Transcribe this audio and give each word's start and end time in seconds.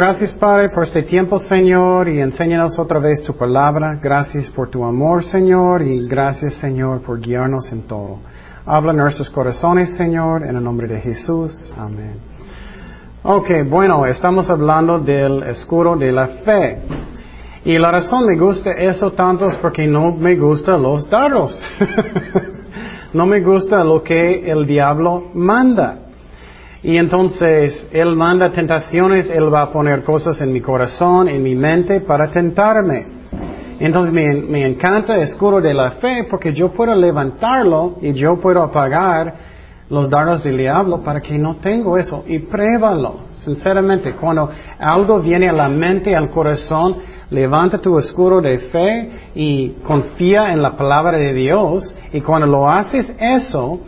gracias 0.00 0.32
Padre 0.32 0.70
por 0.70 0.84
este 0.84 1.02
tiempo, 1.02 1.38
Señor, 1.38 2.08
y 2.08 2.20
enséñanos 2.20 2.78
otra 2.78 2.98
vez 2.98 3.22
tu 3.22 3.34
palabra. 3.34 4.00
Gracias 4.02 4.48
por 4.48 4.70
tu 4.70 4.82
amor, 4.82 5.22
Señor, 5.24 5.82
y 5.82 6.08
gracias, 6.08 6.54
Señor, 6.54 7.02
por 7.02 7.20
guiarnos 7.20 7.70
en 7.70 7.82
todo. 7.82 8.20
Habla 8.64 8.92
en 8.92 8.96
nuestros 8.96 9.28
corazones, 9.28 9.94
Señor, 9.98 10.46
en 10.46 10.56
el 10.56 10.64
nombre 10.64 10.88
de 10.88 11.02
Jesús. 11.02 11.70
Amén. 11.76 12.14
Ok, 13.24 13.50
bueno, 13.68 14.06
estamos 14.06 14.48
hablando 14.48 15.00
del 15.00 15.42
escudo 15.42 15.94
de 15.96 16.12
la 16.12 16.28
fe. 16.28 16.78
Y 17.66 17.76
la 17.76 17.90
razón 17.90 18.24
me 18.24 18.38
gusta 18.38 18.70
eso 18.70 19.10
tanto 19.10 19.48
es 19.48 19.56
porque 19.58 19.86
no 19.86 20.12
me 20.12 20.34
gustan 20.34 20.80
los 20.80 21.10
dardos. 21.10 21.62
no 23.12 23.26
me 23.26 23.42
gusta 23.42 23.84
lo 23.84 24.02
que 24.02 24.50
el 24.50 24.64
diablo 24.66 25.24
manda. 25.34 26.09
Y 26.82 26.96
entonces 26.96 27.88
Él 27.92 28.16
manda 28.16 28.50
tentaciones, 28.50 29.28
Él 29.30 29.52
va 29.52 29.62
a 29.62 29.72
poner 29.72 30.02
cosas 30.02 30.40
en 30.40 30.52
mi 30.52 30.60
corazón, 30.60 31.28
en 31.28 31.42
mi 31.42 31.54
mente 31.54 32.00
para 32.00 32.30
tentarme. 32.30 33.20
Entonces 33.78 34.12
me, 34.12 34.66
encanta 34.66 35.16
el 35.16 35.22
escudo 35.22 35.60
de 35.60 35.72
la 35.72 35.92
fe 35.92 36.26
porque 36.30 36.52
yo 36.52 36.70
puedo 36.70 36.94
levantarlo 36.94 37.96
y 38.02 38.12
yo 38.12 38.38
puedo 38.38 38.62
apagar 38.62 39.34
los 39.88 40.08
dardos 40.08 40.44
del 40.44 40.58
diablo 40.58 41.02
para 41.02 41.20
que 41.20 41.38
no 41.38 41.56
tengo 41.56 41.96
eso. 41.96 42.24
Y 42.26 42.40
pruébalo, 42.40 43.20
sinceramente. 43.32 44.14
Cuando 44.14 44.50
algo 44.78 45.20
viene 45.20 45.48
a 45.48 45.52
la 45.52 45.68
mente, 45.68 46.14
al 46.14 46.30
corazón, 46.30 46.96
levanta 47.30 47.78
tu 47.78 47.98
escudo 47.98 48.40
de 48.40 48.58
fe 48.58 49.10
y 49.34 49.70
confía 49.82 50.52
en 50.52 50.62
la 50.62 50.76
palabra 50.76 51.18
de 51.18 51.32
Dios. 51.32 51.94
Y 52.12 52.20
cuando 52.20 52.46
lo 52.46 52.70
haces 52.70 53.10
eso, 53.18 53.80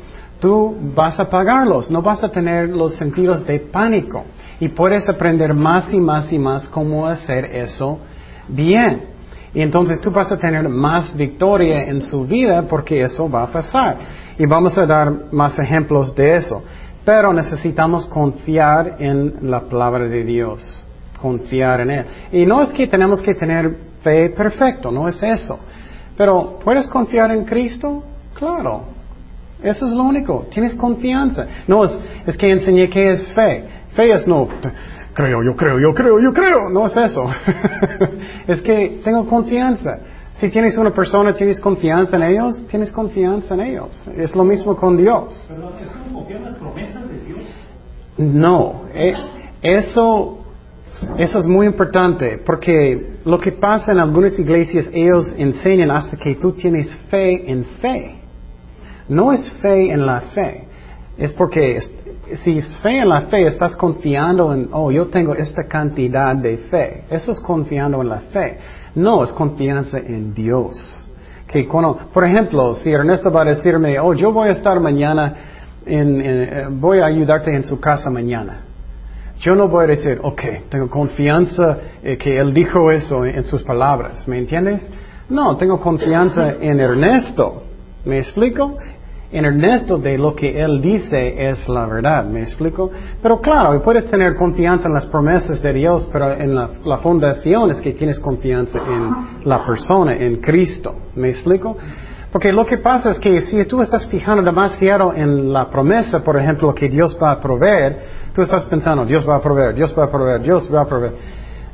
tú 0.42 0.76
vas 0.96 1.20
a 1.20 1.30
pagarlos, 1.30 1.88
no 1.88 2.02
vas 2.02 2.22
a 2.24 2.28
tener 2.28 2.68
los 2.68 2.96
sentidos 2.96 3.46
de 3.46 3.60
pánico 3.60 4.24
y 4.58 4.68
puedes 4.68 5.08
aprender 5.08 5.54
más 5.54 5.94
y 5.94 6.00
más 6.00 6.32
y 6.32 6.38
más 6.38 6.68
cómo 6.68 7.06
hacer 7.06 7.44
eso 7.44 8.00
bien. 8.48 9.04
Y 9.54 9.60
entonces 9.60 10.00
tú 10.00 10.10
vas 10.10 10.32
a 10.32 10.36
tener 10.36 10.68
más 10.68 11.16
victoria 11.16 11.84
en 11.84 12.02
su 12.02 12.26
vida 12.26 12.62
porque 12.68 13.02
eso 13.02 13.30
va 13.30 13.44
a 13.44 13.52
pasar. 13.52 13.98
Y 14.36 14.44
vamos 14.46 14.76
a 14.76 14.84
dar 14.84 15.32
más 15.32 15.56
ejemplos 15.60 16.12
de 16.16 16.36
eso. 16.38 16.64
Pero 17.04 17.32
necesitamos 17.32 18.06
confiar 18.06 18.96
en 18.98 19.48
la 19.48 19.60
palabra 19.60 20.08
de 20.08 20.24
Dios, 20.24 20.84
confiar 21.20 21.82
en 21.82 21.90
Él. 21.90 22.06
Y 22.32 22.46
no 22.46 22.62
es 22.62 22.70
que 22.70 22.88
tenemos 22.88 23.22
que 23.22 23.34
tener 23.34 23.76
fe 24.02 24.30
perfecto, 24.30 24.90
no 24.90 25.06
es 25.06 25.22
eso. 25.22 25.58
Pero 26.16 26.58
¿puedes 26.64 26.88
confiar 26.88 27.30
en 27.30 27.44
Cristo? 27.44 28.02
Claro, 28.34 29.01
eso 29.62 29.86
es 29.86 29.92
lo 29.92 30.02
único. 30.02 30.46
Tienes 30.50 30.74
confianza. 30.74 31.46
No 31.66 31.84
es, 31.84 31.98
es 32.26 32.36
que 32.36 32.50
enseñé 32.50 32.88
que 32.88 33.10
es 33.10 33.32
fe. 33.32 33.64
Fe 33.94 34.12
es 34.12 34.26
no, 34.26 34.48
creo, 35.14 35.42
yo 35.42 35.54
creo, 35.54 35.78
yo 35.78 35.94
creo, 35.94 36.18
yo 36.18 36.32
creo. 36.32 36.70
No 36.70 36.86
es 36.86 36.96
eso. 36.96 37.26
es 38.46 38.62
que 38.62 39.00
tengo 39.04 39.26
confianza. 39.26 39.98
Si 40.36 40.50
tienes 40.50 40.76
una 40.76 40.90
persona, 40.90 41.34
tienes 41.34 41.60
confianza 41.60 42.16
en 42.16 42.22
ellos, 42.22 42.66
tienes 42.68 42.90
confianza 42.90 43.54
en 43.54 43.60
ellos. 43.60 44.08
Es 44.16 44.34
lo 44.34 44.44
mismo 44.44 44.76
con 44.76 44.96
Dios. 44.96 45.46
Pero 45.48 45.78
¿es 45.78 45.88
como 45.90 46.20
confiar 46.20 46.40
en 46.40 46.44
las 46.46 46.54
promesas 46.56 47.08
de 47.08 47.18
Dios? 47.20 47.40
No. 48.16 48.82
Eh, 48.94 49.14
eso, 49.62 50.38
eso 51.18 51.38
es 51.38 51.46
muy 51.46 51.66
importante 51.66 52.40
porque 52.44 53.18
lo 53.24 53.38
que 53.38 53.52
pasa 53.52 53.92
en 53.92 53.98
algunas 53.98 54.36
iglesias, 54.38 54.88
ellos 54.92 55.32
enseñan 55.36 55.90
hasta 55.90 56.16
que 56.16 56.34
tú 56.36 56.52
tienes 56.52 56.92
fe 57.10 57.50
en 57.50 57.64
fe. 57.80 58.21
No 59.12 59.32
es 59.32 59.52
fe 59.60 59.90
en 59.90 60.06
la 60.06 60.20
fe. 60.20 60.64
Es 61.18 61.32
porque 61.34 61.78
si 62.42 62.58
es 62.58 62.80
fe 62.80 62.98
en 62.98 63.08
la 63.10 63.22
fe, 63.22 63.46
estás 63.46 63.76
confiando 63.76 64.54
en, 64.54 64.70
oh, 64.72 64.90
yo 64.90 65.08
tengo 65.08 65.34
esta 65.34 65.64
cantidad 65.68 66.34
de 66.34 66.56
fe. 66.56 67.04
Eso 67.10 67.32
es 67.32 67.40
confiando 67.40 68.00
en 68.00 68.08
la 68.08 68.20
fe. 68.32 68.58
No, 68.94 69.22
es 69.22 69.32
confianza 69.32 69.98
en 69.98 70.32
Dios. 70.32 71.06
Que 71.46 71.68
por 72.14 72.24
ejemplo, 72.24 72.74
si 72.76 72.90
Ernesto 72.90 73.30
va 73.30 73.42
a 73.42 73.44
decirme, 73.44 73.98
oh, 74.00 74.14
yo 74.14 74.32
voy 74.32 74.48
a 74.48 74.52
estar 74.52 74.80
mañana, 74.80 75.34
en, 75.84 76.20
eh, 76.24 76.66
voy 76.70 77.00
a 77.00 77.06
ayudarte 77.06 77.54
en 77.54 77.64
su 77.64 77.78
casa 77.78 78.08
mañana. 78.08 78.62
Yo 79.40 79.54
no 79.54 79.68
voy 79.68 79.84
a 79.84 79.88
decir, 79.88 80.18
ok, 80.22 80.42
tengo 80.70 80.88
confianza 80.88 81.76
eh, 82.02 82.16
que 82.16 82.38
él 82.38 82.54
dijo 82.54 82.90
eso 82.90 83.26
en 83.26 83.44
sus 83.44 83.62
palabras. 83.62 84.26
¿Me 84.26 84.38
entiendes? 84.38 84.90
No, 85.28 85.56
tengo 85.58 85.78
confianza 85.78 86.54
en 86.60 86.80
Ernesto. 86.80 87.64
¿Me 88.04 88.18
explico? 88.18 88.78
En 89.32 89.46
Ernesto 89.46 89.96
de 89.96 90.18
lo 90.18 90.34
que 90.34 90.60
él 90.60 90.82
dice 90.82 91.48
es 91.48 91.66
la 91.66 91.86
verdad, 91.86 92.22
¿me 92.26 92.42
explico? 92.42 92.90
Pero 93.22 93.40
claro, 93.40 93.82
puedes 93.82 94.06
tener 94.10 94.36
confianza 94.36 94.88
en 94.88 94.94
las 94.94 95.06
promesas 95.06 95.62
de 95.62 95.72
Dios, 95.72 96.06
pero 96.12 96.32
en 96.32 96.54
la, 96.54 96.98
fundación 96.98 97.70
es 97.70 97.80
que 97.80 97.92
tienes 97.92 98.20
confianza 98.20 98.78
en 98.78 99.48
la 99.48 99.64
persona, 99.64 100.14
en 100.14 100.36
Cristo, 100.36 100.94
¿me 101.14 101.30
explico? 101.30 101.78
Porque 102.30 102.52
lo 102.52 102.66
que 102.66 102.76
pasa 102.76 103.10
es 103.10 103.18
que 103.18 103.40
si 103.42 103.64
tú 103.64 103.80
estás 103.80 104.06
fijando 104.08 104.42
demasiado 104.42 105.14
en 105.14 105.50
la 105.50 105.70
promesa, 105.70 106.18
por 106.18 106.38
ejemplo, 106.38 106.74
que 106.74 106.90
Dios 106.90 107.18
va 107.20 107.32
a 107.32 107.40
proveer, 107.40 108.00
tú 108.34 108.42
estás 108.42 108.66
pensando, 108.66 109.06
Dios 109.06 109.24
va 109.26 109.36
a 109.36 109.40
proveer, 109.40 109.74
Dios 109.74 109.94
va 109.98 110.04
a 110.04 110.10
proveer, 110.10 110.42
Dios 110.42 110.68
va 110.72 110.82
a 110.82 110.86
proveer. 110.86 111.14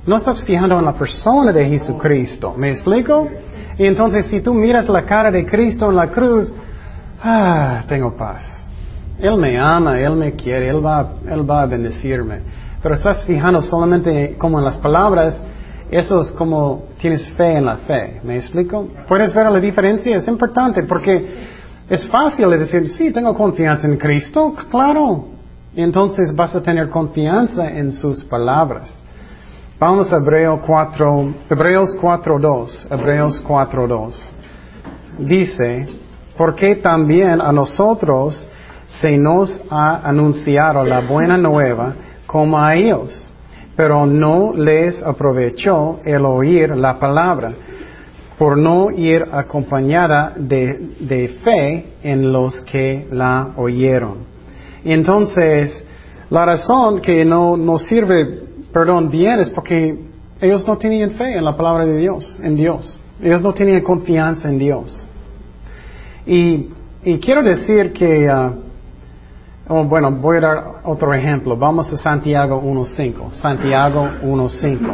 No 0.06 0.16
estás 0.16 0.44
fijando 0.44 0.78
en 0.78 0.84
la 0.84 0.94
persona 0.94 1.50
de 1.50 1.64
Jesucristo, 1.64 2.54
¿me 2.56 2.70
explico? 2.70 3.28
Y 3.76 3.84
entonces 3.84 4.26
si 4.26 4.40
tú 4.40 4.54
miras 4.54 4.88
la 4.88 5.02
cara 5.04 5.32
de 5.32 5.44
Cristo 5.44 5.90
en 5.90 5.96
la 5.96 6.08
cruz, 6.08 6.52
ah, 7.22 7.82
tengo 7.88 8.16
paz. 8.16 8.42
Él 9.18 9.36
me 9.36 9.58
ama, 9.58 9.98
Él 9.98 10.14
me 10.14 10.32
quiere, 10.32 10.68
Él 10.68 10.84
va, 10.84 11.14
Él 11.28 11.48
va 11.48 11.62
a 11.62 11.66
bendecirme. 11.66 12.40
Pero 12.82 12.94
estás 12.94 13.24
fijando 13.24 13.60
solamente 13.62 14.36
como 14.38 14.58
en 14.58 14.64
las 14.64 14.76
palabras, 14.78 15.40
eso 15.90 16.20
es 16.20 16.30
como 16.32 16.84
tienes 17.00 17.28
fe 17.30 17.56
en 17.56 17.64
la 17.64 17.78
fe. 17.78 18.20
¿Me 18.22 18.36
explico? 18.36 18.88
¿Puedes 19.08 19.34
ver 19.34 19.50
la 19.50 19.58
diferencia? 19.58 20.16
Es 20.16 20.28
importante 20.28 20.82
porque 20.84 21.26
es 21.88 22.06
fácil 22.08 22.50
decir, 22.50 22.88
sí, 22.90 23.10
tengo 23.12 23.34
confianza 23.34 23.86
en 23.86 23.96
Cristo, 23.96 24.54
claro. 24.70 25.24
entonces 25.74 26.34
vas 26.36 26.54
a 26.54 26.62
tener 26.62 26.90
confianza 26.90 27.68
en 27.68 27.92
sus 27.92 28.22
palabras. 28.24 28.94
Vamos 29.80 30.12
a 30.12 30.16
Hebreo 30.16 30.60
4, 30.66 31.34
Hebreos 31.50 31.96
4.2. 32.00 32.88
Hebreos 32.90 33.42
4.2. 33.44 34.14
Dice, 35.20 35.86
porque 36.38 36.76
también 36.76 37.40
a 37.42 37.52
nosotros 37.52 38.48
se 38.86 39.18
nos 39.18 39.60
ha 39.68 40.08
anunciado 40.08 40.84
la 40.84 41.00
buena 41.00 41.36
nueva 41.36 41.94
como 42.26 42.58
a 42.58 42.74
ellos, 42.74 43.30
pero 43.76 44.06
no 44.06 44.54
les 44.54 45.02
aprovechó 45.02 46.00
el 46.04 46.24
oír 46.24 46.74
la 46.74 46.98
palabra, 46.98 47.52
por 48.38 48.56
no 48.56 48.90
ir 48.90 49.26
acompañada 49.32 50.32
de, 50.36 50.92
de 51.00 51.28
fe 51.42 51.86
en 52.02 52.32
los 52.32 52.60
que 52.62 53.08
la 53.10 53.48
oyeron. 53.56 54.18
Entonces, 54.84 55.84
la 56.30 56.46
razón 56.46 57.00
que 57.00 57.24
no 57.24 57.56
nos 57.56 57.82
sirve 57.82 58.46
perdón, 58.72 59.10
bien 59.10 59.40
es 59.40 59.50
porque 59.50 59.98
ellos 60.40 60.66
no 60.66 60.76
tenían 60.76 61.12
fe 61.12 61.36
en 61.36 61.44
la 61.44 61.56
palabra 61.56 61.84
de 61.84 61.98
Dios, 61.98 62.38
en 62.42 62.54
Dios. 62.54 62.98
Ellos 63.20 63.42
no 63.42 63.52
tenían 63.52 63.82
confianza 63.82 64.48
en 64.48 64.58
Dios. 64.58 65.04
Y, 66.30 66.68
quiero 67.20 67.42
decir 67.42 67.94
que, 67.94 68.28
uh, 69.66 69.84
bueno, 69.84 70.12
voy 70.12 70.36
a 70.36 70.40
dar 70.40 70.64
otro 70.84 71.14
ejemplo. 71.14 71.56
Vamos 71.56 71.90
a 71.90 71.96
Santiago 71.96 72.60
1.5. 72.62 73.30
Santiago 73.30 74.06
1.5. 74.22 74.92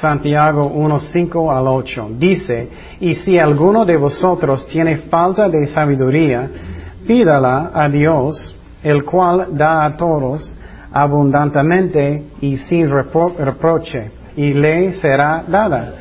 Santiago 0.00 0.68
1.5 0.74 1.56
al 1.56 1.68
8. 1.68 2.08
Dice, 2.18 2.70
y 2.98 3.14
si 3.14 3.38
alguno 3.38 3.84
de 3.84 3.96
vosotros 3.96 4.66
tiene 4.66 4.96
falta 4.96 5.48
de 5.48 5.68
sabiduría, 5.68 6.50
pídala 7.06 7.70
a 7.72 7.88
Dios, 7.88 8.56
el 8.82 9.04
cual 9.04 9.56
da 9.56 9.84
a 9.84 9.96
todos 9.96 10.58
abundantemente 10.92 12.24
y 12.40 12.56
sin 12.56 12.90
reproche, 12.90 14.10
y 14.36 14.52
le 14.54 14.94
será 14.94 15.44
dada. 15.46 15.94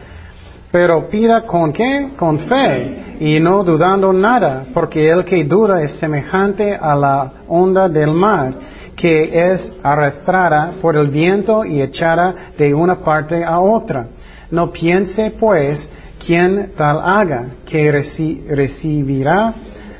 Pero 0.71 1.07
pida 1.09 1.41
con 1.41 1.71
qué? 1.71 2.13
Con 2.17 2.39
fe, 2.39 3.02
y 3.19 3.39
no 3.39 3.63
dudando 3.63 4.11
nada, 4.13 4.65
porque 4.73 5.09
el 5.09 5.23
que 5.25 5.43
duda 5.43 5.81
es 5.81 5.93
semejante 5.99 6.75
a 6.75 6.95
la 6.95 7.31
onda 7.47 7.87
del 7.89 8.11
mar, 8.11 8.53
que 8.95 9.51
es 9.51 9.73
arrastrada 9.83 10.73
por 10.81 10.95
el 10.95 11.09
viento 11.09 11.65
y 11.65 11.81
echada 11.81 12.51
de 12.57 12.73
una 12.73 12.95
parte 12.95 13.43
a 13.43 13.59
otra. 13.59 14.07
No 14.51 14.71
piense, 14.71 15.33
pues, 15.39 15.87
quien 16.25 16.71
tal 16.77 16.99
haga, 17.03 17.47
que 17.65 17.91
recibirá 17.91 19.53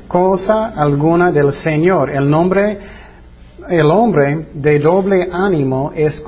cosa 0.06 0.66
alguna 0.68 1.32
del 1.32 1.52
Señor. 1.52 2.10
El 2.10 2.30
nombre 2.30 2.78
el 3.68 3.86
hombre 3.86 4.48
de 4.54 4.78
doble 4.78 5.28
ánimo 5.32 5.92
es 5.94 6.22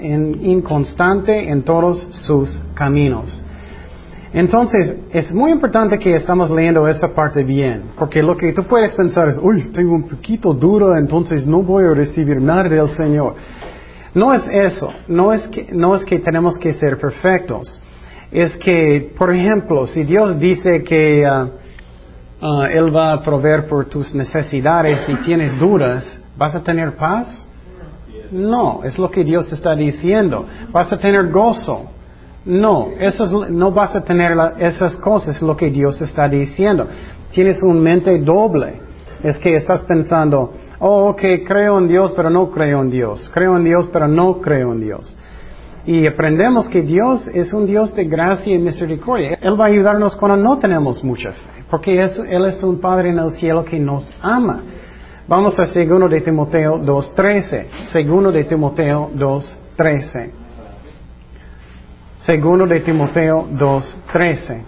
inconstante 0.00 1.50
en 1.50 1.62
todos 1.62 2.06
sus 2.26 2.58
caminos. 2.74 3.42
Entonces, 4.32 4.96
es 5.10 5.32
muy 5.32 5.52
importante 5.52 5.98
que 5.98 6.14
estamos 6.14 6.50
leyendo 6.50 6.86
esa 6.86 7.14
parte 7.14 7.42
bien, 7.42 7.84
porque 7.98 8.22
lo 8.22 8.36
que 8.36 8.52
tú 8.52 8.64
puedes 8.64 8.94
pensar 8.94 9.28
es, 9.28 9.38
uy, 9.42 9.70
tengo 9.72 9.94
un 9.94 10.06
poquito 10.06 10.52
duro, 10.52 10.96
entonces 10.96 11.46
no 11.46 11.62
voy 11.62 11.84
a 11.84 11.94
recibir 11.94 12.40
nada 12.40 12.64
del 12.64 12.88
Señor. 12.90 13.34
No 14.14 14.34
es 14.34 14.46
eso, 14.48 14.92
no 15.06 15.32
es 15.32 15.46
que, 15.48 15.68
no 15.72 15.94
es 15.94 16.04
que 16.04 16.18
tenemos 16.18 16.58
que 16.58 16.74
ser 16.74 16.98
perfectos. 16.98 17.80
Es 18.30 18.54
que, 18.58 19.12
por 19.16 19.32
ejemplo, 19.32 19.86
si 19.86 20.04
Dios 20.04 20.38
dice 20.38 20.82
que 20.82 21.26
ah, 21.26 21.48
Él 22.70 22.94
va 22.94 23.14
a 23.14 23.22
proveer 23.22 23.66
por 23.66 23.86
tus 23.86 24.14
necesidades 24.14 25.08
y 25.08 25.14
tienes 25.24 25.58
dudas, 25.58 26.20
¿vas 26.36 26.54
a 26.54 26.62
tener 26.62 26.96
paz? 26.96 27.48
No, 28.30 28.82
es 28.84 28.98
lo 28.98 29.10
que 29.10 29.24
Dios 29.24 29.50
está 29.50 29.74
diciendo. 29.74 30.46
¿Vas 30.70 30.92
a 30.92 30.98
tener 30.98 31.30
gozo? 31.30 31.90
No, 32.44 32.88
eso 32.98 33.24
es, 33.24 33.50
no 33.50 33.72
vas 33.72 33.94
a 33.94 34.04
tener 34.04 34.32
esas 34.58 34.96
cosas, 34.96 35.40
lo 35.42 35.56
que 35.56 35.70
Dios 35.70 36.00
está 36.00 36.28
diciendo. 36.28 36.86
Tienes 37.32 37.62
un 37.62 37.80
mente 37.82 38.18
doble. 38.18 38.80
Es 39.22 39.38
que 39.38 39.54
estás 39.56 39.82
pensando, 39.82 40.52
oh, 40.78 41.08
ok, 41.08 41.22
creo 41.46 41.78
en 41.78 41.88
Dios, 41.88 42.12
pero 42.14 42.30
no 42.30 42.50
creo 42.50 42.82
en 42.82 42.90
Dios. 42.90 43.28
Creo 43.34 43.56
en 43.56 43.64
Dios, 43.64 43.88
pero 43.92 44.06
no 44.06 44.40
creo 44.40 44.72
en 44.72 44.80
Dios. 44.80 45.16
Y 45.86 46.06
aprendemos 46.06 46.68
que 46.68 46.82
Dios 46.82 47.26
es 47.28 47.52
un 47.52 47.66
Dios 47.66 47.94
de 47.94 48.04
gracia 48.04 48.54
y 48.54 48.58
misericordia. 48.58 49.38
Él 49.40 49.58
va 49.58 49.64
a 49.64 49.68
ayudarnos 49.68 50.14
cuando 50.16 50.36
no 50.36 50.58
tenemos 50.58 51.02
mucha 51.02 51.32
fe, 51.32 51.64
porque 51.70 52.00
Él 52.00 52.44
es 52.46 52.62
un 52.62 52.80
Padre 52.80 53.10
en 53.10 53.18
el 53.18 53.32
cielo 53.32 53.64
que 53.64 53.80
nos 53.80 54.06
ama. 54.20 54.62
Vamos 55.26 55.58
a 55.58 55.64
segundo 55.64 56.08
de 56.08 56.20
Timoteo 56.20 56.78
2.13. 56.78 57.86
Segundo 57.92 58.30
de 58.30 58.44
Timoteo 58.44 59.10
2.13. 59.14 60.47
Segundo 62.28 62.66
de 62.66 62.80
Timoteo 62.80 63.48
2.13. 63.54 64.60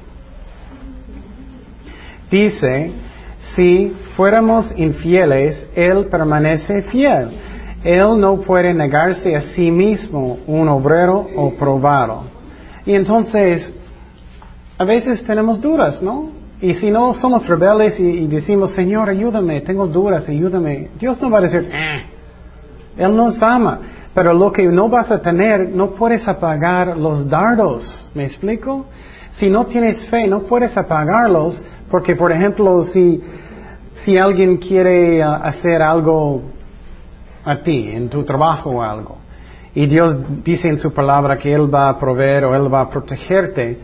Dice, 2.30 2.92
si 3.54 3.92
fuéramos 4.16 4.72
infieles, 4.78 5.68
Él 5.74 6.06
permanece 6.10 6.80
fiel. 6.84 7.28
Él 7.84 8.18
no 8.18 8.40
puede 8.40 8.72
negarse 8.72 9.36
a 9.36 9.42
sí 9.42 9.70
mismo 9.70 10.38
un 10.46 10.70
obrero 10.70 11.26
o 11.36 11.50
probado. 11.50 12.22
Y 12.86 12.94
entonces, 12.94 13.74
a 14.78 14.84
veces 14.86 15.22
tenemos 15.24 15.60
dudas, 15.60 16.00
¿no? 16.02 16.30
Y 16.62 16.72
si 16.72 16.90
no 16.90 17.12
somos 17.12 17.46
rebeldes 17.46 18.00
y, 18.00 18.26
decimos, 18.26 18.70
Señor, 18.70 19.10
ayúdame, 19.10 19.60
tengo 19.60 19.86
dudas, 19.86 20.26
ayúdame, 20.30 20.88
Dios 20.98 21.20
no 21.20 21.28
va 21.28 21.40
a 21.40 21.42
decir, 21.42 21.70
eh. 21.70 22.04
Él 22.96 23.14
nos 23.14 23.42
ama. 23.42 23.80
Pero 24.14 24.34
lo 24.34 24.50
que 24.50 24.66
no 24.66 24.88
vas 24.88 25.10
a 25.10 25.20
tener, 25.20 25.68
no 25.70 25.92
puedes 25.92 26.26
apagar 26.26 26.96
los 26.96 27.28
dardos. 27.28 28.10
¿Me 28.14 28.24
explico? 28.24 28.86
Si 29.32 29.48
no 29.48 29.66
tienes 29.66 30.08
fe, 30.08 30.26
no 30.26 30.40
puedes 30.40 30.76
apagarlos, 30.76 31.62
porque, 31.90 32.16
por 32.16 32.32
ejemplo, 32.32 32.82
si, 32.82 33.22
si 34.04 34.18
alguien 34.18 34.56
quiere 34.56 35.24
uh, 35.24 35.32
hacer 35.32 35.80
algo 35.80 36.42
a 37.44 37.56
ti, 37.58 37.90
en 37.90 38.08
tu 38.08 38.24
trabajo 38.24 38.70
o 38.70 38.82
algo, 38.82 39.18
y 39.74 39.86
Dios 39.86 40.16
dice 40.42 40.68
en 40.68 40.78
su 40.78 40.92
palabra 40.92 41.38
que 41.38 41.52
Él 41.52 41.72
va 41.72 41.88
a 41.88 41.98
proveer 41.98 42.44
o 42.44 42.56
Él 42.56 42.72
va 42.72 42.80
a 42.80 42.90
protegerte, 42.90 43.78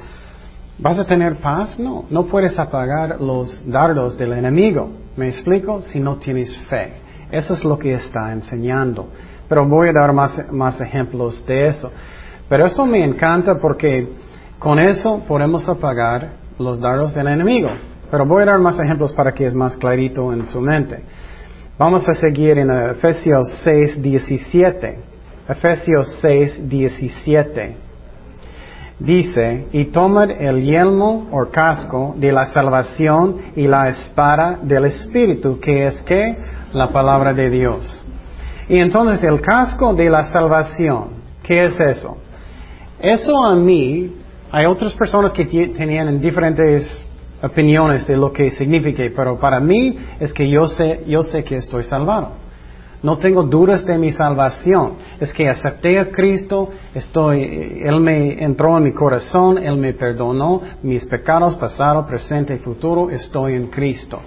¿Vas 0.79 0.99
a 0.99 1.07
tener 1.07 1.37
paz? 1.37 1.79
No, 1.79 2.05
no 2.11 2.27
puedes 2.27 2.59
apagar 2.59 3.19
los 3.21 3.67
dardos 3.67 4.19
del 4.19 4.35
enemigo. 4.35 4.91
¿Me 5.17 5.29
explico? 5.29 5.81
Si 5.81 5.99
no 5.99 6.17
tienes 6.17 6.55
fe. 6.69 6.93
Eso 7.31 7.55
es 7.55 7.65
lo 7.65 7.79
que 7.79 7.95
está 7.95 8.31
enseñando. 8.31 9.09
Pero 9.49 9.67
voy 9.67 9.89
a 9.89 9.93
dar 9.93 10.13
más, 10.13 10.51
más 10.53 10.81
ejemplos 10.81 11.45
de 11.47 11.69
eso. 11.69 11.91
Pero 12.49 12.67
eso 12.67 12.87
me 12.87 13.05
encanta 13.05 13.57
porque 13.61 14.09
con 14.59 14.79
eso 14.79 15.23
podemos 15.27 15.69
apagar 15.69 16.31
los 16.59 16.81
dardos 16.81 17.15
del 17.15 17.29
enemigo. 17.29 17.71
Pero 18.11 18.25
voy 18.25 18.43
a 18.43 18.47
dar 18.47 18.59
más 18.59 18.79
ejemplos 18.79 19.13
para 19.13 19.33
que 19.33 19.47
es 19.47 19.55
más 19.55 19.77
clarito 19.77 20.33
en 20.33 20.47
su 20.47 20.61
mente. 20.61 21.03
Vamos 21.79 22.09
a 22.09 22.15
seguir 22.15 22.59
en 22.59 22.71
Efesios 22.71 23.47
6, 23.65 24.03
17. 24.03 24.99
Efesios 25.49 26.19
6, 26.21 26.69
17 26.69 27.87
dice, 28.99 29.67
y 29.73 29.87
tomad 29.87 30.31
el 30.31 30.63
yelmo 30.63 31.29
o 31.31 31.51
casco 31.51 32.15
de 32.17 32.33
la 32.33 32.47
salvación 32.47 33.37
y 33.55 33.67
la 33.67 33.89
espada 33.89 34.59
del 34.63 34.87
Espíritu, 34.87 35.59
que 35.61 35.87
es 35.87 36.03
que 36.03 36.37
la 36.73 36.89
palabra 36.89 37.33
de 37.33 37.51
Dios. 37.51 38.06
Y 38.69 38.79
entonces 38.79 39.23
el 39.23 39.41
casco 39.41 39.95
de 39.95 40.11
la 40.11 40.31
salvación, 40.33 41.09
¿qué 41.43 41.65
es 41.65 41.79
eso? 41.79 42.17
Eso 43.01 43.45
a 43.45 43.55
mí, 43.55 44.11
hay 44.51 44.67
otras 44.67 44.95
personas 44.95 45.33
que 45.33 45.45
tenían 45.45 46.21
diferentes 46.21 47.07
opiniones 47.43 48.07
de 48.07 48.17
lo 48.17 48.33
que 48.33 48.51
significa, 48.53 49.05
pero 49.15 49.39
para 49.39 49.61
mí 49.61 49.99
es 50.19 50.33
que 50.33 50.49
yo 50.49 50.67
sé, 50.67 51.05
yo 51.07 51.23
sé 51.23 51.45
que 51.45 51.57
estoy 51.57 51.85
salvado. 51.85 52.47
No 53.03 53.19
tengo 53.19 53.43
dudas 53.45 53.85
de 53.85 53.99
mi 53.99 54.11
salvación. 54.11 54.95
Es 55.21 55.33
que 55.33 55.49
acepté 55.49 55.99
a 55.99 56.11
Cristo, 56.11 56.71
estoy, 56.95 57.83
Él 57.85 58.01
me 58.01 58.43
entró 58.43 58.77
en 58.79 58.85
mi 58.85 58.93
corazón, 58.93 59.59
Él 59.59 59.77
me 59.77 59.93
perdonó 59.93 60.63
mis 60.83 61.05
pecados 61.05 61.55
pasado, 61.57 62.07
presente 62.07 62.55
y 62.55 62.59
futuro, 62.59 63.11
estoy 63.11 63.55
en 63.55 63.69
Cristo. 63.69 64.21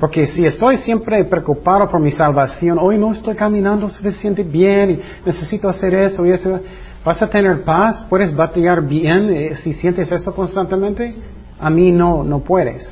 Porque 0.00 0.26
si 0.26 0.46
estoy 0.46 0.78
siempre 0.78 1.22
preocupado 1.26 1.90
por 1.90 2.00
mi 2.00 2.10
salvación, 2.10 2.78
hoy 2.80 2.96
no 2.96 3.12
estoy 3.12 3.36
caminando 3.36 3.90
suficiente 3.90 4.42
bien 4.42 4.92
y 4.92 5.00
necesito 5.26 5.68
hacer 5.68 5.94
eso 5.94 6.24
y 6.24 6.32
eso, 6.32 6.58
¿vas 7.04 7.20
a 7.20 7.28
tener 7.28 7.62
paz? 7.64 8.06
¿Puedes 8.08 8.34
batallar 8.34 8.86
bien 8.86 9.30
eh, 9.30 9.56
si 9.56 9.74
sientes 9.74 10.10
eso 10.10 10.34
constantemente? 10.34 11.14
A 11.58 11.68
mí 11.68 11.92
no, 11.92 12.24
no 12.24 12.40
puedes. 12.40 12.88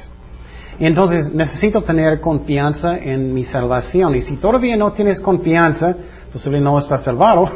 Entonces 0.78 1.32
necesito 1.32 1.80
tener 1.80 2.20
confianza 2.20 2.98
en 2.98 3.32
mi 3.32 3.44
salvación. 3.44 4.14
Y 4.14 4.20
si 4.20 4.36
todavía 4.36 4.76
no 4.76 4.92
tienes 4.92 5.18
confianza, 5.22 5.96
posible 6.30 6.60
no 6.60 6.78
estás 6.78 7.04
salvado. 7.04 7.50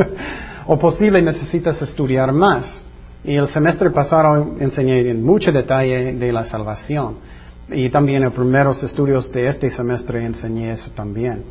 o 0.66 0.78
posible 0.78 1.22
necesitas 1.22 1.80
estudiar 1.80 2.30
más. 2.30 2.84
Y 3.24 3.36
el 3.36 3.46
semestre 3.48 3.90
pasado 3.90 4.54
enseñé 4.60 5.08
en 5.08 5.24
mucho 5.24 5.50
detalle 5.50 6.12
de 6.12 6.30
la 6.30 6.44
salvación. 6.44 7.31
Y 7.70 7.90
también 7.90 8.22
en 8.24 8.32
primeros 8.32 8.82
estudios 8.82 9.30
de 9.32 9.48
este 9.48 9.70
semestre 9.70 10.24
enseñé 10.24 10.72
eso 10.72 10.90
también. 10.94 11.42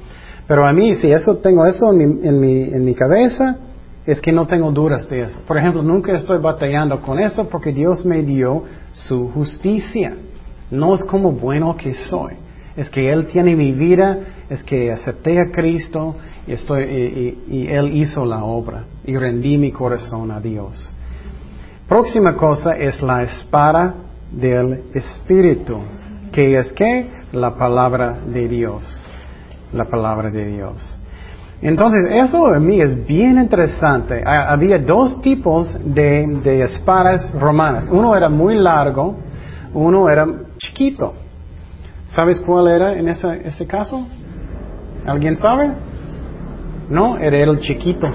Pero 0.48 0.66
a 0.66 0.74
mí, 0.74 0.96
si 0.96 1.12
eso 1.12 1.38
tengo 1.38 1.66
eso 1.66 1.92
en 1.92 1.97
mi, 1.97 2.28
en 2.28 2.40
mi, 2.40 2.62
en 2.64 2.83
mi 2.83 2.94
cabeza, 2.94 3.57
es 4.06 4.19
que 4.19 4.31
no 4.31 4.47
tengo 4.47 4.71
dudas 4.71 5.07
de 5.09 5.21
eso. 5.21 5.40
Por 5.47 5.57
ejemplo, 5.57 5.83
nunca 5.83 6.14
estoy 6.14 6.40
batallando 6.40 7.02
con 7.02 7.19
eso 7.19 7.47
porque 7.47 7.71
Dios 7.71 8.06
me 8.06 8.24
dio 8.24 8.64
su 8.92 9.30
justicia. 9.30 10.16
No 10.69 10.95
es 10.95 11.04
como 11.04 11.31
bueno 11.31 11.76
que 11.78 11.94
soy. 11.94 12.33
Es 12.76 12.90
que 12.90 13.12
Él 13.12 13.28
tiene 13.28 13.56
mi 13.56 13.74
vida, 13.74 14.19
es 14.50 14.64
que 14.64 14.92
acepté 14.92 15.40
a 15.40 15.52
Cristo 15.52 16.16
y, 16.47 16.54
estoy, 16.54 16.83
y, 17.47 17.68
Él 17.68 17.97
hizo 17.97 18.26
la 18.26 18.44
obra 18.44 18.85
y 19.06 19.18
rendí 19.18 19.57
mi 19.57 19.71
corazón 19.71 20.31
a 20.31 20.40
Dios. 20.40 20.90
Próxima 21.88 22.35
cosa 22.38 22.71
es 22.71 23.02
la 23.02 23.24
espada 23.24 23.95
del 24.31 24.83
Espíritu, 24.94 25.80
que 26.31 26.56
es 26.56 26.71
que 26.73 27.09
la 27.31 27.56
palabra 27.56 28.18
de 28.26 28.47
Dios. 28.47 28.83
La 29.73 29.85
palabra 29.85 30.30
de 30.30 30.45
Dios. 30.45 31.00
Entonces, 31.61 32.00
eso 32.11 32.47
a 32.47 32.59
mí 32.59 32.81
es 32.81 33.06
bien 33.06 33.38
interesante. 33.38 34.23
Había 34.26 34.80
dos 34.80 35.21
tipos 35.21 35.71
de, 35.85 36.26
de 36.44 36.64
espadas 36.64 37.31
romanas. 37.33 37.88
Uno 37.92 38.16
era 38.16 38.30
muy 38.30 38.56
largo, 38.56 39.16
uno 39.73 40.09
era 40.09 40.26
chiquito. 40.57 41.14
¿Sabes 42.07 42.42
cuál 42.42 42.68
era 42.68 42.94
en 42.94 43.07
ese, 43.07 43.47
ese 43.47 43.66
caso? 43.68 44.06
¿Alguien 45.06 45.38
sabe? 45.38 45.71
No, 46.90 47.18
era 47.18 47.38
el 47.38 47.59
chiquito. 47.59 48.09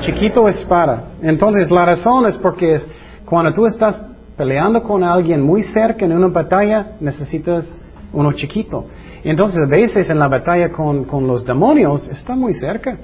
Chiquito 0.00 0.48
espada. 0.48 1.12
Entonces 1.22 1.70
la 1.70 1.86
razón 1.86 2.26
es 2.26 2.36
porque 2.36 2.80
cuando 3.24 3.52
tú 3.52 3.66
estás 3.66 4.00
peleando 4.36 4.82
con 4.82 5.02
alguien 5.02 5.42
muy 5.42 5.62
cerca 5.62 6.04
en 6.04 6.12
una 6.12 6.28
batalla, 6.28 6.92
necesitas 7.00 7.64
uno 8.12 8.32
chiquito. 8.32 8.86
Entonces 9.24 9.60
a 9.62 9.68
veces 9.68 10.08
en 10.10 10.18
la 10.18 10.28
batalla 10.28 10.70
con, 10.70 11.04
con 11.04 11.26
los 11.26 11.44
demonios 11.44 12.06
está 12.08 12.34
muy 12.34 12.54
cerca. 12.54 12.96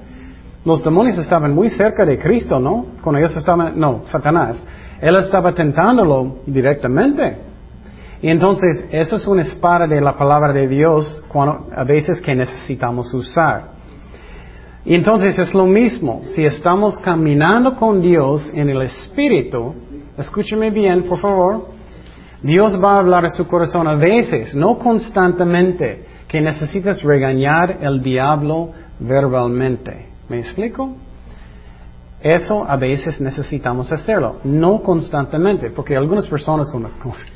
Los 0.65 0.83
demonios 0.83 1.17
estaban 1.17 1.53
muy 1.53 1.69
cerca 1.69 2.05
de 2.05 2.17
Cristo, 2.17 2.57
¿no? 2.59 2.85
Cuando 3.01 3.19
ellos 3.19 3.35
estaban, 3.35 3.77
no, 3.77 4.03
Satanás. 4.05 4.63
Él 5.01 5.15
estaba 5.17 5.53
tentándolo 5.53 6.37
directamente. 6.45 7.37
Y 8.21 8.29
entonces, 8.29 8.85
eso 8.89 9.17
es 9.17 9.27
una 9.27 9.41
espada 9.41 9.85
de 9.85 9.99
la 9.99 10.17
palabra 10.17 10.53
de 10.53 10.65
Dios 10.69 11.25
cuando, 11.27 11.67
a 11.75 11.83
veces 11.83 12.21
que 12.21 12.33
necesitamos 12.33 13.13
usar. 13.13 13.73
Y 14.85 14.95
entonces 14.95 15.37
es 15.37 15.53
lo 15.53 15.65
mismo, 15.65 16.21
si 16.27 16.43
estamos 16.43 16.97
caminando 16.99 17.75
con 17.75 18.01
Dios 18.01 18.49
en 18.53 18.69
el 18.69 18.81
Espíritu, 18.83 19.75
escúcheme 20.17 20.69
bien, 20.69 21.03
por 21.03 21.19
favor, 21.19 21.67
Dios 22.41 22.77
va 22.81 22.95
a 22.95 22.99
hablar 22.99 23.25
a 23.25 23.29
su 23.29 23.47
corazón 23.47 23.87
a 23.87 23.95
veces, 23.95 24.53
no 24.53 24.77
constantemente, 24.77 26.05
que 26.27 26.41
necesitas 26.41 27.01
regañar 27.01 27.77
el 27.81 28.01
diablo 28.01 28.71
verbalmente. 28.99 30.07
¿Me 30.29 30.39
explico? 30.39 30.95
Eso 32.23 32.65
a 32.65 32.77
veces 32.77 33.19
necesitamos 33.19 33.91
hacerlo, 33.91 34.37
no 34.45 34.81
constantemente, 34.81 35.71
porque 35.71 35.95
algunas 35.95 36.25
personas 36.27 36.71
con, 36.71 36.87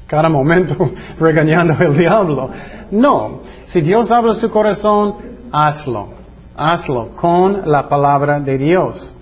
cada 0.08 0.30
momento 0.30 0.76
regañando 1.20 1.74
al 1.78 1.98
diablo. 1.98 2.50
No, 2.92 3.42
si 3.66 3.82
Dios 3.82 4.10
habla 4.10 4.34
su 4.36 4.50
corazón, 4.50 5.16
hazlo, 5.52 6.08
hazlo 6.56 7.10
con 7.18 7.70
la 7.70 7.90
palabra 7.90 8.40
de 8.40 8.58
Dios. 8.58 9.14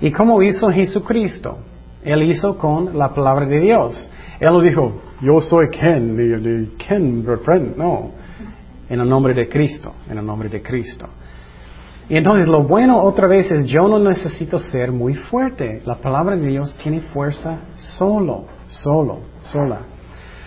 ¿Y 0.00 0.10
cómo 0.10 0.42
hizo 0.42 0.70
Jesucristo? 0.70 1.58
Él 2.04 2.22
hizo 2.24 2.56
con 2.56 2.96
la 2.96 3.14
palabra 3.14 3.46
de 3.46 3.60
Dios. 3.60 4.10
Él 4.40 4.52
lo 4.52 4.60
dijo, 4.60 5.00
yo 5.20 5.40
soy 5.40 5.68
Ken, 5.70 6.16
de 6.16 6.68
Ken, 6.76 7.24
no, 7.76 8.12
en 8.88 9.00
el 9.00 9.08
nombre 9.08 9.34
de 9.34 9.48
Cristo, 9.48 9.92
en 10.08 10.18
el 10.18 10.24
nombre 10.24 10.48
de 10.48 10.62
Cristo. 10.62 11.08
Y 12.08 12.16
entonces 12.16 12.46
lo 12.48 12.62
bueno 12.62 13.02
otra 13.02 13.26
vez 13.28 13.50
es 13.50 13.66
yo 13.66 13.86
no 13.86 13.98
necesito 13.98 14.58
ser 14.58 14.92
muy 14.92 15.14
fuerte. 15.14 15.82
La 15.84 15.96
palabra 15.96 16.36
de 16.36 16.46
Dios 16.46 16.72
tiene 16.82 17.00
fuerza 17.00 17.58
solo, 17.98 18.44
solo, 18.68 19.18
sola. 19.42 19.80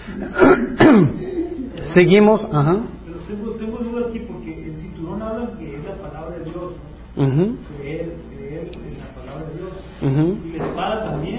Seguimos, 1.93 2.47
ajá. 2.51 2.77
Pero 3.05 3.19
tengo, 3.27 3.51
tengo 3.55 3.77
duda 3.77 4.07
aquí 4.07 4.19
porque 4.19 4.63
el 4.69 4.77
cinturón 4.77 5.21
habla 5.21 5.51
que 5.59 5.75
es 5.75 5.83
la 5.83 5.95
palabra 5.95 6.37
de 6.37 6.45
Dios. 6.45 6.73
Ujú, 7.15 7.57
Creer, 7.77 8.13
creer 8.35 8.71
en 8.73 8.99
la 8.99 9.07
palabra 9.13 9.45
de 9.47 9.57
Dios. 9.57 9.73
ujú. 10.01 10.47
Y 10.47 10.57
la 10.57 10.65
espada 10.65 11.11
también. 11.11 11.30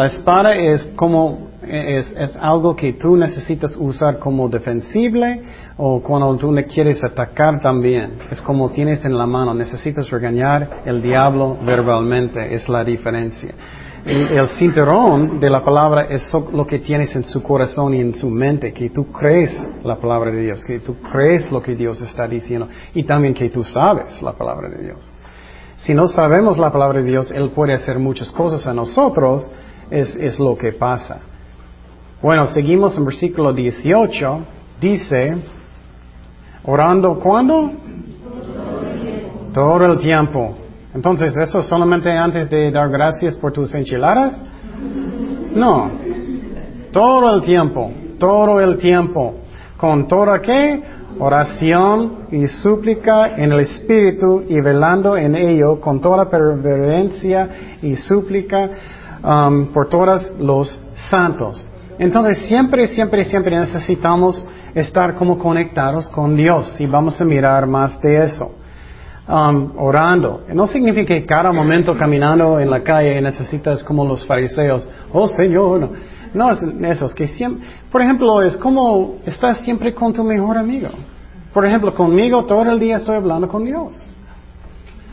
La 0.00 0.06
espada 0.06 0.54
es 0.54 0.86
como 0.96 1.50
es, 1.62 2.16
algo 2.40 2.74
que 2.74 2.94
tú 2.94 3.16
necesitas 3.16 3.76
usar 3.78 4.18
como 4.18 4.48
defensible 4.48 5.42
o 5.76 6.00
cuando 6.00 6.34
tú 6.38 6.50
le 6.52 6.64
quieres 6.64 7.04
atacar 7.04 7.60
también. 7.60 8.12
Es 8.30 8.40
como 8.40 8.70
tienes 8.70 9.04
en 9.04 9.18
la 9.18 9.26
mano, 9.26 9.52
necesitas 9.52 10.08
regañar 10.08 10.84
el 10.86 11.02
diablo 11.02 11.58
verbalmente, 11.66 12.54
es 12.54 12.66
la 12.70 12.82
diferencia. 12.82 13.52
El, 14.06 14.38
el 14.38 14.48
cinturón 14.58 15.38
de 15.38 15.50
la 15.50 15.62
palabra 15.62 16.06
es 16.08 16.32
lo 16.50 16.66
que 16.66 16.78
tienes 16.78 17.14
en 17.14 17.24
su 17.24 17.42
corazón 17.42 17.92
y 17.92 18.00
en 18.00 18.14
su 18.14 18.30
mente, 18.30 18.72
que 18.72 18.88
tú 18.88 19.12
crees 19.12 19.54
la 19.84 19.96
palabra 19.96 20.30
de 20.30 20.40
Dios, 20.40 20.64
que 20.64 20.80
tú 20.80 20.96
crees 21.12 21.52
lo 21.52 21.60
que 21.60 21.76
Dios 21.76 22.00
está 22.00 22.26
diciendo 22.26 22.68
y 22.94 23.04
también 23.04 23.34
que 23.34 23.50
tú 23.50 23.64
sabes 23.64 24.22
la 24.22 24.32
palabra 24.32 24.70
de 24.70 24.82
Dios. 24.82 25.12
Si 25.76 25.92
no 25.92 26.06
sabemos 26.08 26.56
la 26.56 26.72
palabra 26.72 27.02
de 27.02 27.04
Dios, 27.04 27.30
Él 27.30 27.50
puede 27.50 27.74
hacer 27.74 27.98
muchas 27.98 28.30
cosas 28.32 28.66
a 28.66 28.72
nosotros, 28.72 29.50
es, 29.90 30.14
es 30.16 30.38
lo 30.38 30.56
que 30.56 30.72
pasa. 30.72 31.18
Bueno, 32.22 32.46
seguimos 32.48 32.96
en 32.98 33.06
versículo 33.06 33.52
18, 33.52 34.40
dice, 34.80 35.36
orando 36.64 37.18
cuándo? 37.18 37.70
Todo 39.54 39.86
el 39.86 39.98
tiempo. 39.98 40.56
Entonces, 40.94 41.36
¿eso 41.36 41.62
solamente 41.62 42.10
antes 42.10 42.50
de 42.50 42.70
dar 42.70 42.90
gracias 42.90 43.36
por 43.36 43.52
tus 43.52 43.74
enchiladas? 43.74 44.44
No. 45.54 45.90
Todo 46.92 47.34
el 47.34 47.42
tiempo, 47.42 47.90
todo 48.18 48.60
el 48.60 48.76
tiempo. 48.76 49.34
¿Con 49.76 50.06
toda 50.06 50.40
qué? 50.40 50.82
Oración 51.18 52.26
y 52.30 52.46
súplica 52.46 53.34
en 53.36 53.52
el 53.52 53.60
Espíritu 53.60 54.42
y 54.48 54.60
velando 54.60 55.16
en 55.16 55.34
ello 55.34 55.80
con 55.80 56.00
toda 56.00 56.28
perverencia 56.28 57.48
y 57.82 57.96
súplica 57.96 58.70
um, 59.22 59.66
por 59.66 59.88
todos 59.88 60.30
los 60.38 60.78
santos. 61.10 61.66
Entonces 61.98 62.38
siempre, 62.46 62.86
siempre, 62.88 63.24
siempre 63.24 63.58
necesitamos 63.58 64.44
estar 64.74 65.16
como 65.16 65.38
conectados 65.38 66.08
con 66.08 66.34
Dios 66.36 66.80
y 66.80 66.86
vamos 66.86 67.20
a 67.20 67.24
mirar 67.24 67.66
más 67.66 68.00
de 68.00 68.24
eso. 68.24 68.52
Um, 69.28 69.72
orando. 69.76 70.42
No 70.52 70.66
significa 70.66 71.14
que 71.14 71.24
cada 71.24 71.52
momento 71.52 71.96
caminando 71.96 72.58
en 72.58 72.68
la 72.68 72.82
calle 72.82 73.20
necesitas 73.20 73.84
como 73.84 74.04
los 74.04 74.26
fariseos, 74.26 74.88
oh 75.12 75.28
Señor, 75.28 75.88
no. 76.34 76.50
Es 76.50 76.62
eso, 76.62 77.06
es 77.06 77.14
que 77.14 77.28
siempre, 77.28 77.68
por 77.92 78.02
ejemplo, 78.02 78.42
es 78.42 78.56
como 78.56 79.18
estás 79.26 79.58
siempre 79.58 79.94
con 79.94 80.12
tu 80.12 80.24
mejor 80.24 80.58
amigo. 80.58 80.88
Por 81.52 81.64
ejemplo, 81.66 81.94
conmigo 81.94 82.44
todo 82.44 82.62
el 82.62 82.80
día 82.80 82.96
estoy 82.96 83.16
hablando 83.16 83.46
con 83.46 83.64
Dios. 83.64 83.92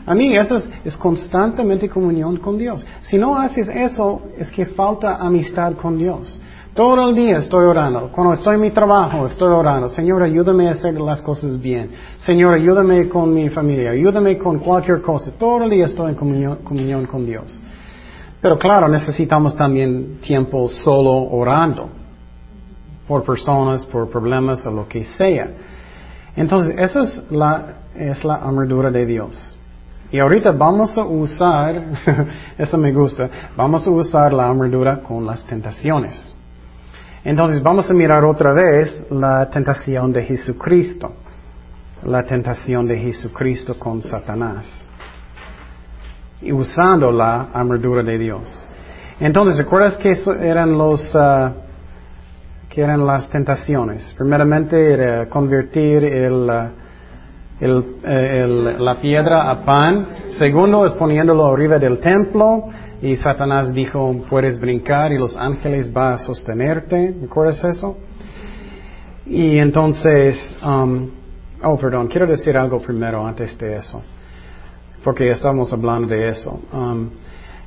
A 0.08 0.14
mí 0.14 0.34
eso 0.34 0.56
es, 0.84 0.96
constantemente 0.96 1.86
comunión 1.86 2.38
con 2.38 2.56
Dios. 2.56 2.84
Si 3.02 3.18
no 3.18 3.36
haces 3.36 3.68
eso, 3.68 4.22
es 4.38 4.50
que 4.50 4.64
falta 4.64 5.16
amistad 5.16 5.74
con 5.74 5.98
Dios. 5.98 6.40
Todo 6.72 7.10
el 7.10 7.14
día 7.14 7.36
estoy 7.36 7.66
orando. 7.66 8.10
Cuando 8.10 8.32
estoy 8.32 8.54
en 8.54 8.62
mi 8.62 8.70
trabajo, 8.70 9.26
estoy 9.26 9.52
orando. 9.52 9.90
Señor, 9.90 10.22
ayúdame 10.22 10.68
a 10.68 10.70
hacer 10.70 10.98
las 10.98 11.20
cosas 11.20 11.60
bien. 11.60 11.90
Señor, 12.20 12.54
ayúdame 12.54 13.06
con 13.10 13.34
mi 13.34 13.50
familia. 13.50 13.90
Ayúdame 13.90 14.38
con 14.38 14.60
cualquier 14.60 15.02
cosa. 15.02 15.30
Todo 15.38 15.64
el 15.64 15.70
día 15.70 15.84
estoy 15.84 16.12
en 16.12 16.14
comunión, 16.14 17.04
con 17.04 17.26
Dios. 17.26 17.62
Pero 18.40 18.58
claro, 18.58 18.88
necesitamos 18.88 19.54
también 19.56 20.20
tiempo 20.22 20.70
solo 20.70 21.12
orando. 21.12 21.90
Por 23.06 23.24
personas, 23.24 23.84
por 23.84 24.08
problemas 24.08 24.64
o 24.64 24.70
lo 24.70 24.88
que 24.88 25.04
sea. 25.04 25.50
Entonces, 26.34 26.74
esa 26.78 27.02
es 27.02 27.30
la, 27.30 27.74
es 27.94 28.24
la 28.24 28.36
armadura 28.36 28.90
de 28.90 29.04
Dios. 29.04 29.57
Y 30.10 30.18
ahorita 30.18 30.52
vamos 30.52 30.96
a 30.96 31.02
usar, 31.02 31.84
eso 32.58 32.78
me 32.78 32.92
gusta, 32.92 33.28
vamos 33.56 33.86
a 33.86 33.90
usar 33.90 34.32
la 34.32 34.48
armadura 34.48 35.00
con 35.00 35.26
las 35.26 35.44
tentaciones. 35.44 36.34
Entonces 37.24 37.62
vamos 37.62 37.90
a 37.90 37.94
mirar 37.94 38.24
otra 38.24 38.54
vez 38.54 39.04
la 39.10 39.50
tentación 39.50 40.12
de 40.12 40.24
Jesucristo, 40.24 41.12
la 42.04 42.22
tentación 42.22 42.86
de 42.86 42.96
Jesucristo 42.98 43.78
con 43.78 44.00
Satanás, 44.00 44.66
y 46.40 46.52
usando 46.52 47.12
la 47.12 47.48
armadura 47.52 48.02
de 48.02 48.16
Dios. 48.16 48.66
Entonces, 49.20 49.58
¿recuerdas 49.58 49.96
que 49.96 50.12
eran 50.40 50.78
los, 50.78 51.14
ah, 51.14 51.52
que 52.70 52.80
eran 52.80 53.04
las 53.04 53.28
tentaciones? 53.28 54.14
Primeramente 54.16 54.92
era 54.92 55.28
convertir 55.28 56.04
el, 56.04 56.48
ah, 56.48 56.70
eh, 57.60 58.76
la 58.78 59.00
piedra 59.00 59.50
a 59.50 59.64
pan. 59.64 60.08
Segundo 60.38 60.86
es 60.86 60.92
poniéndolo 60.94 61.46
arriba 61.46 61.78
del 61.78 61.98
templo. 61.98 62.64
Y 63.00 63.16
Satanás 63.16 63.72
dijo, 63.72 64.24
puedes 64.28 64.58
brincar 64.58 65.12
y 65.12 65.18
los 65.18 65.36
ángeles 65.36 65.92
van 65.92 66.14
a 66.14 66.18
sostenerte. 66.18 67.14
¿Recuerdas 67.20 67.62
eso? 67.64 67.96
Y 69.26 69.58
entonces, 69.58 70.38
um, 70.64 71.10
oh, 71.62 71.78
perdón, 71.78 72.08
quiero 72.08 72.26
decir 72.26 72.56
algo 72.56 72.80
primero 72.80 73.26
antes 73.26 73.56
de 73.58 73.76
eso. 73.76 74.02
Porque 75.04 75.30
estamos 75.30 75.72
hablando 75.72 76.08
de 76.08 76.28
eso. 76.28 76.60
Um, 76.72 77.10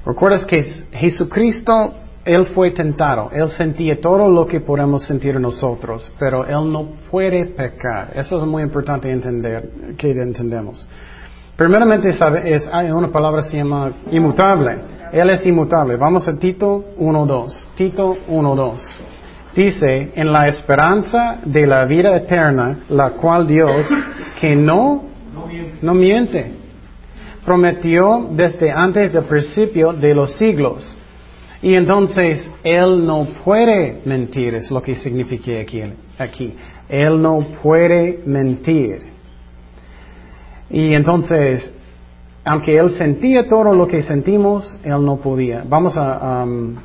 ¿Recuerdas 0.05 0.45
que 0.45 0.63
Jesucristo, 0.91 1.93
Él 2.23 2.47
fue 2.47 2.71
tentado? 2.71 3.31
Él 3.33 3.49
sentía 3.49 3.99
todo 3.99 4.29
lo 4.29 4.45
que 4.45 4.59
podemos 4.59 5.03
sentir 5.03 5.39
nosotros, 5.39 6.13
pero 6.19 6.45
Él 6.45 6.71
no 6.71 6.89
puede 7.09 7.47
pecar. 7.47 8.11
Eso 8.15 8.37
es 8.37 8.45
muy 8.45 8.61
importante 8.63 9.09
entender, 9.09 9.69
que 9.97 10.11
entendemos. 10.11 10.87
Primeramente, 11.55 12.11
sabe, 12.11 12.53
es, 12.55 12.69
hay 12.71 12.91
una 12.91 13.09
palabra 13.09 13.43
que 13.43 13.49
se 13.49 13.57
llama 13.57 13.91
inmutable. 14.11 14.77
Él 15.11 15.29
es 15.29 15.45
inmutable. 15.45 15.95
Vamos 15.97 16.27
a 16.27 16.37
Tito 16.37 16.83
1.2. 16.97 17.67
Tito 17.75 18.15
1.2. 18.29 18.79
Dice, 19.55 20.11
en 20.15 20.31
la 20.31 20.47
esperanza 20.47 21.39
de 21.43 21.67
la 21.67 21.85
vida 21.85 22.15
eterna, 22.15 22.79
la 22.89 23.11
cual 23.11 23.45
Dios, 23.45 23.85
que 24.39 24.55
no, 24.55 25.03
No 25.33 25.45
miente. 25.47 25.77
no 25.81 25.93
miente, 25.93 26.51
prometió 27.45 28.27
desde 28.31 28.71
antes 28.71 29.11
del 29.11 29.25
principio 29.25 29.91
de 29.91 30.13
los 30.15 30.33
siglos. 30.37 30.97
Y 31.61 31.75
entonces 31.75 32.49
Él 32.63 33.05
no 33.05 33.27
puede 33.43 34.01
mentir, 34.05 34.55
es 34.55 34.71
lo 34.71 34.81
que 34.81 34.95
significa 34.95 35.59
aquí. 35.59 35.83
aquí. 36.17 36.55
Él 36.89 37.21
no 37.21 37.39
puede 37.61 38.21
mentir. 38.25 39.01
Y 40.69 40.93
entonces, 40.93 41.71
aunque 42.43 42.77
Él 42.77 42.91
sentía 42.97 43.47
todo 43.47 43.73
lo 43.73 43.87
que 43.87 44.01
sentimos, 44.03 44.75
Él 44.83 45.05
no 45.05 45.17
podía. 45.17 45.63
Vamos 45.67 45.95
a, 45.97 46.43
um, 46.43 46.75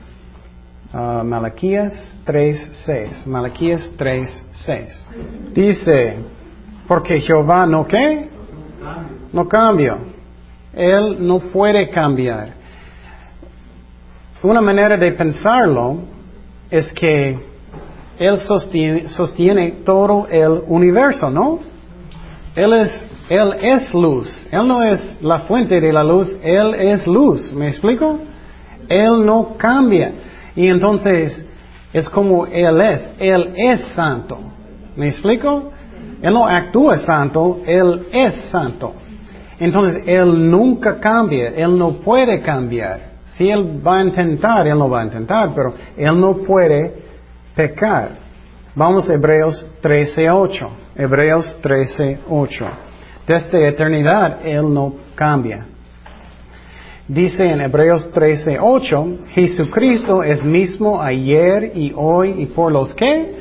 a 0.92 1.22
Malaquías 1.24 1.92
3.6. 2.26 3.26
Malaquías 3.26 3.92
3.6. 3.96 5.52
Dice, 5.54 6.16
porque 6.86 7.20
Jehová 7.20 7.66
no 7.66 7.86
qué? 7.86 8.28
No 9.32 9.48
cambia. 9.48 9.98
Él 10.74 11.16
no 11.26 11.38
puede 11.38 11.88
cambiar. 11.88 12.55
Una 14.42 14.60
manera 14.60 14.96
de 14.96 15.12
pensarlo 15.12 15.96
es 16.70 16.92
que 16.92 17.38
Él 18.18 18.38
sostiene, 18.38 19.82
todo 19.84 20.26
el 20.30 20.62
universo, 20.66 21.30
¿no? 21.30 21.60
Él 22.54 22.72
es, 22.74 23.08
él 23.28 23.54
es 23.60 23.92
luz. 23.94 24.28
Él 24.50 24.66
no 24.66 24.82
es 24.82 25.18
la 25.20 25.40
fuente 25.40 25.80
de 25.80 25.92
la 25.92 26.04
luz, 26.04 26.34
Él 26.42 26.74
es 26.74 27.06
luz. 27.06 27.52
¿Me 27.52 27.68
explico? 27.68 28.18
Él 28.88 29.24
no 29.24 29.56
cambia. 29.56 30.12
Y 30.54 30.68
entonces 30.68 31.44
es 31.92 32.08
como 32.08 32.46
Él 32.46 32.80
es. 32.80 33.08
Él 33.18 33.54
es 33.56 33.80
santo. 33.94 34.38
¿Me 34.96 35.08
explico? 35.08 35.72
Él 36.22 36.32
no 36.32 36.46
actúa 36.46 36.96
santo, 36.98 37.60
Él 37.66 38.06
es 38.12 38.34
santo. 38.50 38.94
Entonces 39.58 40.02
Él 40.06 40.50
nunca 40.50 40.98
cambia, 40.98 41.50
Él 41.50 41.76
no 41.76 41.92
puede 41.92 42.40
cambiar. 42.40 43.15
Si 43.36 43.50
Él 43.50 43.86
va 43.86 43.98
a 43.98 44.02
intentar, 44.02 44.66
Él 44.66 44.78
no 44.78 44.88
va 44.88 45.02
a 45.02 45.04
intentar, 45.04 45.52
pero 45.54 45.74
Él 45.96 46.18
no 46.18 46.38
puede 46.38 46.94
pecar. 47.54 48.10
Vamos 48.74 49.08
a 49.08 49.14
Hebreos 49.14 49.66
13.8. 49.82 50.68
Hebreos 50.96 51.56
13.8. 51.62 52.70
Desde 53.26 53.68
eternidad 53.68 54.38
Él 54.44 54.72
no 54.72 54.94
cambia. 55.14 55.66
Dice 57.08 57.44
en 57.44 57.60
Hebreos 57.60 58.10
13, 58.10 58.58
8, 58.60 59.18
Jesucristo 59.28 60.24
es 60.24 60.42
mismo 60.42 61.00
ayer 61.00 61.70
y 61.72 61.92
hoy 61.94 62.34
y 62.36 62.46
por 62.46 62.72
los 62.72 62.92
qué? 62.94 63.32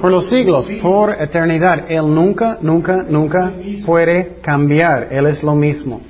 Por 0.00 0.10
los 0.10 0.30
siglos, 0.30 0.66
por 0.80 1.10
eternidad. 1.20 1.90
Él 1.90 2.14
nunca, 2.14 2.56
nunca, 2.62 3.04
nunca 3.06 3.52
puede 3.84 4.36
cambiar. 4.40 5.08
Él 5.10 5.26
es 5.26 5.42
lo 5.42 5.54
mismo. 5.54 6.00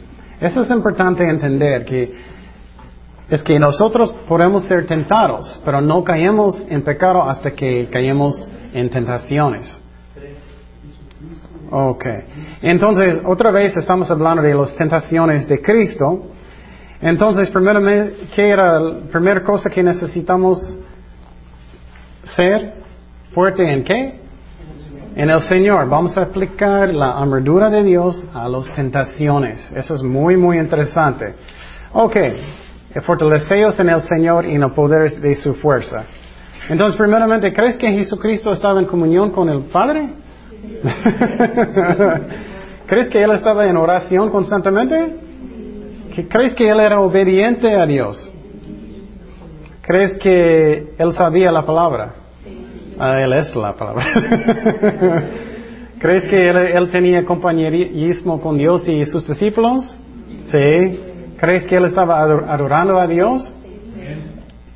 Eso 0.40 0.62
es 0.62 0.70
importante 0.70 1.24
entender 1.24 1.84
que 1.84 2.14
es 3.30 3.42
que 3.44 3.58
nosotros 3.58 4.12
podemos 4.28 4.64
ser 4.64 4.86
tentados, 4.86 5.60
pero 5.64 5.80
no 5.80 6.02
caemos 6.02 6.60
en 6.68 6.82
pecado 6.82 7.22
hasta 7.22 7.52
que 7.52 7.88
caemos 7.90 8.48
en 8.72 8.90
tentaciones. 8.90 9.80
Ok. 11.70 12.04
Entonces, 12.62 13.22
otra 13.24 13.52
vez 13.52 13.76
estamos 13.76 14.10
hablando 14.10 14.42
de 14.42 14.52
las 14.52 14.74
tentaciones 14.74 15.46
de 15.48 15.62
Cristo. 15.62 16.26
Entonces, 17.00 17.48
primeramente, 17.50 18.28
¿qué 18.34 18.48
era 18.48 18.80
la 18.80 19.00
primera 19.10 19.44
cosa 19.44 19.70
que 19.70 19.82
necesitamos 19.82 20.58
ser? 22.36 22.74
Fuerte 23.32 23.62
en 23.72 23.84
qué? 23.84 24.20
En 25.14 25.30
el 25.30 25.40
Señor. 25.42 25.88
Vamos 25.88 26.18
a 26.18 26.22
aplicar 26.22 26.92
la 26.92 27.16
armadura 27.16 27.70
de 27.70 27.84
Dios 27.84 28.20
a 28.34 28.48
las 28.48 28.74
tentaciones. 28.74 29.70
Eso 29.72 29.94
es 29.94 30.02
muy, 30.02 30.36
muy 30.36 30.58
interesante. 30.58 31.34
Ok. 31.92 32.16
Fortaleceos 33.00 33.78
en 33.78 33.90
el 33.90 34.00
Señor 34.02 34.46
y 34.46 34.54
en 34.54 34.62
el 34.62 34.72
poder 34.72 35.10
de 35.20 35.34
su 35.36 35.54
fuerza. 35.54 36.04
Entonces, 36.68 36.96
primeramente, 36.96 37.52
¿crees 37.52 37.76
que 37.76 37.90
Jesucristo 37.92 38.52
estaba 38.52 38.80
en 38.80 38.86
comunión 38.86 39.30
con 39.30 39.48
el 39.48 39.64
Padre? 39.64 40.08
¿Crees 42.86 43.08
que 43.08 43.22
Él 43.22 43.30
estaba 43.30 43.66
en 43.66 43.76
oración 43.76 44.30
constantemente? 44.30 45.14
¿Crees 46.28 46.54
que 46.54 46.68
él 46.68 46.80
era 46.80 47.00
obediente 47.00 47.74
a 47.74 47.86
Dios? 47.86 48.18
¿Crees 49.82 50.18
que 50.18 50.94
él 50.98 51.12
sabía 51.14 51.52
la 51.52 51.64
palabra? 51.64 52.14
Ah, 52.98 53.20
él 53.20 53.32
es 53.32 53.54
la 53.56 53.74
palabra. 53.74 54.04
¿Crees 55.98 56.26
que 56.26 56.48
él, 56.48 56.90
tenía 56.90 57.24
compañerismo 57.24 58.40
con 58.40 58.58
Dios 58.58 58.88
y 58.88 59.04
sus 59.06 59.26
discípulos? 59.26 59.96
Sí. 60.44 61.00
¿Crees 61.40 61.66
que 61.66 61.76
él 61.76 61.86
estaba 61.86 62.20
adorando 62.20 63.00
a 63.00 63.06
Dios? 63.06 63.54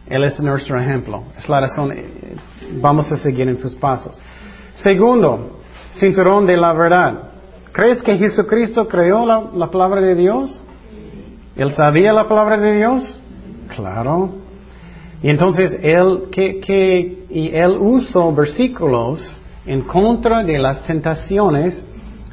Él 0.07 0.25
es 0.25 0.41
nuestro 0.41 0.81
ejemplo. 0.81 1.25
Es 1.37 1.49
la 1.49 1.61
razón. 1.61 1.93
Eh, 1.93 2.37
vamos 2.81 3.11
a 3.13 3.17
seguir 3.19 3.49
en 3.49 3.59
sus 3.59 3.75
pasos. 3.75 4.21
Segundo, 4.77 5.61
cinturón 5.93 6.47
de 6.47 6.57
la 6.57 6.73
verdad. 6.73 7.31
¿Crees 7.73 8.03
que 8.03 8.17
Jesucristo 8.17 8.89
creó 8.89 9.27
la 9.27 9.71
palabra 9.71 10.01
de 10.01 10.15
Dios? 10.15 10.63
¿Él 11.57 11.71
sabía 11.73 12.13
la 12.13 12.27
palabra 12.27 12.59
de 12.59 12.73
Dios? 12.73 13.21
Claro. 13.75 14.31
Y 15.23 15.31
entonces 15.31 15.79
él, 15.83 16.25
que, 16.31 17.27
y 17.31 17.51
él 17.55 17.77
usó 17.79 18.33
versículos 18.33 19.21
en 19.67 19.83
contra 19.83 20.43
de 20.43 20.59
las 20.59 20.85
tentaciones 20.85 21.83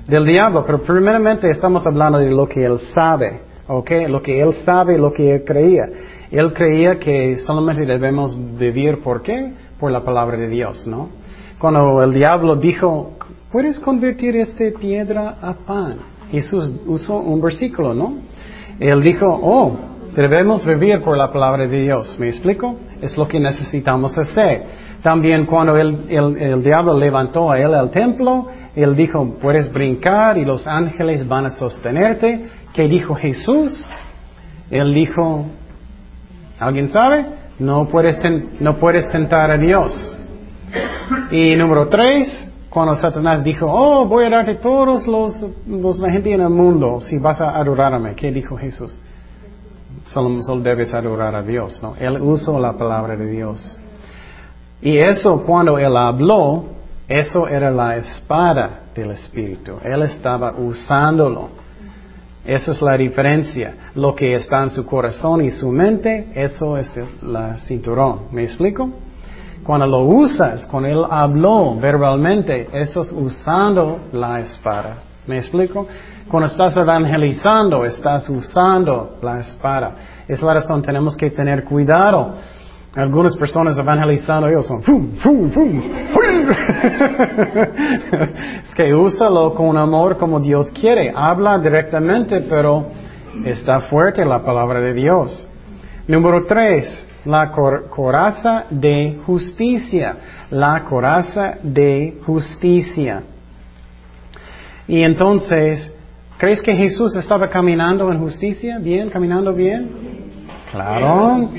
del 0.08 0.26
diablo, 0.26 0.66
pero 0.66 0.82
primeramente 0.82 1.50
estamos 1.50 1.86
hablando 1.88 2.18
de 2.18 2.32
lo 2.32 2.48
que 2.48 2.66
él 2.66 2.80
sabe, 2.94 3.42
¿ok? 3.72 3.92
Lo 4.10 4.22
que 4.22 4.42
él 4.42 4.54
sabe, 4.66 4.98
lo 4.98 5.14
que 5.14 5.36
él 5.36 5.44
creía. 5.46 5.84
Él 6.30 6.54
creía 6.54 7.00
que 7.00 7.38
solamente 7.40 7.86
debemos 7.86 8.38
vivir, 8.58 9.02
¿por 9.02 9.22
qué? 9.22 9.54
Por 9.80 9.92
la 9.92 10.04
palabra 10.04 10.38
de 10.38 10.48
Dios, 10.48 10.86
¿no? 10.88 11.10
Cuando 11.60 12.02
el 12.04 12.14
diablo 12.14 12.56
dijo, 12.56 13.14
¿puedes 13.52 13.80
convertir 13.80 14.36
esta 14.36 14.66
piedra 14.80 15.38
a 15.42 15.54
pan? 15.54 15.98
Jesús 16.32 16.72
usó 16.88 17.18
un 17.18 17.42
versículo, 17.42 17.94
¿no? 17.94 18.16
Él 18.80 19.02
dijo, 19.02 19.26
oh, 19.28 19.78
debemos 20.16 20.66
vivir 20.66 21.02
por 21.02 21.18
la 21.18 21.32
palabra 21.32 21.68
de 21.68 21.82
Dios. 21.82 22.18
¿Me 22.20 22.30
explico? 22.30 22.76
Es 23.02 23.18
lo 23.18 23.28
que 23.28 23.40
necesitamos 23.40 24.18
hacer. 24.18 24.82
También 25.04 25.46
cuando 25.46 25.76
el, 25.78 26.06
el, 26.10 26.64
diablo 26.64 26.98
levantó 26.98 27.52
a 27.52 27.60
él 27.60 27.74
al 27.74 27.90
templo, 27.90 28.48
él 28.76 28.96
dijo, 28.96 29.36
puedes 29.42 29.72
brincar 29.72 30.38
y 30.38 30.46
los 30.46 30.68
ángeles 30.68 31.28
van 31.28 31.48
a 31.48 31.50
sostenerte. 31.50 32.48
¿Qué 32.74 32.88
dijo 32.88 33.16
Jesús? 33.16 33.86
Él 34.70 34.94
dijo, 34.94 35.46
¿alguien 36.60 36.90
sabe? 36.90 37.26
No 37.60 37.88
puedes, 37.88 38.18
no 38.60 38.78
puedes 38.78 39.10
tentar 39.10 39.52
a 39.52 39.58
Dios. 39.58 40.18
Y 41.32 41.56
número 41.56 41.90
tres, 41.90 42.50
cuando 42.70 42.96
Satanás 42.96 43.44
dijo, 43.44 43.68
oh, 43.70 44.06
voy 44.06 44.26
a 44.26 44.30
darte 44.30 44.56
todos 44.56 45.06
los, 45.06 45.34
los 45.68 46.00
la 46.00 46.10
gente 46.10 46.32
en 46.32 46.42
el 46.42 46.50
mundo 46.50 47.02
si 47.02 47.18
vas 47.18 47.42
a 47.42 47.58
adorarme. 47.58 48.16
¿Qué 48.16 48.32
dijo 48.32 48.58
Jesús? 48.58 48.98
Solo, 50.06 50.62
debes 50.62 50.94
adorar 50.94 51.36
a 51.36 51.44
Dios, 51.44 51.82
¿no? 51.84 51.96
Él 52.00 52.22
usó 52.22 52.58
la 52.60 52.74
palabra 52.74 53.16
de 53.16 53.30
Dios. 53.30 53.78
Y 54.82 54.98
eso, 54.98 55.44
cuando 55.44 55.78
él 55.78 55.96
habló, 55.96 56.66
eso 57.08 57.48
era 57.48 57.70
la 57.70 57.98
espada 57.98 58.86
del 58.96 59.12
Espíritu. 59.12 59.74
Él 59.84 60.02
estaba 60.04 60.54
usándolo. 60.54 61.61
Esa 62.46 62.72
es 62.72 62.82
la 62.82 62.98
diferencia. 62.98 63.92
Lo 63.96 64.16
que 64.16 64.34
está 64.34 64.64
en 64.64 64.72
su 64.72 64.86
corazón 64.86 65.44
y 65.44 65.52
su 65.52 65.72
mente, 65.72 66.32
eso 66.36 66.78
es 66.78 66.92
la 67.22 67.58
cinturón. 67.58 68.28
¿Me 68.32 68.44
explico? 68.44 68.90
Cuando 69.64 69.86
lo 69.86 70.00
usas, 70.06 70.66
cuando 70.66 70.90
Él 70.90 71.06
habló 71.10 71.76
verbalmente, 71.76 72.68
eso 72.74 73.04
es 73.04 73.12
usando 73.12 74.08
la 74.12 74.40
espada. 74.40 75.04
¿Me 75.28 75.38
explico? 75.38 75.88
Cuando 76.28 76.48
estás 76.48 76.76
evangelizando, 76.78 77.86
estás 77.86 78.28
usando 78.28 79.18
la 79.22 79.40
espada. 79.40 79.96
Es 80.28 80.42
la 80.42 80.56
razón, 80.56 80.82
tenemos 80.82 81.16
que 81.16 81.30
tener 81.30 81.64
cuidado. 81.64 82.34
Algunas 82.94 83.38
personas 83.38 83.78
evangelizando, 83.78 84.50
ellos 84.50 84.66
son 84.66 84.84
¡fum, 84.84 85.12
fum, 85.16 85.50
fum! 85.50 85.82
es 88.64 88.76
que 88.76 88.94
úsalo 88.94 89.54
con 89.54 89.78
amor 89.78 90.18
como 90.18 90.42
Dios 90.42 90.70
quiere. 90.72 91.14
Habla 91.16 91.58
directamente, 91.60 92.42
pero 92.42 92.88
está 93.46 93.80
fuerte 93.82 94.26
la 94.26 94.44
palabra 94.44 94.82
de 94.82 94.94
Dios. 94.94 95.48
Número 96.06 96.46
tres, 96.46 97.08
la 97.24 97.52
coraza 97.52 98.66
de 98.70 99.20
justicia, 99.26 100.18
la 100.50 100.84
coraza 100.84 101.60
de 101.64 102.20
justicia. 102.26 103.24
Y 104.90 105.02
entonces, 105.04 105.94
¿crees 106.38 106.62
que 106.62 106.76
Jesús 106.76 107.16
estaba 107.16 107.48
caminando 107.48 108.12
en 108.12 108.20
justicia? 108.20 108.80
¿Bien? 108.80 109.10
¿Caminando 109.10 109.54
bien? 109.54 109.90
Claro. 110.72 111.50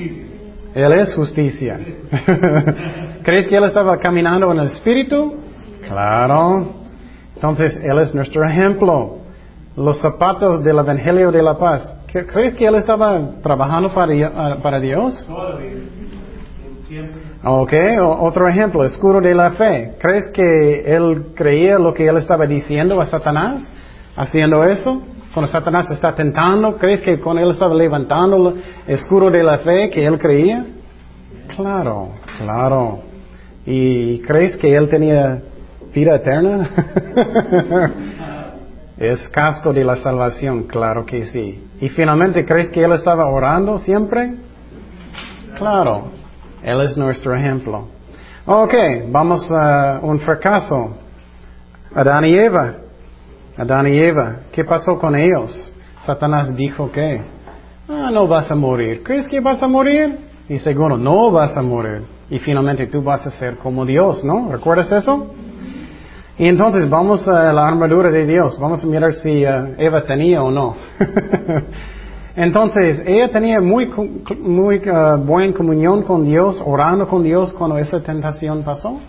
Él 0.75 0.93
es 0.93 1.13
justicia. 1.13 1.79
¿Crees 3.23 3.47
que 3.47 3.55
Él 3.55 3.63
estaba 3.65 3.97
caminando 3.97 4.51
en 4.51 4.59
el 4.59 4.67
Espíritu? 4.67 5.35
Claro. 5.87 6.67
Entonces, 7.35 7.79
Él 7.83 7.99
es 7.99 8.13
nuestro 8.13 8.43
ejemplo. 8.47 9.17
Los 9.75 9.99
zapatos 10.01 10.63
del 10.63 10.79
Evangelio 10.79 11.31
de 11.31 11.41
la 11.41 11.57
Paz. 11.57 11.93
¿Crees 12.13 12.53
que 12.53 12.65
él 12.67 12.75
estaba 12.75 13.41
trabajando 13.41 13.91
para, 13.91 14.13
ah, 14.27 14.57
para 14.61 14.79
Dios? 14.79 15.27
Ok, 17.43 17.73
otro 18.19 18.47
ejemplo, 18.47 18.83
escudo 18.83 19.19
de 19.19 19.33
la 19.33 19.51
fe. 19.53 19.95
¿Crees 19.99 20.29
que 20.31 20.83
él 20.85 21.33
creía 21.33 21.79
lo 21.79 21.91
que 21.91 22.05
él 22.05 22.17
estaba 22.17 22.45
diciendo 22.45 23.01
a 23.01 23.05
Satanás? 23.05 23.67
Haciendo 24.15 24.63
eso. 24.63 25.01
Cuando 25.33 25.51
Satanás 25.51 25.89
está 25.89 26.13
tentando, 26.13 26.77
¿crees 26.77 27.01
que 27.01 27.19
cuando 27.19 27.41
él 27.41 27.51
estaba 27.51 27.73
levantando 27.73 28.49
el 28.49 28.63
escudo 28.87 29.31
de 29.31 29.43
la 29.43 29.57
fe 29.59 29.89
que 29.89 30.05
él 30.05 30.19
creía? 30.19 30.65
Claro, 31.55 32.11
claro. 32.37 32.99
¿Y 33.65 34.19
crees 34.19 34.55
que 34.57 34.75
él 34.75 34.89
tenía 34.89 35.41
vida 35.93 36.15
eterna? 36.15 36.69
Es 38.97 39.27
casco 39.29 39.73
de 39.73 39.83
la 39.83 39.95
salvación, 39.97 40.63
claro 40.63 41.05
que 41.05 41.25
sí. 41.25 41.67
Y 41.81 41.89
finalmente, 41.89 42.45
¿crees 42.45 42.69
que 42.69 42.83
Él 42.83 42.93
estaba 42.93 43.25
orando 43.25 43.79
siempre? 43.79 44.35
Claro, 45.57 46.11
Él 46.61 46.79
es 46.81 46.95
nuestro 46.95 47.35
ejemplo. 47.35 47.87
Ok, 48.45 48.73
vamos 49.09 49.51
a 49.51 49.99
un 50.01 50.19
fracaso. 50.19 50.95
Adán 51.95 52.25
y 52.25 52.35
Eva. 52.37 52.82
Adán 53.57 53.87
y 53.87 53.99
Eva, 53.99 54.37
¿qué 54.51 54.63
pasó 54.63 54.97
con 54.97 55.15
ellos? 55.15 55.73
Satanás 56.05 56.55
dijo 56.55 56.91
que, 56.91 57.21
ah, 57.87 58.09
no 58.11 58.27
vas 58.27 58.51
a 58.51 58.55
morir. 58.55 59.03
¿Crees 59.03 59.27
que 59.27 59.39
vas 59.39 59.61
a 59.61 59.67
morir? 59.67 60.17
Y 60.49 60.57
segundo, 60.59 60.97
no 60.97 61.31
vas 61.31 61.55
a 61.55 61.61
morir. 61.61 62.01
Y 62.29 62.39
finalmente 62.39 62.87
tú 62.87 63.03
vas 63.03 63.25
a 63.27 63.31
ser 63.31 63.57
como 63.57 63.85
Dios, 63.85 64.23
¿no? 64.23 64.51
¿Recuerdas 64.51 64.91
eso? 64.91 65.27
Y 66.37 66.47
entonces 66.47 66.89
vamos 66.89 67.27
a 67.27 67.53
la 67.53 67.67
armadura 67.67 68.09
de 68.09 68.25
Dios, 68.25 68.57
vamos 68.59 68.83
a 68.83 68.87
mirar 68.87 69.13
si 69.13 69.45
uh, 69.45 69.75
Eva 69.77 70.03
tenía 70.03 70.41
o 70.41 70.49
no. 70.49 70.75
entonces, 72.35 73.03
ella 73.05 73.29
tenía 73.29 73.61
muy, 73.61 73.87
muy 74.39 74.77
uh, 74.77 75.17
buena 75.23 75.53
comunión 75.53 76.01
con 76.01 76.25
Dios, 76.25 76.59
orando 76.65 77.07
con 77.07 77.21
Dios 77.21 77.53
cuando 77.53 77.77
esa 77.77 78.01
tentación 78.01 78.63
pasó. 78.63 78.99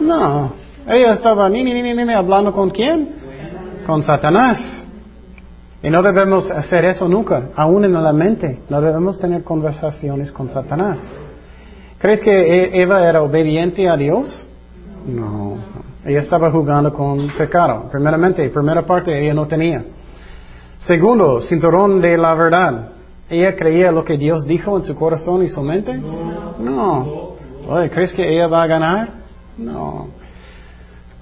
No. 0.00 0.52
Ella 0.86 1.14
estaba 1.14 1.48
ni, 1.48 1.64
ni, 1.64 1.82
ni, 1.82 1.92
ni, 1.92 2.14
hablando 2.14 2.52
con 2.52 2.70
quién? 2.70 3.25
Con 3.86 4.02
Satanás. 4.02 4.58
Y 5.82 5.90
no 5.90 6.02
debemos 6.02 6.50
hacer 6.50 6.84
eso 6.86 7.08
nunca, 7.08 7.50
aún 7.56 7.84
en 7.84 7.92
la 7.92 8.12
mente. 8.12 8.58
No 8.68 8.80
debemos 8.80 9.18
tener 9.20 9.44
conversaciones 9.44 10.32
con 10.32 10.48
Satanás. 10.50 10.98
¿Crees 11.98 12.20
que 12.20 12.30
E- 12.30 12.82
Eva 12.82 13.08
era 13.08 13.22
obediente 13.22 13.88
a 13.88 13.96
Dios? 13.96 14.46
No. 15.06 15.56
Ella 16.04 16.20
estaba 16.20 16.50
jugando 16.50 16.92
con 16.92 17.28
pecado. 17.38 17.88
Primeramente, 17.90 18.48
primera 18.50 18.84
parte, 18.84 19.18
ella 19.18 19.34
no 19.34 19.46
tenía. 19.46 19.84
Segundo, 20.80 21.40
cinturón 21.40 22.00
de 22.00 22.16
la 22.18 22.34
verdad. 22.34 22.88
¿Ella 23.28 23.56
creía 23.56 23.90
lo 23.90 24.04
que 24.04 24.16
Dios 24.16 24.44
dijo 24.46 24.76
en 24.76 24.84
su 24.84 24.94
corazón 24.94 25.42
y 25.42 25.48
su 25.48 25.62
mente? 25.62 25.96
No. 26.58 27.34
Oye, 27.68 27.90
¿crees 27.90 28.12
que 28.12 28.22
ella 28.34 28.46
va 28.46 28.62
a 28.62 28.66
ganar? 28.66 29.08
No. 29.58 30.08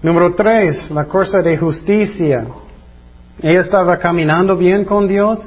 Número 0.04 0.34
tres, 0.34 0.90
la 0.90 1.06
cosa 1.06 1.38
de 1.38 1.56
justicia. 1.56 2.46
¿Ella 3.40 3.60
estaba 3.60 3.96
caminando 3.98 4.54
bien 4.54 4.84
con 4.84 5.08
Dios? 5.08 5.38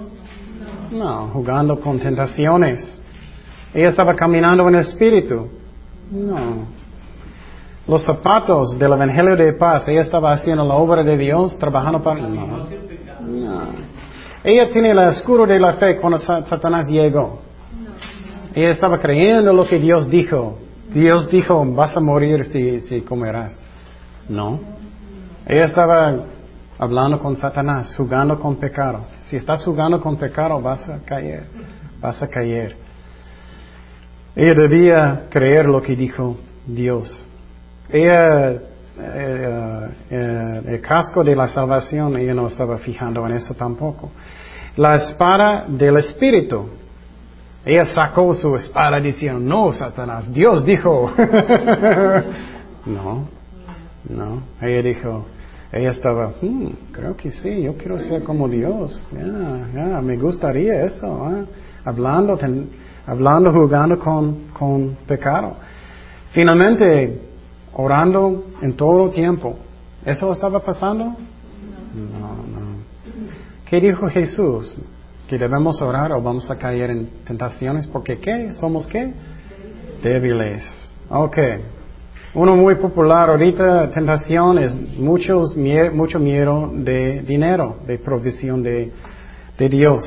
No, 0.92 1.28
jugando 1.28 1.80
con 1.80 2.00
tentaciones. 2.00 2.80
¿Ella 3.72 3.90
estaba 3.90 4.16
caminando 4.16 4.68
en 4.68 4.74
el 4.74 4.82
Espíritu? 4.82 5.48
No. 6.10 6.66
Los 7.88 8.04
zapatos 8.04 8.80
del 8.80 8.94
Evangelio 8.94 9.36
de 9.36 9.54
Paz, 9.54 9.88
ella 9.90 10.02
estaba 10.02 10.32
haciendo 10.32 10.64
la 10.66 10.74
obra 10.74 11.04
de 11.04 11.16
Dios, 11.18 11.56
trabajando 11.60 12.02
para... 12.02 12.22
No. 12.22 12.48
No. 13.22 13.62
Ella 14.44 14.72
tiene 14.72 14.90
el 14.90 15.00
escudo 15.10 15.46
de 15.46 15.60
la 15.60 15.74
fe 15.74 15.98
cuando 15.98 16.18
Sa- 16.18 16.44
Satanás 16.48 16.90
llegó. 16.90 17.42
Ella 18.56 18.72
estaba 18.72 18.98
creyendo 18.98 19.54
lo 19.54 19.68
que 19.68 19.78
Dios 19.78 20.10
dijo. 20.10 20.58
Dios 20.92 21.30
dijo, 21.30 21.64
vas 21.76 21.96
a 21.96 22.00
morir 22.00 22.44
si, 22.46 22.80
si 22.80 23.02
comerás. 23.02 23.67
No. 24.30 24.60
Ella 25.46 25.66
estaba 25.66 26.16
hablando 26.78 27.20
con 27.20 27.36
Satanás, 27.36 27.96
jugando 27.96 28.40
con 28.40 28.58
pecado. 28.58 29.06
Si 29.26 29.38
estás 29.38 29.64
jugando 29.64 30.00
con 30.02 30.18
pecado, 30.18 30.62
vas 30.62 30.88
a 30.90 31.00
caer. 31.00 31.46
Vas 32.02 32.22
a 32.22 32.28
caer. 32.28 32.76
Ella 34.36 34.54
debía 34.54 35.26
creer 35.30 35.66
lo 35.66 35.82
que 35.82 35.96
dijo 35.96 36.38
Dios. 36.66 37.28
Ella, 37.90 38.52
eh, 38.52 39.90
eh, 40.10 40.62
el 40.68 40.82
casco 40.82 41.24
de 41.24 41.36
la 41.36 41.48
salvación, 41.48 42.18
ella 42.18 42.34
no 42.34 42.48
estaba 42.48 42.78
fijando 42.78 43.26
en 43.26 43.34
eso 43.34 43.54
tampoco. 43.54 44.12
La 44.76 44.96
espada 44.96 45.66
del 45.68 45.98
Espíritu. 45.98 46.70
Ella 47.66 47.86
sacó 47.86 48.34
su 48.34 48.56
espada 48.56 49.00
diciendo, 49.00 49.40
no, 49.40 49.74
Satanás, 49.74 50.32
Dios 50.32 50.64
dijo. 50.64 51.12
no, 52.86 53.37
no. 54.10 54.42
Ella 54.62 54.82
dijo, 54.82 55.26
ella 55.72 55.92
estaba, 55.92 56.34
"Hmm, 56.42 56.68
creo 56.92 57.16
que 57.16 57.32
sí, 57.32 57.64
yo 57.64 57.76
quiero 57.76 58.00
ser 58.00 58.24
como 58.24 58.48
Dios. 58.48 59.08
Ya, 59.12 60.02
me 60.02 60.18
gustaría 60.18 60.86
eso. 60.86 61.26
¿ah?". 61.26 61.46
Hablando, 61.86 62.38
hablando, 63.06 63.52
jugando 63.52 64.00
con, 64.00 64.50
con 64.58 64.98
pecado. 65.08 65.56
Finalmente, 66.32 67.22
orando 67.74 68.46
en 68.62 68.74
todo 68.76 69.10
tiempo. 69.10 69.58
¿Eso 70.06 70.32
estaba 70.32 70.60
pasando? 70.60 71.06
No, 71.06 72.36
no. 72.36 72.78
¿Qué 73.70 73.80
dijo 73.82 74.08
Jesús? 74.08 74.78
Que 75.28 75.38
debemos 75.38 75.82
orar 75.82 76.12
o 76.14 76.22
vamos 76.22 76.50
a 76.50 76.58
caer 76.58 76.90
en 76.92 77.10
tentaciones 77.26 77.88
porque 77.88 78.18
¿qué? 78.20 78.54
¿Somos 78.54 78.88
qué? 78.88 79.14
Débiles. 80.02 80.64
Ok. 81.10 81.38
Uno 82.38 82.56
muy 82.56 82.76
popular 82.76 83.32
ahorita, 83.32 83.90
tentación, 83.90 84.60
es 84.60 84.72
muchos, 84.96 85.58
mucho 85.92 86.20
miedo 86.20 86.70
de 86.72 87.24
dinero, 87.24 87.80
de 87.88 87.98
provisión 87.98 88.62
de, 88.62 88.92
de 89.58 89.70
Dios. 89.70 90.04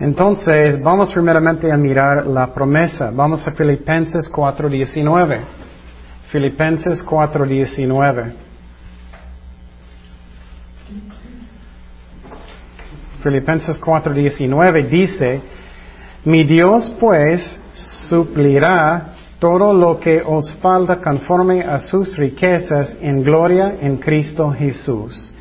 Entonces, 0.00 0.82
vamos 0.82 1.12
primeramente 1.12 1.70
a 1.70 1.76
mirar 1.76 2.26
la 2.26 2.52
promesa. 2.52 3.12
Vamos 3.14 3.46
a 3.46 3.52
Filipenses 3.52 4.28
4.19. 4.32 5.44
Filipenses 6.32 7.06
4.19. 7.06 8.32
Filipenses 13.22 13.80
4:19 13.80 14.88
dice, 14.88 15.40
mi 16.24 16.42
Dios 16.42 16.92
pues 16.98 17.62
suplirá 18.08 19.15
todo 19.38 19.72
lo 19.74 20.00
que 20.00 20.22
os 20.24 20.54
falta 20.56 21.00
conforme 21.02 21.62
a 21.62 21.78
sus 21.78 22.16
riquezas 22.16 22.96
en 23.00 23.22
gloria 23.22 23.76
en 23.80 23.98
Cristo 23.98 24.50
Jesús. 24.50 25.34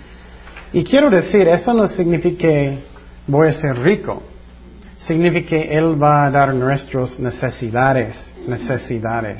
Y 0.73 0.83
quiero 0.83 1.09
decir, 1.09 1.47
eso 1.47 1.73
no 1.73 1.87
significa 1.87 2.47
voy 3.27 3.47
a 3.47 3.53
ser 3.53 3.77
rico. 3.79 4.21
Significa 4.97 5.49
que 5.49 5.77
Él 5.77 6.01
va 6.01 6.25
a 6.25 6.31
dar 6.31 6.53
nuestras 6.53 7.19
necesidades, 7.19 8.15
necesidades. 8.47 9.39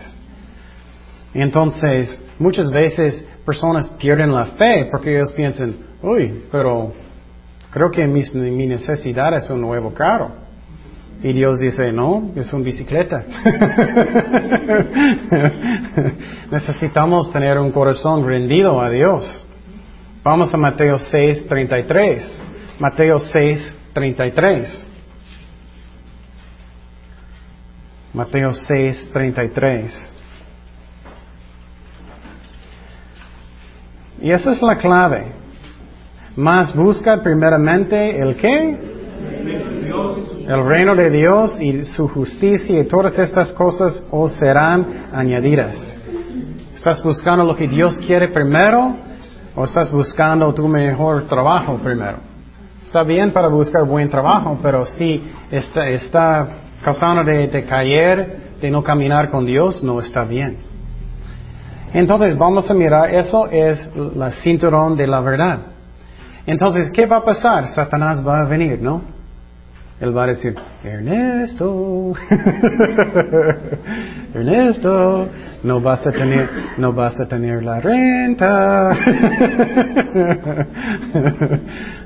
Entonces, 1.34 2.24
muchas 2.40 2.70
veces 2.72 3.26
personas 3.46 3.90
pierden 3.92 4.34
la 4.34 4.46
fe 4.58 4.88
porque 4.92 5.16
ellos 5.16 5.32
piensan, 5.34 5.76
uy, 6.02 6.46
pero 6.52 6.94
creo 7.72 7.92
que 7.92 8.08
mis, 8.08 8.34
mi 8.34 8.68
necesidad 8.68 9.36
es 9.36 9.50
un 9.50 9.62
nuevo 9.62 9.94
carro. 9.94 10.45
Y 11.24 11.34
Dios 11.34 11.60
dice, 11.60 11.92
no, 11.92 12.32
es 12.36 12.52
una 12.54 12.64
bicicleta. 12.64 13.24
Necesitamos 16.52 17.32
tener 17.32 17.58
un 17.58 17.72
corazón 17.72 18.28
rendido 18.28 18.80
a 18.80 18.90
Dios. 18.90 19.44
Vamos 20.24 20.54
a 20.54 20.58
Mateo 20.58 21.00
6, 21.00 21.48
33. 21.48 22.42
Mateo 22.80 23.20
6, 23.20 23.76
33. 23.94 24.86
Mateo 28.14 28.52
6, 28.52 29.10
33. 29.12 30.12
Y 34.22 34.32
esa 34.32 34.52
es 34.52 34.62
la 34.62 34.76
clave. 34.76 35.32
Más 36.36 36.76
busca 36.76 37.22
primeramente 37.22 38.20
el 38.20 38.36
qué? 38.38 39.65
El 40.48 40.64
reino 40.64 40.96
de 40.96 41.10
Dios 41.10 41.60
y 41.60 41.86
su 41.86 42.08
justicia 42.08 42.80
y 42.80 42.88
todas 42.88 43.18
estas 43.18 43.52
cosas 43.54 44.04
os 44.12 44.32
serán 44.34 45.08
añadidas. 45.12 45.76
¿Estás 46.76 47.02
buscando 47.02 47.44
lo 47.44 47.56
que 47.56 47.68
Dios 47.68 47.98
quiere 47.98 48.28
primero 48.28 48.96
o 49.56 49.66
estás 49.66 49.92
buscando 49.92 50.54
tu 50.54 50.68
mejor 50.68 51.24
trabajo 51.24 51.78
primero? 51.78 52.20
Está 52.86 53.02
bien 53.02 53.32
para 53.32 53.48
buscar 53.48 53.86
buen 53.86 54.08
trabajo, 54.08 54.60
pero 54.62 54.86
si 54.86 55.20
está, 55.50 55.88
está 55.88 56.48
causando 56.84 57.24
de, 57.24 57.48
de 57.48 57.66
caer, 57.66 58.58
de 58.62 58.70
no 58.70 58.84
caminar 58.84 59.32
con 59.32 59.48
Dios, 59.48 59.84
no 59.84 60.00
está 60.00 60.26
bien. 60.26 60.58
Entonces 61.92 62.38
vamos 62.38 62.70
a 62.70 62.76
mirar, 62.76 63.12
eso 63.16 63.48
es 63.48 63.90
la 64.16 64.32
cinturón 64.44 64.96
de 64.96 65.08
la 65.08 65.22
verdad. 65.22 65.60
Entonces, 66.46 66.92
¿qué 66.92 67.08
va 67.08 67.18
a 67.18 67.24
pasar? 67.24 67.68
Satanás 67.70 68.24
va 68.26 68.42
a 68.42 68.46
venir, 68.46 68.80
¿no? 68.80 69.15
Él 69.98 70.16
va 70.16 70.26
a 70.26 70.28
decir, 70.28 70.54
Ernesto, 70.84 72.12
Ernesto, 74.34 75.30
no 75.64 75.80
vas 75.80 76.06
a 76.06 76.12
tener, 76.12 76.50
no 76.78 76.92
vas 76.92 77.18
a 77.18 77.26
tener 77.26 77.64
la 77.64 77.80
renta, 77.80 78.90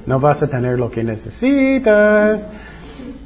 no 0.05 0.19
vas 0.19 0.43
a 0.43 0.47
tener 0.47 0.77
lo 0.77 0.91
que 0.91 1.03
necesitas. 1.03 2.41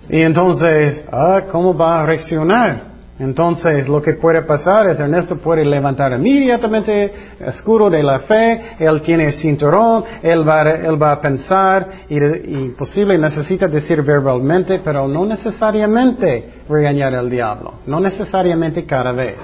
Y 0.10 0.22
entonces, 0.22 1.06
ah, 1.12 1.42
¿cómo 1.52 1.78
va 1.78 2.02
a 2.02 2.06
reaccionar? 2.06 2.93
Entonces, 3.24 3.88
lo 3.88 4.02
que 4.02 4.16
puede 4.16 4.42
pasar 4.42 4.90
es 4.90 5.00
Ernesto 5.00 5.38
puede 5.38 5.64
levantar 5.64 6.12
inmediatamente 6.12 7.14
escudo 7.40 7.90
de 7.90 8.04
la 8.04 8.20
fe, 8.20 8.76
él 8.80 9.00
tiene 9.02 9.28
el 9.28 9.34
cinturón, 9.36 10.04
él 10.22 10.48
va, 10.48 10.64
él 10.64 11.02
va 11.02 11.14
a 11.14 11.22
pensar 11.22 11.88
y, 12.10 12.18
y 12.18 12.70
posible 12.78 13.18
necesita 13.18 13.68
decir 13.68 14.02
verbalmente, 14.04 14.82
pero 14.84 15.08
no 15.08 15.26
necesariamente 15.26 16.64
regañar 16.68 17.16
al 17.16 17.30
diablo, 17.30 17.76
no 17.86 18.02
necesariamente 18.02 18.86
cada 18.86 19.14
vez. 19.14 19.40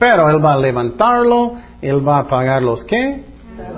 Pero 0.00 0.28
él 0.28 0.44
va 0.44 0.54
a 0.54 0.58
levantarlo, 0.58 1.52
él 1.80 2.06
va 2.06 2.16
a 2.16 2.20
apagar 2.22 2.60
los 2.60 2.82
qué? 2.84 3.22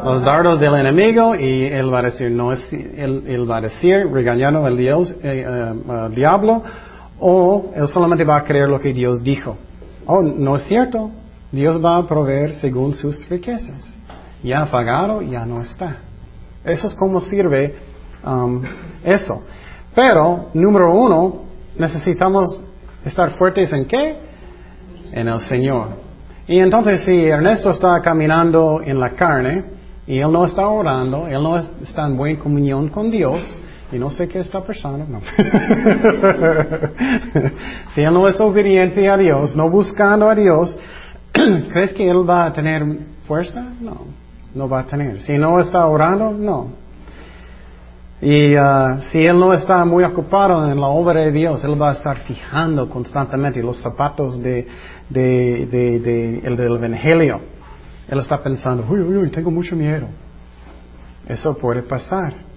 Los 0.05 0.23
dardos 0.25 0.59
del 0.59 0.75
enemigo 0.75 1.35
y 1.35 1.65
él 1.67 1.93
va 1.93 1.99
a 1.99 2.03
decir, 2.03 2.31
no 2.31 2.53
es, 2.53 2.73
él, 2.73 3.25
él 3.27 3.49
va 3.49 3.59
a 3.59 3.61
decir, 3.61 4.07
regañando 4.11 4.65
al 4.65 4.77
Dios, 4.77 5.15
eh, 5.23 5.45
uh, 5.87 6.09
diablo, 6.09 6.63
o 7.21 7.71
él 7.75 7.89
solamente 7.89 8.25
va 8.25 8.37
a 8.37 8.45
creer 8.45 8.69
lo 8.69 8.81
que 8.81 8.93
Dios 8.93 9.23
dijo. 9.23 9.57
Oh, 10.07 10.23
no 10.23 10.57
es 10.57 10.63
cierto. 10.65 11.11
Dios 11.51 11.83
va 11.83 11.97
a 11.97 12.07
proveer 12.07 12.55
según 12.57 12.95
sus 12.95 13.29
riquezas. 13.29 13.95
Ya 14.43 14.71
pagado, 14.71 15.23
ya 15.23 15.45
no 15.45 15.61
está. 15.61 15.97
Eso 16.65 16.87
es 16.87 16.95
como 16.95 17.21
sirve 17.21 17.77
um, 18.25 18.63
eso. 19.03 19.43
Pero, 19.95 20.51
número 20.55 20.93
uno, 20.93 21.43
necesitamos 21.79 22.63
estar 23.05 23.33
fuertes 23.39 23.73
en 23.73 23.87
qué? 23.87 24.19
En 25.13 25.29
el 25.29 25.41
Señor. 25.41 26.09
Y 26.47 26.59
entonces 26.59 27.05
si 27.05 27.27
Ernesto 27.27 27.71
está 27.71 28.01
caminando 28.01 28.81
en 28.83 29.01
la 29.01 29.11
carne, 29.11 29.65
y 30.07 30.19
él 30.19 30.33
no 30.33 30.47
está 30.47 30.67
orando, 30.69 31.27
él 31.27 31.43
no 31.43 31.59
está 31.59 32.07
en 32.07 32.17
buena 32.17 32.39
comunión 32.39 32.89
con 32.89 33.11
Dios, 33.11 33.45
y 33.91 33.99
no 33.99 34.11
sé 34.11 34.29
qué 34.29 34.41
está 34.41 34.61
pasando, 34.61 35.07
no. 35.07 35.21
si 37.95 38.03
él 38.03 38.13
no 38.13 38.29
es 38.29 38.39
obediente 38.39 39.09
a 39.09 39.17
Dios, 39.17 39.57
no 39.57 39.71
buscando 39.71 40.29
a 40.29 40.35
Dios, 40.35 40.77
¿crees 41.33 41.95
que 41.95 42.09
él 42.09 42.29
va 42.29 42.47
a 42.47 42.53
tener 42.53 42.85
fuerza? 43.27 43.65
No, 43.81 44.07
no 44.55 44.69
va 44.69 44.81
a 44.81 44.85
tener. 44.85 45.21
Si 45.21 45.39
no 45.39 45.59
está 45.59 45.87
orando, 45.87 46.33
no. 46.33 46.89
Y 48.21 48.57
uh, 48.57 48.99
si 49.11 49.25
él 49.25 49.39
no 49.39 49.53
está 49.55 49.85
muy 49.85 50.03
ocupado 50.05 50.71
en 50.71 50.81
la 50.81 50.89
obra 50.89 51.21
de 51.21 51.33
Dios, 51.33 51.65
él 51.65 51.81
va 51.81 51.91
a 51.91 51.93
estar 51.93 52.19
fijando 52.19 52.91
constantemente 52.91 53.63
los 53.63 53.81
zapatos 53.81 54.43
de, 54.43 54.67
de, 55.09 55.67
de, 55.67 56.41
el 56.45 56.57
del 56.57 56.77
Evangelio. 56.77 57.41
Él 58.09 58.19
está 58.19 58.43
pensando, 58.43 58.85
uy, 58.89 59.01
uy, 59.01 59.17
uy, 59.19 59.31
tengo 59.31 59.51
mucho 59.51 59.77
miedo. 59.77 60.09
Eso 61.29 61.57
puede 61.57 61.83
pasar. 61.83 62.48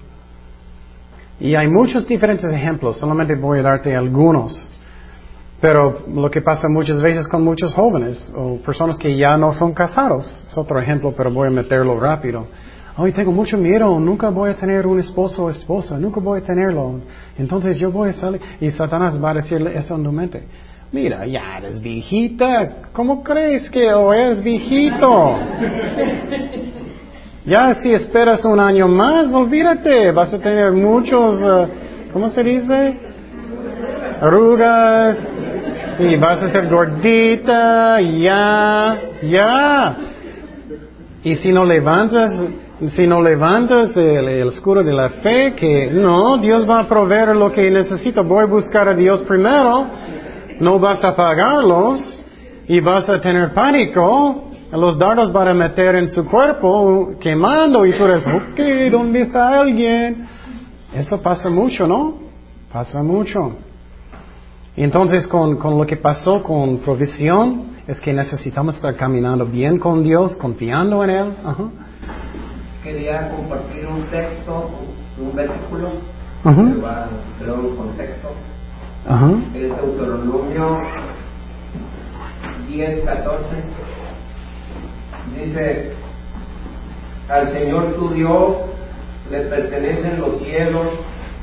Y 1.42 1.56
hay 1.56 1.68
muchos 1.68 2.08
diferentes 2.08 2.54
ejemplos, 2.54 2.98
solamente 2.98 3.36
voy 3.36 3.60
a 3.60 3.64
darte 3.64 3.96
algunos. 3.96 4.70
Pero 5.60 6.04
lo 6.08 6.30
que 6.30 6.42
pasa 6.42 6.68
muchas 6.70 7.02
veces 7.02 7.28
con 7.28 7.44
muchos 7.44 7.74
jóvenes 7.74 8.32
o 8.36 8.58
personas 8.58 8.96
que 8.98 9.18
ya 9.18 9.38
no 9.38 9.52
son 9.52 9.74
casados, 9.74 10.26
es 10.48 10.56
otro 10.56 10.80
ejemplo, 10.80 11.14
pero 11.18 11.32
voy 11.32 11.48
a 11.48 11.52
meterlo 11.52 12.00
rápido. 12.00 12.48
Ay, 12.96 13.12
tengo 13.12 13.32
mucho 13.32 13.58
miedo, 13.58 14.00
nunca 14.00 14.30
voy 14.30 14.52
a 14.52 14.54
tener 14.54 14.86
un 14.86 15.00
esposo 15.00 15.46
o 15.46 15.50
esposa, 15.50 15.98
nunca 15.98 16.20
voy 16.20 16.42
a 16.42 16.44
tenerlo. 16.44 17.00
Entonces 17.38 17.78
yo 17.80 17.92
voy 17.92 18.10
a 18.10 18.14
salir 18.14 18.40
y 18.60 18.70
Satanás 18.70 19.20
va 19.24 19.32
a 19.32 19.36
decirle 19.36 19.76
eso 19.76 19.96
en 19.96 20.04
tu 20.04 20.12
mente. 20.12 20.44
Mira, 20.92 21.26
ya 21.26 21.58
eres 21.58 21.82
viejita. 21.82 22.90
¿Cómo 22.94 23.24
crees 23.24 23.68
que 23.72 23.92
o 23.92 24.14
eres 24.14 24.44
viejito? 24.44 25.40
Ya 27.46 27.74
si 27.76 27.92
esperas 27.92 28.46
un 28.46 28.60
año 28.60 28.88
más, 28.88 29.34
olvídate. 29.34 30.12
Vas 30.12 30.34
a 30.34 30.40
tener 30.40 30.72
muchos, 30.72 31.42
uh, 31.42 31.68
¿cómo 32.14 32.30
se 32.30 32.44
dice? 32.44 33.00
Arrugas. 34.22 35.18
Y 36.00 36.16
vas 36.18 36.42
a 36.44 36.50
ser 36.50 36.68
gordita. 36.68 38.00
Ya, 38.02 39.00
ya. 39.24 39.98
Y 41.24 41.36
si 41.36 41.52
no 41.52 41.66
levantas, 41.66 42.46
si 42.96 43.08
no 43.08 43.22
levantas 43.22 43.96
el, 43.96 44.28
el, 44.28 44.48
escudo 44.48 44.84
de 44.84 44.94
la 44.94 45.10
fe, 45.10 45.54
que 45.56 45.92
no, 45.92 46.38
Dios 46.38 46.68
va 46.68 46.80
a 46.80 46.88
proveer 46.88 47.36
lo 47.36 47.52
que 47.52 47.70
necesito. 47.70 48.24
Voy 48.24 48.44
a 48.44 48.46
buscar 48.46 48.88
a 48.88 48.94
Dios 48.94 49.22
primero 49.24 49.88
no 50.62 50.78
vas 50.78 51.04
a 51.04 51.16
pagarlos 51.16 52.00
y 52.68 52.80
vas 52.80 53.10
a 53.10 53.20
tener 53.20 53.54
pánico. 53.54 54.51
Los 54.72 54.98
dardos 54.98 55.34
van 55.34 55.50
a 55.50 55.54
meter 55.54 55.96
en 55.96 56.10
su 56.10 56.26
cuerpo 56.26 57.12
quemando 57.20 57.86
y 57.86 57.94
tú 57.94 58.06
eres, 58.06 58.26
ok, 58.26 58.92
¿dónde 58.92 59.22
está 59.22 59.60
alguien? 59.60 60.28
Eso 60.94 61.22
pasa 61.22 61.50
mucho, 61.50 61.86
¿no? 61.88 62.16
Pasa 62.72 63.04
mucho. 63.04 63.58
Y 64.76 64.84
entonces 64.84 65.28
con, 65.28 65.58
con 65.58 65.78
lo 65.78 65.86
que 65.86 65.98
pasó 65.98 66.42
con 66.42 66.78
provisión 66.78 67.72
es 67.88 68.00
que 68.00 68.14
necesitamos 68.14 68.76
estar 68.76 68.96
caminando 68.96 69.46
bien 69.46 69.78
con 69.78 70.04
Dios, 70.04 70.36
confiando 70.38 71.04
en 71.04 71.10
Él. 71.10 71.34
Quería 72.82 73.30
compartir 73.30 73.86
un 73.88 74.04
texto, 74.06 74.70
un 75.20 75.36
versículo, 75.36 75.90
que 76.44 76.82
va, 76.82 77.10
creo, 77.40 77.56
un 77.56 77.76
contexto 77.76 78.30
es 79.56 79.76
Deuteronomio 79.78 80.78
10, 82.70 83.04
14. 83.04 83.48
Dice, 85.36 85.92
al 87.30 87.52
Señor 87.54 87.94
tu 87.94 88.10
Dios 88.10 88.58
le 89.30 89.40
pertenecen 89.42 90.20
los 90.20 90.40
cielos 90.42 90.88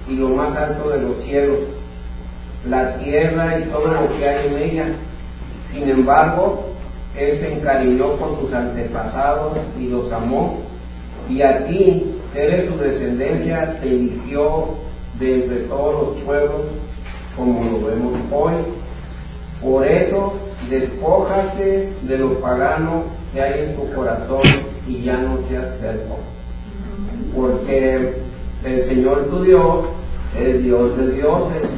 y 0.09 0.17
lo 0.17 0.29
más 0.31 0.57
alto 0.57 0.91
de 0.91 0.99
los 1.01 1.23
cielos, 1.25 1.61
la 2.67 2.97
tierra 2.97 3.59
y 3.59 3.65
todo 3.65 3.89
lo 3.89 4.15
que 4.15 4.29
hay 4.29 4.47
en 4.47 4.57
ella. 4.59 4.87
Sin 5.73 5.89
embargo, 5.89 6.67
Él 7.17 7.39
se 7.41 7.55
encariñó 7.55 8.17
con 8.19 8.39
sus 8.41 8.53
antepasados 8.53 9.57
y 9.79 9.89
los 9.89 10.13
amó, 10.13 10.59
y 11.29 11.43
a 11.43 11.67
ti, 11.67 12.15
eres 12.35 12.69
su 12.69 12.77
descendencia, 12.77 13.79
te 13.81 13.89
eligió 13.89 14.75
de 15.19 15.35
entre 15.35 15.61
todos 15.65 16.09
los 16.09 16.25
pueblos 16.25 16.67
como 17.37 17.65
lo 17.65 17.87
vemos 17.87 18.15
hoy. 18.33 18.55
Por 19.63 19.87
eso, 19.87 20.35
despójate 20.69 21.93
de 22.03 22.19
lo 22.19 22.41
pagano 22.41 23.05
que 23.33 23.41
hay 23.41 23.69
en 23.69 23.77
tu 23.77 23.93
corazón 23.95 24.43
y 24.87 25.03
ya 25.03 25.19
no 25.19 25.39
seas 25.49 25.79
terco. 25.81 26.19
Porque 27.35 28.15
el 28.65 28.89
Señor 28.89 29.27
tu 29.27 29.43
Dios 29.43 29.85
es 30.39 30.63
Dios 30.63 30.97
de 30.97 31.13
dioses 31.13 31.69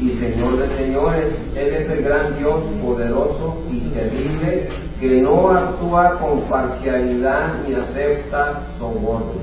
y 0.00 0.08
Señor 0.10 0.56
de 0.56 0.76
señores. 0.76 1.34
Él 1.54 1.74
es 1.74 1.90
el 1.90 2.02
gran 2.02 2.38
Dios 2.38 2.56
poderoso 2.82 3.62
y 3.70 3.80
terrible 3.90 4.68
que 4.98 5.20
no 5.20 5.50
actúa 5.50 6.18
con 6.18 6.40
parcialidad 6.42 7.62
ni 7.66 7.74
acepta 7.74 8.62
sobornos. 8.78 9.36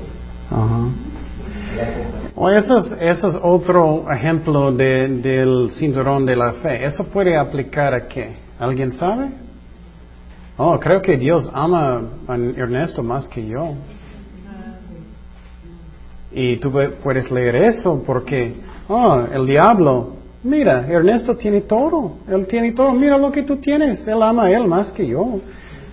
O 2.34 2.48
eso, 2.50 2.78
es, 2.78 2.92
eso 3.00 3.28
es 3.28 3.38
otro 3.42 4.10
ejemplo 4.10 4.72
de, 4.72 5.08
del 5.08 5.70
cinturón 5.70 6.24
de 6.24 6.36
la 6.36 6.54
fe. 6.54 6.84
¿Eso 6.84 7.04
puede 7.10 7.36
aplicar 7.36 7.94
a 7.94 8.06
qué? 8.06 8.36
¿Alguien 8.58 8.92
sabe? 8.92 9.47
Oh, 10.60 10.78
creo 10.80 11.00
que 11.00 11.16
Dios 11.16 11.48
ama 11.54 12.02
a 12.26 12.34
Ernesto 12.34 13.04
más 13.04 13.28
que 13.28 13.46
yo. 13.46 13.74
Y 16.32 16.56
tú 16.56 16.72
puedes 17.02 17.30
leer 17.30 17.54
eso 17.54 18.02
porque, 18.04 18.54
oh, 18.88 19.22
el 19.32 19.46
diablo, 19.46 20.16
mira, 20.42 20.84
Ernesto 20.88 21.36
tiene 21.36 21.60
todo, 21.60 22.16
él 22.28 22.48
tiene 22.48 22.72
todo, 22.72 22.92
mira 22.92 23.16
lo 23.16 23.30
que 23.30 23.44
tú 23.44 23.58
tienes, 23.58 24.06
él 24.08 24.20
ama 24.20 24.46
a 24.46 24.50
él 24.50 24.66
más 24.66 24.90
que 24.90 25.06
yo. 25.06 25.40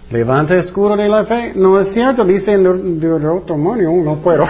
Levanta 0.09 0.55
el 0.55 0.61
escudo 0.61 0.97
de 0.97 1.09
la 1.09 1.25
fe. 1.25 1.53
No 1.55 1.79
es 1.79 1.93
cierto, 1.93 2.25
dice 2.25 2.51
en 2.51 2.99
Deuteronomio, 2.99 3.91
no 4.03 4.17
puedo. 4.17 4.47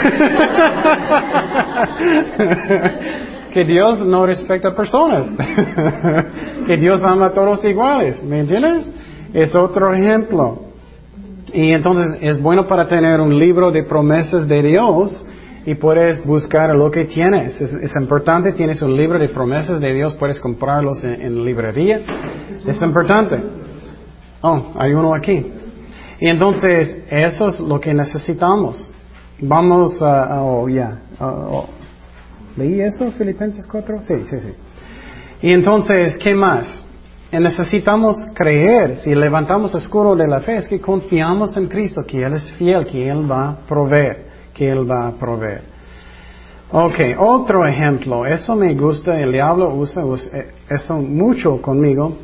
que 3.54 3.64
Dios 3.66 4.06
no 4.06 4.26
respecta 4.26 4.74
personas. 4.76 5.30
que 6.68 6.78
Dios 6.78 7.02
ama 7.04 7.28
a 7.28 7.32
todos 7.32 7.64
iguales. 7.64 8.22
¿Me 8.24 8.40
entiendes? 8.40 8.92
Es 9.36 9.54
otro 9.54 9.94
ejemplo. 9.94 10.62
Y 11.54 11.72
entonces 11.74 12.18
es 12.22 12.42
bueno 12.42 12.68
para 12.68 12.88
tener 12.88 13.20
un 13.20 13.38
libro 13.38 13.70
de 13.70 13.84
promesas 13.84 14.48
de 14.48 14.64
Dios 14.64 15.26
y 15.66 15.76
puedes 15.76 16.26
buscar 16.26 16.74
lo 16.74 16.90
que 16.90 17.04
tienes. 17.04 17.60
Es, 17.60 17.92
importante, 18.00 18.54
tienes 18.54 18.82
un 18.82 18.96
libro 18.96 19.20
de 19.20 19.28
promesas 19.28 19.82
de 19.82 19.94
Dios, 19.94 20.14
puedes 20.14 20.40
comprarlos 20.40 21.04
en, 21.04 21.22
en 21.22 21.44
librería. 21.44 22.00
Es 22.66 22.82
importante. 22.82 23.44
Oh, 24.42 24.74
hay 24.80 24.94
uno 24.94 25.14
aquí. 25.14 25.46
Y 26.22 26.30
entonces, 26.30 27.04
eso 27.10 27.50
es 27.50 27.60
lo 27.60 27.78
que 27.82 27.94
necesitamos. 27.94 28.94
Vamos 29.42 30.02
a, 30.02 30.42
oh, 30.44 30.70
ya. 30.70 31.02
Oh, 31.20 31.66
¿Leí 32.56 32.80
eso, 32.80 33.12
Filipenses 33.12 33.68
4? 33.68 34.02
Sí, 34.02 34.14
sí, 34.30 34.40
sí. 34.40 34.54
Y 35.42 35.52
entonces, 35.52 36.18
¿qué 36.20 36.34
más? 36.34 36.85
Necesitamos 37.40 38.16
creer, 38.34 38.98
si 38.98 39.14
levantamos 39.14 39.74
el 39.74 39.82
escudo 39.82 40.16
de 40.16 40.28
la 40.28 40.42
fe, 40.42 40.58
es 40.58 40.68
que 40.68 40.80
confiamos 40.80 41.56
en 41.58 41.68
Cristo, 41.68 42.06
que 42.06 42.24
Él 42.24 42.34
es 42.34 42.52
fiel, 42.54 42.86
que 42.86 43.08
Él 43.08 43.30
va 43.30 43.50
a 43.50 43.56
proveer, 43.68 44.26
que 44.54 44.70
Él 44.70 44.90
va 44.90 45.08
a 45.08 45.12
proveer. 45.12 45.62
Ok, 46.72 47.00
otro 47.20 47.66
ejemplo, 47.66 48.26
eso 48.26 48.56
me 48.56 48.74
gusta, 48.74 49.20
el 49.20 49.32
diablo 49.32 49.74
usa, 49.76 50.04
usa 50.04 50.38
eh, 50.38 50.52
eso 50.70 50.96
mucho 50.96 51.62
conmigo, 51.62 52.18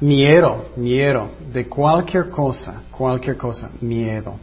Miedo, 0.00 0.66
miedo. 0.76 1.30
De 1.52 1.66
cualquier 1.68 2.28
cosa, 2.28 2.82
cualquier 2.90 3.36
cosa, 3.36 3.70
miedo. 3.80 4.34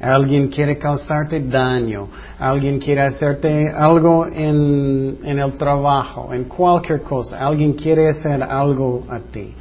Alguien 0.00 0.48
quiere 0.48 0.76
causarte 0.76 1.40
daño, 1.40 2.08
alguien 2.38 2.78
quiere 2.78 3.02
hacerte 3.02 3.70
algo 3.70 4.26
en, 4.26 5.18
en 5.24 5.38
el 5.38 5.56
trabajo, 5.56 6.34
en 6.34 6.44
cualquier 6.44 7.02
cosa, 7.02 7.38
alguien 7.38 7.72
quiere 7.72 8.10
hacer 8.10 8.42
algo 8.42 9.04
a 9.08 9.20
ti. 9.20 9.54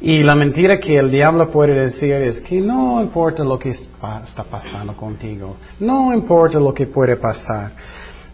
Y 0.00 0.22
la 0.22 0.34
mentira 0.34 0.78
que 0.78 0.96
el 0.98 1.10
diablo 1.10 1.50
puede 1.50 1.72
decir 1.74 2.12
es 2.14 2.40
que 2.42 2.60
no 2.60 3.00
importa 3.00 3.42
lo 3.42 3.58
que 3.58 3.70
está 3.70 4.44
pasando 4.44 4.94
contigo, 4.94 5.56
no 5.80 6.12
importa 6.12 6.58
lo 6.58 6.74
que 6.74 6.86
puede 6.86 7.16
pasar. 7.16 7.72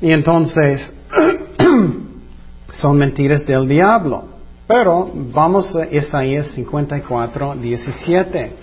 Y 0.00 0.10
entonces 0.10 0.92
son 2.72 2.96
mentiras 2.96 3.46
del 3.46 3.68
diablo. 3.68 4.24
Pero 4.66 5.10
vamos 5.14 5.74
a 5.76 5.86
Isaías 5.86 6.48
54, 6.48 7.56
17. 7.56 8.61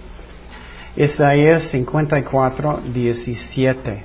Isaías 1.00 1.64
54, 1.72 2.82
17. 2.94 4.04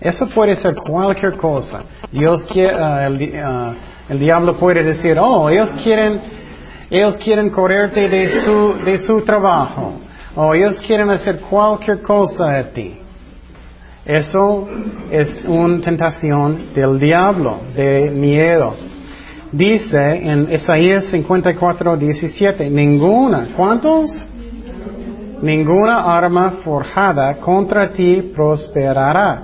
Eso 0.00 0.28
puede 0.28 0.54
ser 0.54 0.76
cualquier 0.76 1.36
cosa. 1.36 1.82
Dios 2.12 2.44
quiere, 2.44 2.72
el, 2.72 3.14
uh, 3.14 3.74
el, 4.08 4.20
diablo 4.20 4.54
puede 4.56 4.84
decir, 4.84 5.18
oh, 5.18 5.50
ellos 5.50 5.70
quieren, 5.82 6.20
ellos 6.88 7.16
quieren 7.16 7.50
correrte 7.50 8.08
de 8.08 8.28
su, 8.28 8.74
de 8.84 8.98
su 8.98 9.22
trabajo. 9.22 9.94
O 10.36 10.54
ellos 10.54 10.80
quieren 10.86 11.10
hacer 11.10 11.40
cualquier 11.40 12.02
cosa 12.02 12.58
a 12.58 12.62
ti. 12.70 12.98
Eso 14.04 14.68
es 15.10 15.42
una 15.44 15.80
tentación 15.80 16.72
del 16.72 17.00
diablo, 17.00 17.62
de 17.74 18.10
miedo. 18.10 18.76
Dice 19.50 19.98
en 19.98 20.52
Isaías 20.52 21.06
54, 21.06 21.96
17, 21.96 22.70
ninguna, 22.70 23.48
¿cuántos? 23.56 24.08
Ninguna 25.42 26.16
arma 26.16 26.58
forjada 26.64 27.34
contra 27.34 27.92
ti 27.92 28.32
prosperará 28.34 29.42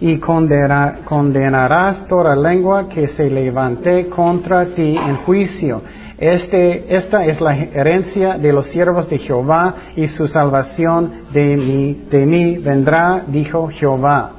y 0.00 0.18
condenarás 0.18 2.08
toda 2.08 2.34
lengua 2.34 2.88
que 2.88 3.06
se 3.08 3.24
levante 3.24 4.08
contra 4.08 4.74
ti 4.74 4.96
en 4.96 5.16
juicio. 5.18 5.82
Este, 6.16 6.96
esta 6.96 7.24
es 7.26 7.40
la 7.40 7.56
herencia 7.56 8.38
de 8.38 8.52
los 8.52 8.66
siervos 8.66 9.08
de 9.10 9.18
Jehová 9.18 9.74
y 9.96 10.06
su 10.06 10.28
salvación 10.28 11.26
de 11.32 11.56
mí, 11.56 12.04
de 12.10 12.24
mí 12.24 12.56
vendrá, 12.58 13.24
dijo 13.26 13.68
Jehová. 13.68 14.32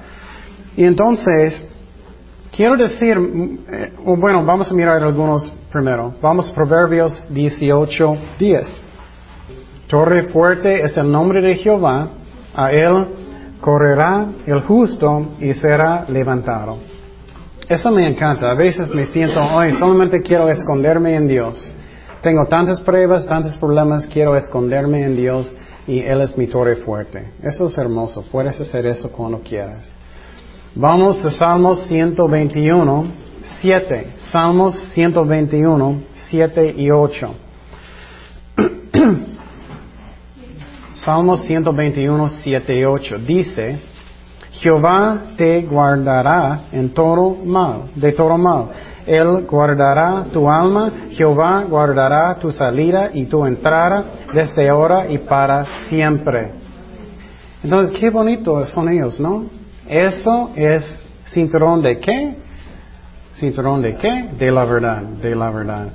Y 0.76 0.86
entonces, 0.86 1.68
quiero 2.56 2.78
decir, 2.78 3.18
eh, 3.72 3.94
bueno, 4.18 4.44
vamos 4.44 4.72
a 4.72 4.74
mirar 4.74 5.04
algunos 5.04 5.52
primero. 5.72 6.16
Vamos 6.22 6.50
a 6.50 6.56
Proverbios 6.56 7.22
18, 7.30 8.14
10. 8.40 8.85
Torre 9.88 10.30
fuerte 10.30 10.82
es 10.82 10.98
el 10.98 11.12
nombre 11.12 11.42
de 11.42 11.56
Jehová, 11.56 12.10
a 12.56 12.72
él 12.72 13.06
correrá 13.62 14.28
el 14.46 14.62
justo 14.62 15.28
y 15.40 15.54
será 15.54 16.06
levantado. 16.08 16.78
Eso 17.68 17.92
me 17.92 18.08
encanta. 18.08 18.52
A 18.52 18.56
veces 18.56 18.94
me 18.94 19.06
siento, 19.08 19.42
hoy 19.42 19.74
solamente 19.74 20.22
quiero 20.22 20.50
esconderme 20.50 21.16
en 21.16 21.28
Dios. 21.28 21.68
Tengo 22.22 22.46
tantas 22.46 22.80
pruebas, 22.82 23.28
tantos 23.28 23.56
problemas, 23.58 24.06
quiero 24.08 24.36
esconderme 24.36 25.04
en 25.04 25.16
Dios 25.16 25.56
y 25.88 26.00
Él 26.00 26.22
es 26.22 26.38
mi 26.38 26.48
torre 26.48 26.78
fuerte. 26.78 27.32
Eso 27.44 27.68
es 27.68 27.78
hermoso. 27.78 28.24
Puedes 28.32 28.60
hacer 28.60 28.86
eso 28.86 29.12
cuando 29.12 29.40
quieras. 29.40 29.84
Vamos 30.74 31.24
a 31.24 31.32
Salmos 31.32 31.86
121, 31.88 33.06
7. 33.62 34.08
Salmos 34.32 34.76
121, 34.94 36.02
7 36.30 36.74
y 36.78 36.92
8. 36.92 37.28
Salmos 41.06 41.42
121, 41.42 42.30
7 42.42 42.80
y 42.80 42.84
8. 42.84 43.18
Dice, 43.28 43.78
Jehová 44.54 45.22
te 45.38 45.62
guardará 45.62 46.62
en 46.72 46.96
todo 46.96 47.36
mal, 47.46 47.92
de 47.94 48.12
todo 48.14 48.36
mal. 48.40 48.70
Él 49.06 49.46
guardará 49.46 50.26
tu 50.34 50.50
alma, 50.50 50.92
Jehová 51.12 51.64
guardará 51.70 52.34
tu 52.40 52.52
salida 52.52 53.12
y 53.14 53.26
tu 53.26 53.46
entrada 53.46 54.04
desde 54.34 54.68
ahora 54.68 55.06
y 55.08 55.20
para 55.20 55.86
siempre. 55.88 56.54
Entonces, 57.64 57.96
qué 58.00 58.10
bonitos 58.10 58.72
son 58.72 58.90
ellos, 58.90 59.20
¿no? 59.20 59.46
Eso 59.88 60.50
es 60.56 60.84
cinturón 61.28 61.84
de 61.84 62.00
qué? 62.00 62.36
Cinturón 63.36 63.84
de 63.84 63.96
qué? 63.96 64.30
De 64.40 64.50
la 64.50 64.66
verdad, 64.66 65.04
de 65.04 65.36
la 65.36 65.52
verdad. 65.52 65.88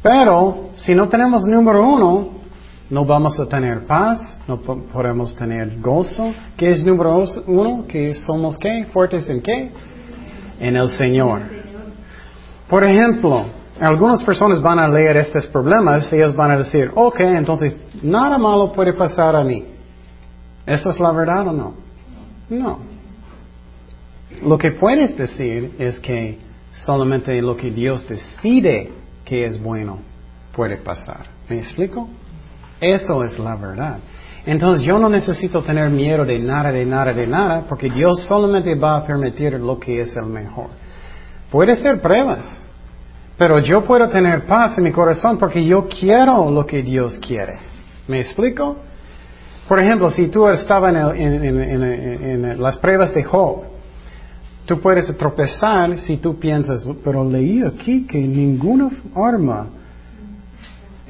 Pero, 0.00 0.70
si 0.76 0.94
no 0.94 1.08
tenemos 1.08 1.42
número 1.46 1.82
uno, 1.82 2.39
no 2.90 3.04
vamos 3.04 3.38
a 3.38 3.46
tener 3.46 3.86
paz, 3.86 4.36
no 4.48 4.60
podemos 4.60 5.34
tener 5.36 5.80
gozo. 5.80 6.32
¿Qué 6.56 6.72
es 6.72 6.84
número 6.84 7.24
uno? 7.46 7.86
Que 7.86 8.16
somos 8.26 8.58
qué? 8.58 8.86
Fuertes 8.92 9.28
en 9.30 9.40
qué? 9.40 9.70
En 10.58 10.76
el 10.76 10.88
Señor. 10.88 11.40
Por 12.68 12.82
ejemplo, 12.82 13.46
algunas 13.80 14.22
personas 14.24 14.60
van 14.60 14.80
a 14.80 14.88
leer 14.88 15.16
estos 15.18 15.46
problemas 15.46 16.12
y 16.12 16.16
ellos 16.16 16.34
van 16.34 16.50
a 16.50 16.58
decir, 16.58 16.90
ok, 16.94 17.20
entonces 17.20 17.80
nada 18.02 18.36
malo 18.38 18.72
puede 18.72 18.92
pasar 18.92 19.36
a 19.36 19.44
mí. 19.44 19.64
¿Eso 20.66 20.90
es 20.90 20.98
la 20.98 21.12
verdad 21.12 21.48
o 21.48 21.52
no? 21.52 21.74
No. 22.48 22.78
Lo 24.42 24.58
que 24.58 24.72
puedes 24.72 25.16
decir 25.16 25.76
es 25.78 25.98
que 26.00 26.38
solamente 26.84 27.40
lo 27.40 27.56
que 27.56 27.70
Dios 27.70 28.06
decide 28.08 28.90
que 29.24 29.44
es 29.44 29.62
bueno 29.62 29.98
puede 30.52 30.76
pasar. 30.76 31.26
¿Me 31.48 31.58
explico? 31.58 32.08
Eso 32.80 33.24
es 33.24 33.38
la 33.38 33.56
verdad. 33.56 33.98
Entonces 34.46 34.82
yo 34.82 34.98
no 34.98 35.08
necesito 35.08 35.62
tener 35.62 35.90
miedo 35.90 36.24
de 36.24 36.38
nada, 36.38 36.72
de 36.72 36.86
nada, 36.86 37.12
de 37.12 37.26
nada, 37.26 37.64
porque 37.68 37.90
Dios 37.90 38.24
solamente 38.26 38.74
va 38.74 38.96
a 38.96 39.06
permitir 39.06 39.52
lo 39.60 39.78
que 39.78 40.00
es 40.00 40.16
el 40.16 40.26
mejor. 40.26 40.68
Puede 41.50 41.76
ser 41.76 42.00
pruebas, 42.00 42.66
pero 43.36 43.58
yo 43.58 43.84
puedo 43.84 44.08
tener 44.08 44.46
paz 44.46 44.78
en 44.78 44.84
mi 44.84 44.92
corazón 44.92 45.38
porque 45.38 45.64
yo 45.64 45.86
quiero 45.88 46.50
lo 46.50 46.64
que 46.64 46.82
Dios 46.82 47.18
quiere. 47.18 47.58
¿Me 48.08 48.20
explico? 48.20 48.76
Por 49.68 49.78
ejemplo, 49.78 50.10
si 50.10 50.28
tú 50.28 50.48
estabas 50.48 51.14
en, 51.14 52.60
las 52.60 52.78
pruebas 52.78 53.14
de 53.14 53.22
Job, 53.22 53.62
tú 54.64 54.80
puedes 54.80 55.16
tropezar 55.16 55.96
si 55.98 56.16
tú 56.16 56.38
piensas, 56.38 56.84
pero 57.04 57.24
leí 57.24 57.62
aquí 57.62 58.06
que 58.06 58.18
ninguna 58.18 58.90
arma 59.14 59.68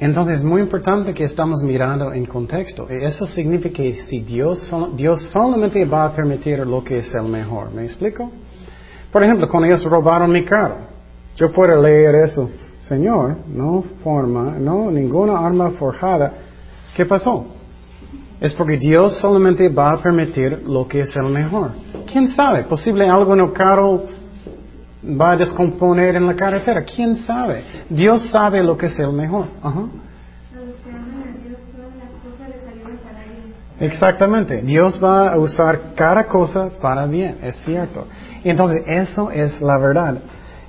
entonces 0.01 0.39
es 0.39 0.43
muy 0.43 0.61
importante 0.61 1.13
que 1.13 1.25
estamos 1.25 1.61
mirando 1.61 2.11
en 2.11 2.25
contexto. 2.25 2.89
Eso 2.89 3.27
significa 3.27 3.75
que 3.75 4.01
si 4.07 4.21
Dios, 4.21 4.67
Dios 4.95 5.21
solamente 5.31 5.85
va 5.85 6.05
a 6.05 6.15
permitir 6.15 6.57
lo 6.65 6.83
que 6.83 6.97
es 6.97 7.13
el 7.13 7.25
mejor. 7.25 7.71
¿Me 7.71 7.83
explico? 7.83 8.31
Por 9.11 9.21
ejemplo, 9.21 9.47
cuando 9.47 9.67
ellos 9.67 9.83
robaron 9.83 10.31
mi 10.31 10.43
carro, 10.43 10.77
yo 11.35 11.51
puedo 11.51 11.79
leer 11.79 12.15
eso. 12.15 12.49
Señor, 12.87 13.47
no 13.47 13.83
forma, 14.03 14.55
no, 14.57 14.89
ninguna 14.89 15.37
arma 15.37 15.69
forjada. 15.69 16.33
¿Qué 16.95 17.05
pasó? 17.05 17.45
Es 18.39 18.55
porque 18.55 18.77
Dios 18.77 19.19
solamente 19.19 19.69
va 19.69 19.91
a 19.91 20.01
permitir 20.01 20.63
lo 20.67 20.87
que 20.87 21.01
es 21.01 21.15
el 21.15 21.31
mejor. 21.31 21.73
¿Quién 22.11 22.29
sabe? 22.29 22.63
Posible 22.63 23.07
algo 23.07 23.35
en 23.35 23.41
el 23.41 23.53
carro 23.53 24.01
va 25.03 25.31
a 25.31 25.37
descomponer 25.37 26.15
en 26.15 26.27
la 26.27 26.35
carretera. 26.35 26.83
¿Quién 26.83 27.17
sabe? 27.17 27.63
Dios 27.89 28.29
sabe 28.31 28.63
lo 28.63 28.77
que 28.77 28.87
es 28.87 28.99
el 28.99 29.11
mejor. 29.13 29.45
Exactamente. 33.79 34.61
Dios 34.61 34.99
va 35.03 35.33
a 35.33 35.39
usar 35.39 35.93
cada 35.95 36.25
cosa 36.25 36.69
para 36.81 37.07
bien, 37.07 37.39
es 37.41 37.55
cierto. 37.65 38.05
Entonces 38.43 38.83
eso 38.87 39.31
es 39.31 39.59
la 39.59 39.77
verdad. 39.79 40.19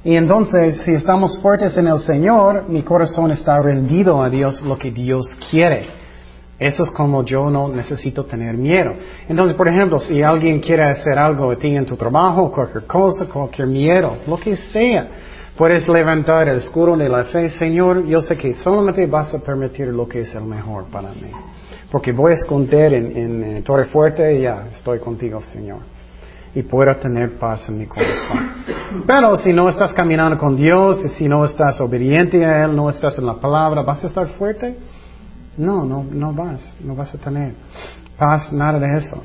Y 0.05 0.17
entonces 0.17 0.81
si 0.85 0.93
estamos 0.93 1.39
fuertes 1.39 1.77
en 1.77 1.87
el 1.87 2.01
Señor, 2.01 2.69
mi 2.69 2.83
corazón 2.83 3.31
está 3.31 3.61
rendido 3.61 4.23
a 4.23 4.31
Dios 4.31 4.63
lo 4.63 4.79
que 4.79 4.91
Dios 4.91 5.27
quiere. 5.51 6.02
Eso 6.63 6.85
es 6.85 6.91
como 6.93 7.25
yo 7.25 7.51
no 7.51 7.69
necesito 7.69 8.25
tener 8.25 8.57
miedo. 8.57 8.95
Entonces, 9.29 9.57
por 9.57 9.67
ejemplo, 9.67 9.99
si 9.99 10.23
alguien 10.23 10.61
quiere 10.61 10.85
hacer 10.85 11.19
algo 11.19 11.51
a 11.51 11.57
ti 11.57 11.75
en 11.75 11.85
tu 11.85 11.97
trabajo, 11.97 12.53
cualquier 12.53 12.85
cosa, 12.85 13.27
cualquier 13.27 13.67
miedo, 13.67 14.19
lo 14.29 14.37
que 14.37 14.57
sea, 14.57 15.09
puedes 15.57 15.89
levantar 15.89 16.49
el 16.49 16.59
escudo 16.59 16.97
de 16.97 17.09
la 17.09 17.25
fe. 17.25 17.51
Señor, 17.51 18.07
yo 18.07 18.21
sé 18.21 18.37
que 18.37 18.55
solamente 18.55 19.05
vas 19.09 19.35
a 19.35 19.41
permitir 19.41 19.89
lo 19.89 20.07
que 20.07 20.21
es 20.21 20.33
el 20.37 20.45
mejor 20.45 20.85
para 20.85 21.09
mí. 21.09 21.33
Porque 21.91 22.13
voy 22.13 22.31
a 22.31 22.35
esconder 22.37 22.95
en, 22.95 23.45
en 23.45 23.65
Torre 23.65 23.87
Fuerte 23.87 24.39
y 24.39 24.43
ya 24.43 24.69
estoy 24.73 25.01
contigo, 25.01 25.41
Señor. 25.41 25.81
Y 26.55 26.63
puedo 26.63 26.95
tener 26.95 27.41
paz 27.41 27.69
en 27.69 27.79
mi 27.79 27.87
corazón. 27.87 28.53
Pero 29.05 29.37
si 29.37 29.53
no 29.53 29.69
estás 29.69 29.93
caminando 29.95 30.39
con 30.39 30.55
Dios, 30.55 31.01
si 31.17 31.27
no 31.27 31.45
estás 31.45 31.81
obediente 31.81 32.45
a 32.47 32.67
Él, 32.67 32.77
no 32.77 32.89
estás 32.89 33.19
en 33.19 33.27
la 33.27 33.35
palabra, 33.35 33.83
¿vas 33.83 34.05
a 34.05 34.07
estar 34.07 34.29
fuerte? 34.39 34.77
No, 35.57 35.85
no, 35.85 36.05
no 36.05 36.33
vas, 36.33 36.63
no 36.83 36.95
vas 36.95 37.15
a 37.15 37.19
tener 37.19 37.55
paz, 38.17 38.53
nada 38.53 38.79
de 38.79 38.99
eso. 38.99 39.23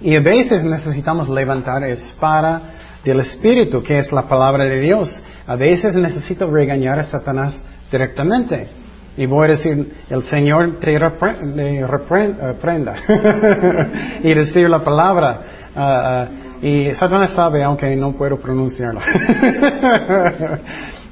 Y 0.00 0.14
a 0.14 0.20
veces 0.20 0.64
necesitamos 0.64 1.28
levantar 1.28 1.82
espada 1.84 2.62
del 3.04 3.20
Espíritu, 3.20 3.82
que 3.82 3.98
es 3.98 4.12
la 4.12 4.22
palabra 4.28 4.64
de 4.64 4.80
Dios. 4.80 5.10
A 5.46 5.56
veces 5.56 5.94
necesito 5.96 6.50
regañar 6.50 6.98
a 6.98 7.04
Satanás 7.04 7.60
directamente. 7.90 8.68
Y 9.16 9.26
voy 9.26 9.48
a 9.48 9.50
decir, 9.52 9.92
el 10.10 10.22
Señor 10.24 10.78
te 10.78 10.96
reprenda. 10.96 12.94
y 14.22 14.34
decir 14.34 14.68
la 14.70 14.84
palabra. 14.84 15.40
Ah, 15.74 16.02
ah, 16.06 16.28
y 16.62 16.94
Satanás 16.94 17.32
sabe, 17.34 17.64
aunque 17.64 17.96
no 17.96 18.12
puedo 18.12 18.38
pronunciarlo. 18.38 19.00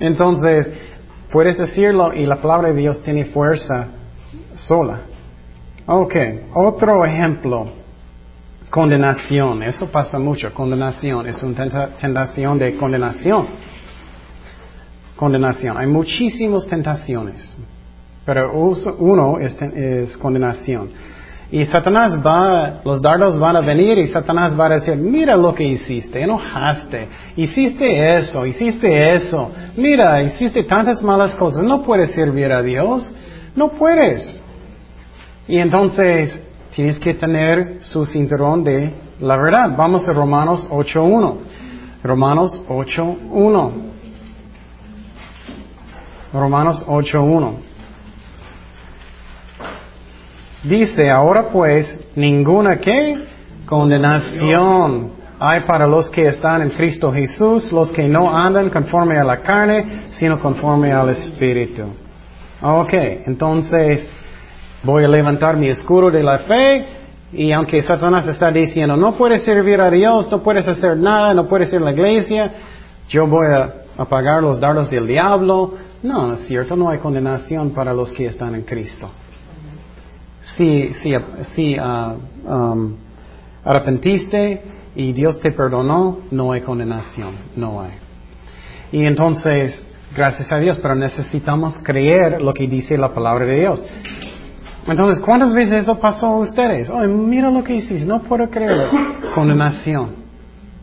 Entonces, 0.00 0.72
Puedes 1.36 1.58
decirlo 1.58 2.14
y 2.14 2.24
la 2.24 2.40
palabra 2.40 2.70
de 2.70 2.80
Dios 2.80 3.02
tiene 3.02 3.26
fuerza 3.26 3.88
sola. 4.54 5.00
Ok, 5.84 6.14
otro 6.54 7.04
ejemplo. 7.04 7.72
Condenación. 8.70 9.62
Eso 9.62 9.92
pasa 9.92 10.18
mucho. 10.18 10.54
Condenación. 10.54 11.26
Es 11.26 11.42
una 11.42 11.92
tentación 12.00 12.58
de 12.58 12.74
condenación. 12.78 13.48
Condenación. 15.14 15.76
Hay 15.76 15.86
muchísimas 15.86 16.66
tentaciones. 16.68 17.54
Pero 18.24 18.50
uno 18.98 19.38
es, 19.38 19.60
es 19.60 20.16
condenación. 20.16 20.88
Y 21.50 21.64
Satanás 21.66 22.18
va, 22.26 22.80
los 22.84 23.00
dardos 23.00 23.38
van 23.38 23.56
a 23.56 23.60
venir 23.60 23.98
y 23.98 24.08
Satanás 24.08 24.58
va 24.58 24.66
a 24.66 24.70
decir, 24.70 24.96
mira 24.96 25.36
lo 25.36 25.54
que 25.54 25.62
hiciste, 25.62 26.20
enojaste, 26.20 27.08
hiciste 27.36 28.16
eso, 28.16 28.44
hiciste 28.44 29.14
eso, 29.14 29.52
mira, 29.76 30.22
hiciste 30.22 30.64
tantas 30.64 31.02
malas 31.02 31.36
cosas, 31.36 31.62
no 31.62 31.82
puedes 31.82 32.10
servir 32.12 32.50
a 32.50 32.62
Dios, 32.62 33.12
no 33.54 33.68
puedes. 33.68 34.42
Y 35.46 35.58
entonces 35.58 36.42
tienes 36.74 36.98
que 36.98 37.14
tener 37.14 37.78
su 37.82 38.04
cinturón 38.06 38.64
de 38.64 38.92
la 39.20 39.36
verdad. 39.36 39.74
Vamos 39.76 40.08
a 40.08 40.12
Romanos 40.12 40.68
8.1. 40.68 41.36
Romanos 42.02 42.60
8.1. 42.68 43.72
Romanos 46.32 46.84
8.1. 46.86 47.52
Dice, 50.68 51.10
ahora 51.10 51.48
pues, 51.52 51.86
ninguna 52.16 52.78
que 52.78 53.14
condenación 53.66 55.12
hay 55.38 55.60
para 55.60 55.86
los 55.86 56.10
que 56.10 56.22
están 56.22 56.62
en 56.62 56.70
Cristo 56.70 57.12
Jesús, 57.12 57.70
los 57.70 57.92
que 57.92 58.08
no 58.08 58.34
andan 58.36 58.70
conforme 58.70 59.18
a 59.18 59.24
la 59.24 59.42
carne, 59.42 60.08
sino 60.12 60.40
conforme 60.40 60.92
al 60.92 61.10
Espíritu. 61.10 61.84
Ok, 62.62 62.92
entonces 63.26 64.08
voy 64.82 65.04
a 65.04 65.08
levantar 65.08 65.56
mi 65.56 65.68
escudo 65.68 66.10
de 66.10 66.22
la 66.22 66.38
fe 66.38 66.84
y 67.32 67.52
aunque 67.52 67.82
Satanás 67.82 68.26
está 68.26 68.50
diciendo, 68.50 68.96
no 68.96 69.12
puedes 69.12 69.42
servir 69.42 69.80
a 69.80 69.90
Dios, 69.90 70.30
no 70.32 70.42
puedes 70.42 70.66
hacer 70.66 70.96
nada, 70.96 71.32
no 71.32 71.48
puedes 71.48 71.72
ir 71.72 71.80
a 71.80 71.84
la 71.84 71.92
iglesia, 71.92 72.52
yo 73.08 73.26
voy 73.26 73.46
a 73.54 73.72
apagar 73.98 74.42
los 74.42 74.58
dardos 74.58 74.90
del 74.90 75.06
diablo. 75.06 75.74
No, 76.02 76.26
no 76.26 76.34
es 76.34 76.40
cierto, 76.46 76.74
no 76.76 76.88
hay 76.88 76.98
condenación 76.98 77.70
para 77.70 77.92
los 77.92 78.10
que 78.12 78.26
están 78.26 78.54
en 78.54 78.62
Cristo. 78.62 79.10
Si, 80.54 80.94
si, 80.94 81.14
si 81.54 81.76
uh, 81.78 82.16
um, 82.48 82.96
arrepentiste 83.64 84.62
y 84.94 85.12
Dios 85.12 85.40
te 85.40 85.50
perdonó, 85.52 86.18
no 86.30 86.52
hay 86.52 86.60
condenación, 86.60 87.34
no 87.56 87.82
hay. 87.82 87.92
Y 88.92 89.04
entonces, 89.04 89.84
gracias 90.14 90.50
a 90.52 90.58
Dios, 90.58 90.78
pero 90.80 90.94
necesitamos 90.94 91.78
creer 91.82 92.40
lo 92.40 92.54
que 92.54 92.66
dice 92.66 92.96
la 92.96 93.12
palabra 93.12 93.46
de 93.46 93.60
Dios. 93.60 93.84
Entonces, 94.86 95.22
¿cuántas 95.24 95.52
veces 95.52 95.82
eso 95.82 95.98
pasó 95.98 96.26
a 96.26 96.38
ustedes? 96.38 96.88
Oh, 96.90 97.00
mira 97.08 97.50
lo 97.50 97.64
que 97.64 97.74
hiciste, 97.74 98.06
no 98.06 98.22
puedo 98.22 98.48
creerlo. 98.48 98.88
Condenación. 99.34 100.26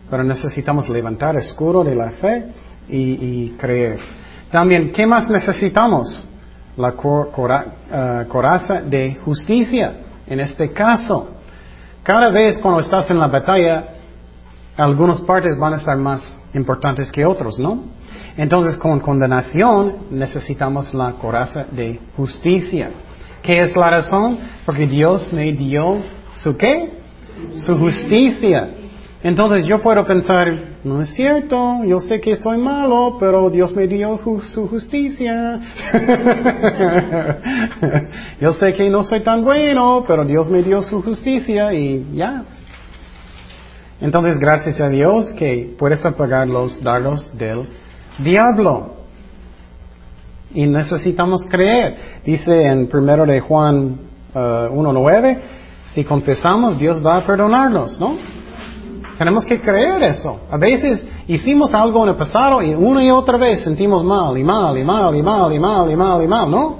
Pero 0.10 0.24
necesitamos 0.24 0.90
levantar 0.90 1.38
escudo 1.38 1.84
de 1.84 1.96
la 1.96 2.12
fe 2.12 2.46
y, 2.90 3.50
creer. 3.58 4.00
También, 4.52 4.92
¿qué 4.92 5.08
más 5.08 5.30
necesitamos? 5.30 6.30
La 6.78 6.90
uh, 6.90 8.28
coraza 8.28 8.82
de 8.82 9.16
justicia. 9.24 9.94
En 10.26 10.40
este 10.40 10.72
caso, 10.72 11.30
cada 12.04 12.30
vez 12.32 12.60
cuando 12.60 12.80
estás 12.80 13.10
en 13.10 13.20
la 13.20 13.28
batalla, 13.28 13.84
algunas 14.78 15.22
partes 15.22 15.58
van 15.58 15.74
a 15.74 15.80
ser 15.80 15.98
más 15.98 16.22
importantes 16.54 17.12
que 17.12 17.26
otros, 17.26 17.60
¿no? 17.60 17.84
Entonces, 18.36 18.78
con 18.78 19.00
condenación 19.00 20.08
necesitamos 20.12 20.94
la 20.94 21.12
coraza 21.14 21.66
de 21.72 22.00
justicia. 22.18 22.90
¿Qué 23.44 23.62
es 23.62 23.76
la 23.76 23.90
razón? 23.90 24.40
Porque 24.66 24.88
Dios 24.88 25.32
me 25.34 25.52
dio 25.52 25.98
su 26.34 26.58
qué? 26.58 26.90
Su 27.66 27.78
justicia. 27.78 28.70
Entonces 29.24 29.66
yo 29.66 29.82
puedo 29.82 30.06
pensar, 30.06 30.48
no 30.84 31.02
es 31.02 31.14
cierto, 31.14 31.82
yo 31.86 32.00
sé 32.00 32.20
que 32.20 32.36
soy 32.36 32.58
malo, 32.58 33.16
pero 33.22 33.50
Dios 33.50 33.74
me 33.74 33.88
dio 33.88 34.20
su 34.54 34.68
justicia. 34.68 35.62
yo 38.42 38.52
sé 38.52 38.74
que 38.74 38.90
no 38.90 39.02
soy 39.02 39.22
tan 39.22 39.46
bueno, 39.46 40.04
pero 40.06 40.26
Dios 40.26 40.50
me 40.50 40.62
dio 40.62 40.82
su 40.82 41.02
justicia 41.02 41.74
y 41.74 42.06
ya. 42.16 42.44
Entonces 44.02 44.38
gracias 44.38 44.82
a 44.82 44.90
Dios 44.90 45.32
que 45.40 45.74
puedes 45.80 46.06
apagar 46.06 46.46
los 46.46 46.84
dardos 46.84 47.32
del 47.38 47.70
diablo. 48.20 48.96
Y 50.54 50.66
necesitamos 50.66 51.46
creer. 51.50 51.98
Dice 52.26 52.66
en 52.66 52.88
primero 52.88 53.26
de 53.26 53.40
Juan 53.40 54.00
1.9, 54.34 55.38
uh, 55.38 55.40
si 55.94 56.04
confesamos, 56.04 56.78
Dios 56.78 57.02
va 57.04 57.20
a 57.20 57.26
perdonarnos, 57.26 57.98
¿no? 58.02 58.43
Tenemos 59.18 59.46
que 59.46 59.62
creer 59.62 60.02
eso. 60.04 60.42
A 60.50 60.58
veces 60.58 61.06
hicimos 61.28 61.74
algo 61.74 62.04
en 62.04 62.10
el 62.10 62.16
pasado 62.16 62.62
y 62.62 62.74
una 62.74 63.04
y 63.04 63.12
otra 63.12 63.38
vez 63.38 63.62
sentimos 63.62 64.04
mal 64.04 64.38
y 64.38 64.44
mal 64.44 64.78
y 64.78 64.84
mal 64.84 65.16
y 65.16 65.22
mal 65.22 65.54
y 65.54 65.60
mal 65.60 65.92
y 65.92 65.96
mal 65.96 66.24
y 66.24 66.28
mal, 66.28 66.52
¿no? 66.52 66.78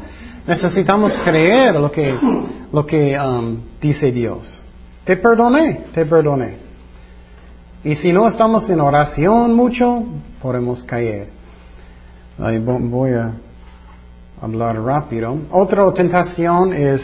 Necesitamos 0.48 1.14
creer 1.24 1.76
lo 1.76 1.92
que, 1.92 2.18
lo 2.72 2.86
que 2.86 3.18
um, 3.18 3.58
dice 3.80 4.12
Dios. 4.12 4.62
Te 5.06 5.18
perdoné, 5.18 5.86
te 5.94 6.06
perdoné. 6.06 6.58
Y 7.84 7.96
si 7.96 8.12
no 8.12 8.28
estamos 8.28 8.70
en 8.70 8.80
oración 8.80 9.54
mucho, 9.54 10.04
podemos 10.42 10.84
caer. 10.84 11.30
voy 12.38 13.12
a 13.12 13.34
hablar 14.42 14.82
rápido. 14.82 15.38
Otra 15.52 15.92
tentación 15.94 16.74
es 16.74 17.02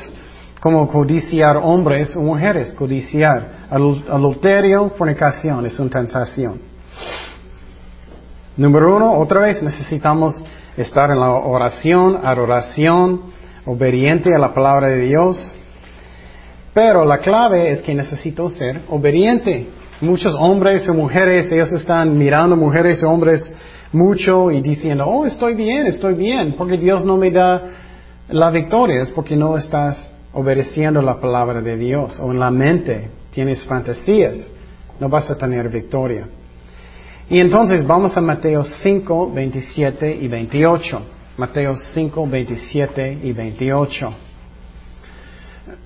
como 0.59 0.87
codiciar 0.87 1.57
hombres 1.57 2.15
o 2.15 2.21
mujeres, 2.21 2.73
codiciar. 2.73 3.67
Adulterio, 3.69 4.89
fornicación, 4.97 5.65
es 5.65 5.79
una 5.79 5.89
tentación. 5.89 6.59
Número 8.57 8.97
uno, 8.97 9.13
otra 9.13 9.41
vez 9.41 9.63
necesitamos 9.63 10.43
estar 10.75 11.11
en 11.11 11.19
la 11.19 11.31
oración, 11.31 12.19
adoración, 12.23 13.21
obediente 13.65 14.33
a 14.35 14.39
la 14.39 14.53
palabra 14.53 14.89
de 14.89 15.01
Dios. 15.03 15.55
Pero 16.73 17.05
la 17.05 17.19
clave 17.19 17.71
es 17.71 17.81
que 17.81 17.95
necesito 17.95 18.49
ser 18.49 18.81
obediente. 18.89 19.69
Muchos 20.01 20.35
hombres 20.35 20.87
o 20.89 20.93
mujeres, 20.93 21.51
ellos 21.51 21.71
están 21.71 22.17
mirando 22.17 22.55
mujeres 22.55 23.01
o 23.03 23.09
hombres 23.09 23.53
mucho 23.91 24.51
y 24.51 24.61
diciendo, 24.61 25.05
oh, 25.07 25.25
estoy 25.25 25.55
bien, 25.55 25.87
estoy 25.87 26.13
bien, 26.13 26.53
porque 26.57 26.77
Dios 26.77 27.03
no 27.05 27.17
me 27.17 27.31
da 27.31 27.61
la 28.29 28.49
victoria, 28.49 29.01
es 29.01 29.09
porque 29.09 29.35
no 29.35 29.57
estás 29.57 30.13
obedeciendo 30.39 31.01
la 31.01 31.19
palabra 31.19 31.61
de 31.61 31.77
Dios 31.77 32.19
o 32.19 32.31
en 32.31 32.39
la 32.39 32.49
mente 32.49 33.09
tienes 33.31 33.63
fantasías, 33.65 34.37
no 34.99 35.09
vas 35.09 35.29
a 35.29 35.37
tener 35.37 35.69
victoria. 35.69 36.27
Y 37.29 37.39
entonces 37.39 37.85
vamos 37.85 38.15
a 38.17 38.21
Mateo 38.21 38.63
5, 38.63 39.31
27 39.33 40.15
y 40.15 40.27
28. 40.27 41.01
Mateo 41.37 41.75
5, 41.75 42.27
27 42.27 43.19
y 43.23 43.33
28. 43.33 44.09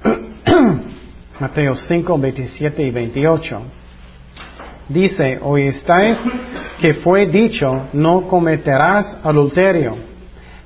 Mateo 1.39 1.75
5, 1.75 2.17
27 2.17 2.83
y 2.83 2.91
28. 2.91 3.61
Dice, 4.89 5.39
hoy 5.41 5.63
estáis 5.63 6.17
que 6.79 6.93
fue 6.95 7.25
dicho, 7.27 7.87
no 7.93 8.27
cometerás 8.27 9.19
adulterio. 9.23 10.12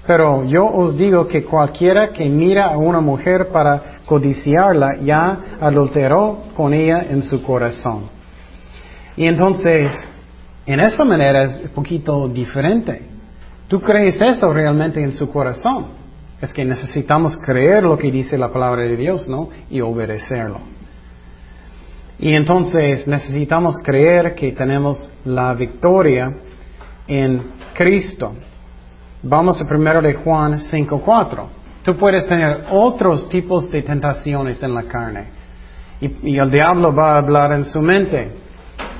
Pero 0.07 0.45
yo 0.45 0.65
os 0.65 0.97
digo 0.97 1.27
que 1.27 1.43
cualquiera 1.43 2.13
que 2.13 2.29
mira 2.29 2.67
a 2.67 2.77
una 2.77 3.01
mujer 3.01 3.49
para 3.51 3.99
codiciarla 4.05 4.99
ya 5.03 5.57
adulteró 5.59 6.43
con 6.55 6.73
ella 6.73 7.05
en 7.09 7.23
su 7.23 7.43
corazón. 7.43 8.09
Y 9.17 9.25
entonces, 9.25 9.91
en 10.65 10.79
esa 10.79 11.03
manera 11.03 11.43
es 11.43 11.61
un 11.61 11.71
poquito 11.71 12.29
diferente. 12.29 13.01
Tú 13.67 13.81
crees 13.81 14.21
eso 14.21 14.53
realmente 14.53 15.03
en 15.03 15.11
su 15.11 15.29
corazón. 15.29 15.87
Es 16.41 16.53
que 16.53 16.63
necesitamos 16.63 17.37
creer 17.37 17.83
lo 17.83 17.97
que 17.97 18.09
dice 18.09 18.37
la 18.37 18.53
palabra 18.53 18.83
de 18.83 18.95
Dios, 18.95 19.27
¿no? 19.27 19.49
Y 19.69 19.81
obedecerlo. 19.81 20.59
Y 22.19 22.33
entonces 22.33 23.07
necesitamos 23.07 23.75
creer 23.83 24.35
que 24.35 24.53
tenemos 24.53 25.09
la 25.25 25.53
victoria 25.53 26.31
en 27.07 27.41
Cristo. 27.73 28.33
Vamos 29.23 29.59
a 29.59 29.65
primero 29.65 29.99
de 29.99 30.13
Juan 30.13 30.59
5.4. 30.59 31.45
Tú 31.83 31.97
puedes 31.97 32.27
tener 32.27 32.65
otros 32.69 33.27
tipos 33.29 33.71
de 33.71 33.81
tentaciones 33.81 34.61
en 34.61 34.75
la 34.75 34.83
carne. 34.83 35.25
Y, 35.99 36.37
el 36.37 36.51
diablo 36.51 36.93
va 36.93 37.15
a 37.15 37.17
hablar 37.17 37.51
en 37.53 37.65
su 37.65 37.81
mente. 37.81 38.29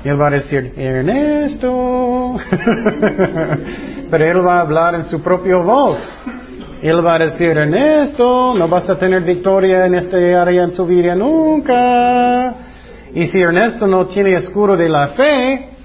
Y 0.04 0.08
él 0.08 0.20
va 0.20 0.26
a 0.26 0.30
decir, 0.30 0.74
Ernesto. 0.76 2.34
Pero 4.10 4.24
él 4.24 4.44
va 4.44 4.58
a 4.58 4.60
hablar 4.62 4.96
en 4.96 5.04
su 5.04 5.22
propia 5.22 5.56
voz. 5.56 5.98
Él 6.82 7.04
va 7.04 7.14
a 7.14 7.18
decir, 7.18 7.48
Ernesto, 7.48 8.54
no 8.58 8.68
vas 8.68 8.90
a 8.90 8.98
tener 8.98 9.22
victoria 9.22 9.86
en 9.86 9.94
este 9.94 10.34
área 10.34 10.64
en 10.64 10.72
su 10.72 10.84
vida 10.84 11.14
nunca. 11.14 12.54
Y 13.14 13.26
si 13.28 13.40
Ernesto 13.40 13.86
no 13.86 14.06
tiene 14.06 14.34
escudo 14.34 14.76
de 14.76 14.88
la 14.88 15.08
fe, 15.08 15.77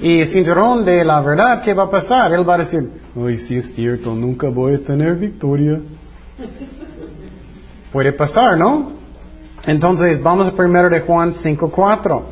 y 0.00 0.24
cinturón 0.26 0.84
de 0.84 1.04
la 1.04 1.20
verdad, 1.20 1.62
¿qué 1.62 1.74
va 1.74 1.84
a 1.84 1.90
pasar? 1.90 2.32
Él 2.32 2.48
va 2.48 2.54
a 2.54 2.58
decir, 2.58 2.80
ay, 3.16 3.38
sí 3.38 3.56
es 3.56 3.74
cierto, 3.74 4.14
nunca 4.14 4.48
voy 4.48 4.76
a 4.76 4.82
tener 4.82 5.16
victoria. 5.16 5.80
Puede 7.92 8.12
pasar, 8.12 8.56
¿no? 8.56 8.92
Entonces, 9.66 10.22
vamos 10.22 10.48
a 10.48 10.52
primero 10.52 10.88
de 10.88 11.00
Juan 11.00 11.34
5.4. 11.34 12.22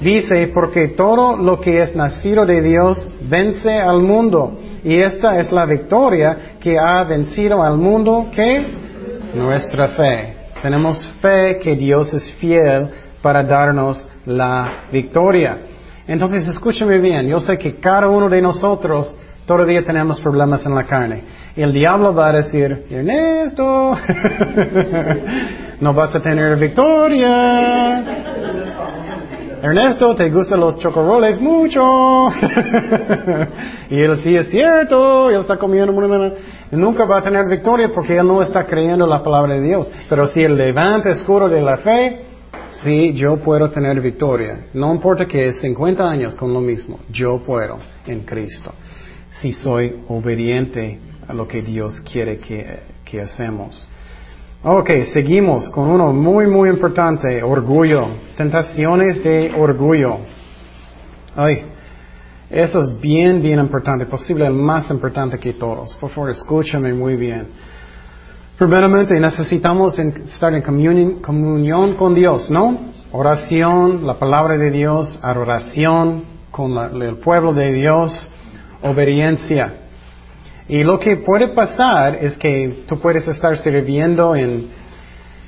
Dice, 0.00 0.50
porque 0.54 0.88
todo 0.88 1.36
lo 1.36 1.60
que 1.60 1.82
es 1.82 1.94
nacido 1.94 2.46
de 2.46 2.60
Dios 2.60 3.10
vence 3.28 3.72
al 3.72 4.02
mundo. 4.02 4.58
Y 4.84 4.96
esta 4.96 5.38
es 5.40 5.50
la 5.50 5.66
victoria 5.66 6.56
que 6.60 6.78
ha 6.78 7.02
vencido 7.04 7.62
al 7.62 7.78
mundo, 7.78 8.26
que 8.34 8.66
nuestra 9.34 9.88
fe. 9.88 10.36
Tenemos 10.62 11.04
fe 11.20 11.58
que 11.62 11.76
Dios 11.76 12.12
es 12.12 12.32
fiel 12.34 12.88
para 13.22 13.42
darnos 13.42 14.06
la 14.26 14.84
victoria. 14.92 15.58
Entonces, 16.08 16.48
escúchame 16.48 16.98
bien, 16.98 17.28
yo 17.28 17.38
sé 17.38 17.58
que 17.58 17.74
cada 17.74 18.08
uno 18.08 18.30
de 18.30 18.40
nosotros 18.40 19.14
todavía 19.44 19.82
tenemos 19.82 20.18
problemas 20.20 20.64
en 20.64 20.74
la 20.74 20.84
carne. 20.84 21.22
El 21.54 21.70
diablo 21.70 22.14
va 22.14 22.28
a 22.28 22.32
decir, 22.32 22.86
Ernesto, 22.90 23.94
no 25.80 25.92
vas 25.92 26.14
a 26.16 26.20
tener 26.20 26.56
victoria. 26.58 28.04
Ernesto, 29.60 30.14
¿te 30.14 30.30
gustan 30.30 30.60
los 30.60 30.78
chocorroles? 30.78 31.38
Mucho. 31.40 32.28
y 33.90 34.00
él 34.00 34.16
sí 34.22 34.34
es 34.34 34.48
cierto, 34.48 35.28
él 35.28 35.40
está 35.40 35.58
comiendo. 35.58 35.92
Nunca 36.70 37.04
va 37.04 37.18
a 37.18 37.22
tener 37.22 37.46
victoria 37.48 37.90
porque 37.92 38.16
él 38.16 38.26
no 38.26 38.40
está 38.40 38.64
creyendo 38.64 39.06
la 39.06 39.22
palabra 39.22 39.54
de 39.54 39.60
Dios. 39.60 39.90
Pero 40.08 40.26
si 40.28 40.42
el 40.42 40.56
levante 40.56 41.10
escuro 41.10 41.50
de 41.50 41.60
la 41.60 41.76
fe, 41.76 42.27
sí, 42.82 43.12
yo 43.14 43.36
puedo 43.36 43.70
tener 43.70 44.00
victoria. 44.00 44.66
No 44.74 44.92
importa 44.94 45.26
que 45.26 45.48
es 45.48 45.60
50 45.60 46.08
años 46.08 46.34
con 46.34 46.52
lo 46.52 46.60
mismo, 46.60 47.00
yo 47.10 47.38
puedo 47.44 47.78
en 48.06 48.20
Cristo. 48.20 48.72
Si 49.40 49.52
soy 49.52 50.02
obediente 50.08 50.98
a 51.26 51.34
lo 51.34 51.46
que 51.46 51.62
Dios 51.62 52.00
quiere 52.00 52.38
que, 52.38 52.80
que 53.04 53.20
hacemos. 53.20 53.86
Ok, 54.62 54.90
seguimos 55.12 55.68
con 55.70 55.88
uno 55.88 56.12
muy, 56.12 56.46
muy 56.48 56.68
importante, 56.68 57.42
orgullo. 57.42 58.08
Tentaciones 58.36 59.22
de 59.22 59.52
orgullo. 59.56 60.18
Ay, 61.36 61.62
eso 62.50 62.80
es 62.80 63.00
bien, 63.00 63.42
bien 63.42 63.60
importante, 63.60 64.06
posible 64.06 64.48
más 64.50 64.90
importante 64.90 65.38
que 65.38 65.52
todos. 65.52 65.94
Por 65.96 66.10
favor, 66.10 66.30
escúchame 66.30 66.94
muy 66.94 67.14
bien. 67.14 67.46
Primeramente, 68.58 69.20
necesitamos 69.20 69.96
estar 70.00 70.52
en 70.52 70.62
comunión, 71.22 71.94
con 71.94 72.12
Dios, 72.12 72.50
¿no? 72.50 72.76
Oración, 73.12 74.04
la 74.04 74.14
palabra 74.14 74.58
de 74.58 74.72
Dios, 74.72 75.16
adoración 75.22 76.24
con 76.50 76.76
el 77.00 77.18
pueblo 77.18 77.54
de 77.54 77.72
Dios, 77.72 78.12
obediencia. 78.82 79.74
Y 80.68 80.82
lo 80.82 80.98
que 80.98 81.18
puede 81.18 81.50
pasar 81.50 82.16
es 82.16 82.36
que 82.36 82.82
tú 82.88 82.98
puedes 82.98 83.28
estar 83.28 83.56
sirviendo 83.58 84.34
en, 84.34 84.70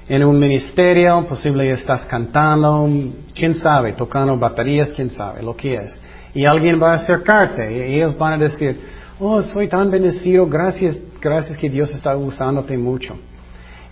en 0.08 0.24
un 0.24 0.38
ministerio, 0.38 1.26
posible 1.26 1.68
estás 1.72 2.06
cantando, 2.06 2.88
quién 3.34 3.54
sabe, 3.54 3.94
tocando 3.94 4.38
baterías, 4.38 4.90
quién 4.94 5.10
sabe, 5.10 5.42
lo 5.42 5.56
que 5.56 5.74
es. 5.74 6.00
Y 6.32 6.44
alguien 6.44 6.80
va 6.80 6.92
a 6.92 6.94
acercarte 6.94 7.76
y 7.76 7.94
ellos 7.94 8.16
van 8.16 8.34
a 8.34 8.38
decir, 8.38 8.80
oh, 9.18 9.42
soy 9.42 9.68
tan 9.68 9.90
bendecido, 9.90 10.46
gracias, 10.46 10.96
gracias 11.20 11.58
que 11.58 11.68
Dios 11.68 11.90
está 11.92 12.16
usándote 12.16 12.76
mucho. 12.76 13.18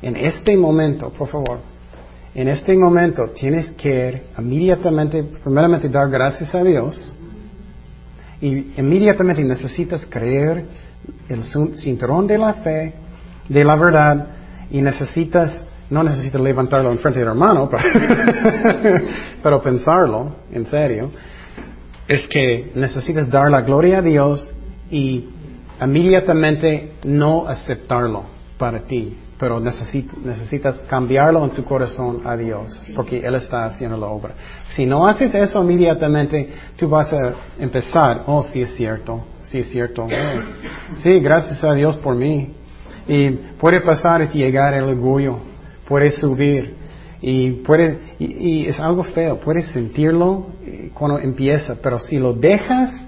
En 0.03 0.17
este 0.17 0.57
momento, 0.57 1.11
por 1.11 1.29
favor, 1.31 1.61
en 2.35 2.49
este 2.49 2.77
momento 2.77 3.31
tienes 3.35 3.71
que 3.73 4.25
inmediatamente, 4.39 5.23
primeramente 5.43 5.89
dar 5.89 6.09
gracias 6.09 6.55
a 6.55 6.63
Dios 6.63 7.15
y 8.41 8.81
inmediatamente 8.81 9.43
necesitas 9.43 10.07
creer 10.07 10.65
el 11.29 11.43
cinturón 11.77 12.27
de 12.27 12.39
la 12.39 12.55
fe, 12.55 12.95
de 13.49 13.65
la 13.65 13.77
verdad, 13.77 14.27
y 14.71 14.81
necesitas, 14.81 15.65
no 15.91 16.03
necesitas 16.03 16.41
levantarlo 16.41 16.93
en 16.93 16.99
frente 16.99 17.21
del 17.21 17.31
hermano, 17.31 17.69
pero, 19.43 19.61
pensarlo, 19.63 20.37
en 20.53 20.67
serio, 20.67 21.11
es 22.07 22.29
que 22.29 22.73
necesitas 22.75 23.29
dar 23.31 23.51
la 23.51 23.63
gloria 23.63 23.99
a 23.99 24.03
Dios 24.03 24.55
y 24.91 25.29
inmediatamente 25.81 26.93
no 27.05 27.49
aceptarlo 27.49 28.25
para 28.59 28.81
ti, 28.81 29.17
pero 29.39 29.61
necesitas 29.61 30.81
cambiarlo 30.89 31.45
en 31.45 31.53
su 31.53 31.65
corazón 31.65 32.23
a 32.25 32.37
Dios, 32.37 32.85
porque 32.95 33.21
Él 33.21 33.37
está 33.37 33.67
haciendo 33.67 33.97
la 33.97 34.07
obra. 34.07 34.35
Si 34.75 34.85
no 34.85 35.07
haces 35.07 35.33
eso 35.35 35.63
inmediatamente, 35.63 36.53
tú 36.77 36.89
vas 36.89 37.13
a 37.13 37.35
empezar, 37.59 38.25
oh, 38.27 38.43
sí 38.43 38.63
es 38.63 38.75
cierto, 38.75 39.25
sí 39.45 39.59
es 39.59 39.71
cierto. 39.71 40.07
Sí, 40.97 41.21
gracias 41.21 41.63
a 41.63 41.75
Dios 41.75 41.97
por 41.99 42.15
mí. 42.15 42.55
Y 43.07 43.31
puede 43.61 43.81
pasar 43.81 44.23
es 44.23 44.35
llegar 44.35 44.75
el 44.75 44.85
orgullo, 44.85 45.39
puede 45.87 46.11
subir 46.11 46.75
y 47.21 47.51
puede 47.63 47.99
y, 48.19 48.67
es 48.67 48.79
algo 48.81 49.03
feo, 49.03 49.41
puedes 49.41 49.67
sentirlo 49.73 50.49
eh, 50.65 50.91
cuando 50.93 51.19
empieza, 51.19 51.77
pero 51.83 51.99
si 51.99 52.19
lo 52.19 52.33
dejas 52.33 53.08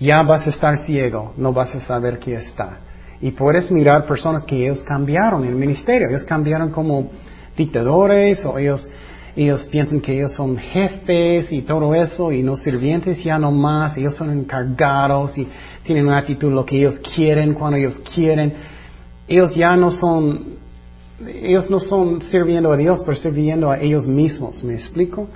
ya 0.00 0.22
vas 0.22 0.46
a 0.46 0.50
estar 0.50 0.78
ciego, 0.86 1.34
no 1.36 1.52
vas 1.52 1.74
a 1.74 1.80
saber 1.80 2.18
qué 2.18 2.34
está. 2.34 2.78
Y 3.20 3.32
puedes 3.32 3.70
mirar 3.70 4.06
personas 4.06 4.44
que 4.44 4.56
ellos 4.56 4.82
cambiaron 4.84 5.44
el 5.44 5.54
ministerio, 5.54 6.08
ellos 6.08 6.24
cambiaron 6.24 6.70
como 6.70 7.10
dictadores 7.56 8.44
o 8.46 8.58
ellos 8.58 8.88
ellos 9.36 9.66
piensan 9.70 10.00
que 10.00 10.12
ellos 10.12 10.32
son 10.34 10.56
jefes 10.56 11.52
y 11.52 11.62
todo 11.62 11.94
eso 11.94 12.32
y 12.32 12.42
no 12.42 12.56
sirvientes 12.56 13.22
ya 13.22 13.38
no 13.38 13.52
más, 13.52 13.96
ellos 13.96 14.16
son 14.16 14.30
encargados 14.30 15.36
y 15.38 15.46
tienen 15.84 16.06
una 16.06 16.18
actitud 16.18 16.52
lo 16.52 16.64
que 16.64 16.76
ellos 16.76 17.00
quieren 17.14 17.54
cuando 17.54 17.76
ellos 17.76 18.00
quieren. 18.14 18.54
Ellos 19.28 19.54
ya 19.54 19.76
no 19.76 19.92
son, 19.92 20.56
ellos 21.26 21.70
no 21.70 21.78
son 21.78 22.22
sirviendo 22.22 22.72
a 22.72 22.76
Dios, 22.76 23.02
pero 23.04 23.16
sirviendo 23.16 23.70
a 23.70 23.78
ellos 23.78 24.06
mismos, 24.06 24.64
¿me 24.64 24.74
explico? 24.74 25.28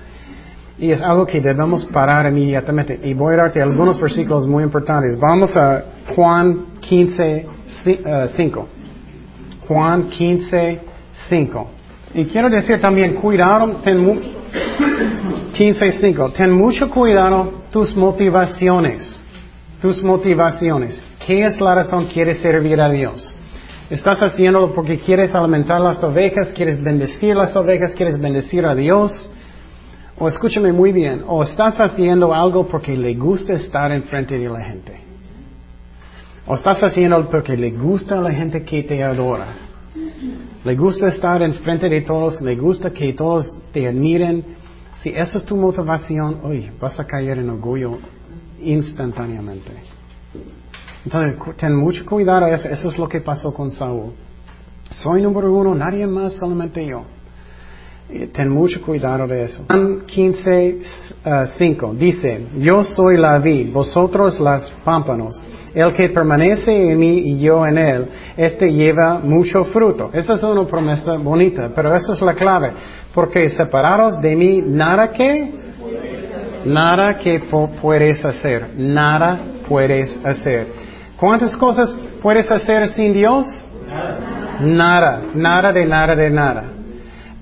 Y 0.77 0.91
es 0.91 1.01
algo 1.01 1.25
que 1.25 1.39
debemos 1.39 1.85
parar 1.85 2.27
inmediatamente. 2.27 2.99
Y 3.03 3.13
voy 3.13 3.35
a 3.35 3.37
darte 3.37 3.61
algunos 3.61 3.99
versículos 3.99 4.45
muy 4.45 4.63
importantes. 4.63 5.17
Vamos 5.17 5.55
a 5.55 5.83
Juan 6.15 6.65
15, 6.81 7.47
5. 8.35 8.59
Eh, 8.59 9.67
Juan 9.67 10.09
15, 10.09 10.79
5. 11.29 11.69
Y 12.13 12.25
quiero 12.25 12.49
decir 12.49 12.79
también, 12.79 13.15
cuidado, 13.15 13.77
ten 13.83 13.99
15.5, 15.53 16.33
ten 16.33 16.51
mucho 16.51 16.89
cuidado 16.89 17.65
tus 17.71 17.95
motivaciones, 17.95 19.21
tus 19.81 20.01
motivaciones. 20.03 21.01
¿Qué 21.25 21.41
es 21.41 21.59
la 21.59 21.75
razón 21.75 22.05
quieres 22.05 22.39
servir 22.39 22.79
a 22.79 22.89
Dios? 22.89 23.35
¿Estás 23.89 24.21
haciéndolo 24.21 24.73
porque 24.73 24.99
quieres 24.99 25.35
alimentar 25.35 25.81
las 25.81 26.03
ovejas, 26.03 26.53
quieres 26.55 26.81
bendecir 26.81 27.35
las 27.35 27.55
ovejas, 27.55 27.93
quieres 27.95 28.19
bendecir 28.19 28.65
a 28.65 28.75
Dios? 28.75 29.11
O 30.17 30.27
escúchame 30.29 30.71
muy 30.71 30.93
bien, 30.93 31.23
o 31.27 31.43
estás 31.43 31.75
haciendo 31.79 32.33
algo 32.33 32.67
porque 32.67 32.95
le 32.95 33.15
gusta 33.15 33.53
estar 33.53 33.91
enfrente 33.91 34.37
de 34.39 34.47
la 34.47 34.63
gente. 34.63 34.97
O 36.47 36.55
estás 36.55 36.81
haciendo 36.83 37.29
porque 37.29 37.57
le 37.57 37.71
gusta 37.71 38.19
a 38.19 38.21
la 38.21 38.31
gente 38.31 38.63
que 38.63 38.83
te 38.83 39.03
adora. 39.03 39.47
Le 40.63 40.75
gusta 40.75 41.07
estar 41.07 41.41
enfrente 41.41 41.89
de 41.89 42.01
todos, 42.01 42.39
le 42.41 42.55
gusta 42.55 42.91
que 42.91 43.13
todos 43.13 43.51
te 43.73 43.87
admiren. 43.87 44.43
Si 44.97 45.09
esa 45.09 45.37
es 45.37 45.45
tu 45.45 45.57
motivación, 45.57 46.45
uy, 46.45 46.71
vas 46.79 46.97
a 46.99 47.05
caer 47.05 47.39
en 47.39 47.49
orgullo 47.49 47.97
instantáneamente. 48.61 49.71
Entonces, 51.03 51.37
ten 51.57 51.75
mucho 51.75 52.05
cuidado, 52.05 52.47
eso, 52.47 52.69
eso 52.69 52.89
es 52.89 52.97
lo 52.97 53.07
que 53.07 53.19
pasó 53.19 53.53
con 53.53 53.69
Saúl. 53.69 54.13
Soy 54.89 55.21
número 55.21 55.53
uno, 55.53 55.75
nadie 55.75 56.07
más, 56.07 56.33
solamente 56.33 56.85
yo. 56.85 57.03
Ten 58.07 58.49
mucho 58.49 58.81
cuidado 58.81 59.27
de 59.27 59.45
eso. 59.45 59.63
Juan 59.67 60.01
15, 60.05 60.79
5 61.57 61.93
dice, 61.97 62.47
yo 62.59 62.83
soy 62.83 63.17
la 63.17 63.39
vid, 63.39 63.73
vosotros 63.73 64.39
las 64.39 64.69
pámpanos. 64.83 65.43
El 65.73 65.91
que 65.91 66.09
permanece 66.09 66.91
en 66.91 66.99
mí 66.99 67.17
y 67.17 67.39
yo 67.39 67.65
en 67.65 67.77
él, 67.77 68.07
este 68.37 68.71
lleva 68.71 69.19
mucho 69.19 69.65
fruto. 69.65 70.11
Esa 70.13 70.33
es 70.33 70.43
una 70.43 70.65
promesa 70.65 71.15
bonita, 71.17 71.71
pero 71.75 71.93
esa 71.95 72.13
es 72.13 72.21
la 72.21 72.33
clave. 72.35 72.71
Porque 73.13 73.49
separados 73.49 74.21
de 74.21 74.35
mí, 74.35 74.61
nada 74.61 75.11
que, 75.11 75.53
nada 76.63 77.15
que 77.15 77.41
puedes 77.81 78.23
hacer, 78.23 78.69
nada 78.77 79.39
puedes 79.67 80.15
hacer. 80.23 80.67
¿Cuántas 81.17 81.57
cosas 81.57 81.93
puedes 82.21 82.49
hacer 82.51 82.87
sin 82.89 83.13
Dios? 83.13 83.47
Nada, 84.61 85.23
nada 85.33 85.73
de 85.73 85.85
nada 85.85 86.15
de 86.15 86.29
nada. 86.29 86.63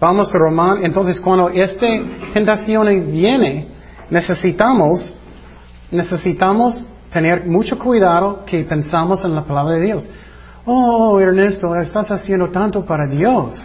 Vamos 0.04 0.36
a 0.36 0.38
Román, 0.38 0.84
entonces 0.84 1.18
cuando 1.22 1.48
esta 1.48 1.88
tentación 2.34 3.10
viene, 3.10 3.68
necesitamos, 4.10 5.16
necesitamos 5.92 6.86
tener 7.10 7.46
mucho 7.46 7.80
cuidado 7.80 8.44
que 8.46 8.66
pensamos 8.66 9.24
en 9.24 9.34
la 9.34 9.46
palabra 9.46 9.78
de 9.78 9.82
Dios. 9.82 10.10
Oh, 10.66 11.18
Ernesto, 11.22 11.74
estás 11.78 12.12
haciendo 12.12 12.50
tanto 12.50 12.84
para 12.84 13.08
Dios. 13.16 13.56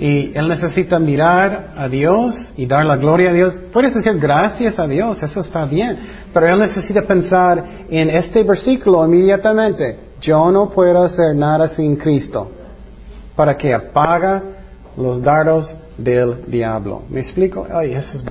Y 0.00 0.36
él 0.36 0.48
necesita 0.48 0.98
mirar 0.98 1.74
a 1.76 1.86
Dios 1.86 2.34
y 2.56 2.66
dar 2.66 2.84
la 2.84 2.96
gloria 2.96 3.30
a 3.30 3.34
Dios. 3.34 3.54
Puedes 3.72 3.94
decir 3.94 4.18
gracias 4.18 4.80
a 4.80 4.88
Dios, 4.88 5.22
eso 5.22 5.38
está 5.38 5.64
bien. 5.64 5.96
Pero 6.32 6.48
él 6.48 6.58
necesita 6.58 7.02
pensar 7.02 7.64
en 7.88 8.10
este 8.10 8.42
versículo 8.42 9.06
inmediatamente. 9.06 9.96
Yo 10.20 10.50
no 10.50 10.70
puedo 10.70 11.04
hacer 11.04 11.36
nada 11.36 11.68
sin 11.68 11.94
Cristo. 11.94 12.50
Para 13.36 13.56
que 13.56 13.72
apaga 13.72 14.42
los 14.96 15.22
dardos 15.22 15.74
del 15.98 16.44
diablo. 16.46 17.02
¿Me 17.08 17.20
explico? 17.20 17.66
Ay, 17.72 17.92
eso 17.92 18.18
es 18.18 18.24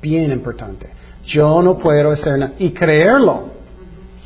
bien 0.00 0.32
importante. 0.32 0.88
Yo 1.24 1.62
no 1.62 1.78
puedo 1.78 2.10
hacer 2.10 2.38
nada. 2.38 2.54
Y 2.58 2.70
creerlo. 2.72 3.50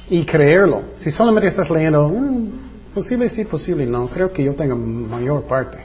Y 0.08 0.24
creerlo. 0.24 0.82
Si 0.96 1.10
solamente 1.10 1.48
estás 1.48 1.70
leyendo, 1.70 2.08
mm, 2.08 2.92
posible 2.94 3.28
sí, 3.30 3.44
posible 3.44 3.86
no, 3.86 4.06
creo 4.06 4.32
que 4.32 4.44
yo 4.44 4.54
tengo 4.54 4.76
mayor 4.76 5.44
parte. 5.44 5.78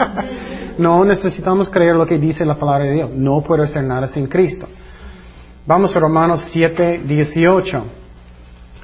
no 0.78 1.04
necesitamos 1.04 1.68
creer 1.68 1.96
lo 1.96 2.06
que 2.06 2.18
dice 2.18 2.44
la 2.44 2.56
palabra 2.56 2.84
de 2.84 2.92
Dios. 2.92 3.10
No 3.12 3.40
puedo 3.42 3.62
hacer 3.62 3.84
nada 3.84 4.06
sin 4.08 4.26
Cristo. 4.26 4.68
Vamos 5.66 5.94
a 5.96 6.00
Romanos 6.00 6.48
7, 6.52 7.02
18. 7.04 7.84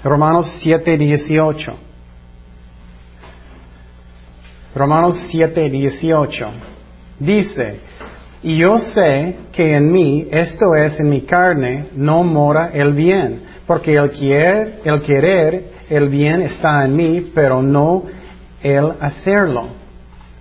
Romanos 0.04 0.58
7, 0.60 0.96
18. 0.96 1.87
Romanos 4.74 5.16
7, 5.30 5.70
18. 5.70 6.46
Dice, 7.18 7.80
y 8.42 8.56
yo 8.58 8.78
sé 8.78 9.36
que 9.52 9.74
en 9.74 9.90
mí, 9.90 10.28
esto 10.30 10.74
es 10.74 11.00
en 11.00 11.10
mi 11.10 11.22
carne, 11.22 11.88
no 11.94 12.22
mora 12.22 12.70
el 12.72 12.92
bien, 12.92 13.40
porque 13.66 13.94
el 13.94 14.10
querer, 14.12 14.80
el 14.84 15.02
querer, 15.02 15.70
el 15.90 16.08
bien 16.08 16.42
está 16.42 16.84
en 16.84 16.94
mí, 16.94 17.30
pero 17.34 17.62
no 17.62 18.04
el 18.62 18.92
hacerlo. 19.00 19.68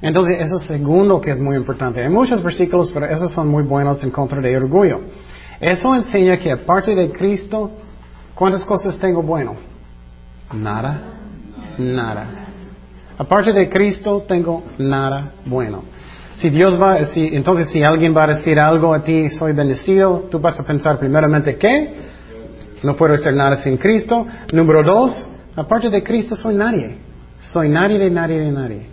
Entonces, 0.02 0.38
eso 0.40 0.58
es 0.58 0.68
segundo 0.68 1.20
que 1.20 1.32
es 1.32 1.40
muy 1.40 1.56
importante. 1.56 2.04
Hay 2.04 2.10
muchos 2.10 2.44
versículos, 2.44 2.92
pero 2.94 3.08
esos 3.08 3.32
son 3.32 3.48
muy 3.48 3.64
buenos 3.64 4.04
en 4.04 4.12
contra 4.12 4.40
de 4.42 4.56
orgullo. 4.56 5.02
Eso 5.60 5.96
enseña 5.96 6.38
que 6.38 6.52
aparte 6.52 6.94
de 6.94 7.12
Cristo, 7.12 7.72
¿cuántas 8.36 8.64
cosas 8.64 9.00
tengo 9.00 9.24
bueno? 9.24 9.56
Nada, 10.54 11.02
nada. 11.80 12.47
Aparte 13.18 13.52
de 13.52 13.70
Cristo, 13.70 14.26
tengo 14.28 14.64
nada 14.78 15.34
bueno. 15.46 15.84
Si 16.36 16.50
Dios 16.52 16.80
va, 16.80 17.04
si, 17.06 17.36
entonces 17.36 17.70
si 17.70 17.82
alguien 17.82 18.16
va 18.16 18.26
a 18.26 18.28
decir 18.28 18.60
algo 18.60 18.94
a 18.94 19.02
ti, 19.02 19.30
soy 19.32 19.54
bendecido, 19.54 20.28
tú 20.30 20.40
vas 20.40 20.60
a 20.60 20.64
pensar 20.64 21.00
primeramente, 21.00 21.58
¿qué? 21.58 21.96
No 22.84 22.96
puedo 22.96 23.16
hacer 23.16 23.34
nada 23.34 23.56
sin 23.58 23.78
Cristo. 23.78 24.28
Número 24.54 24.84
dos, 24.84 25.30
aparte 25.56 25.90
de 25.90 26.04
Cristo 26.04 26.36
soy 26.36 26.56
nadie. 26.56 26.98
Soy 27.42 27.70
nadie 27.70 27.98
de 27.98 28.12
nadie 28.12 28.40
de 28.40 28.52
nadie. 28.52 28.88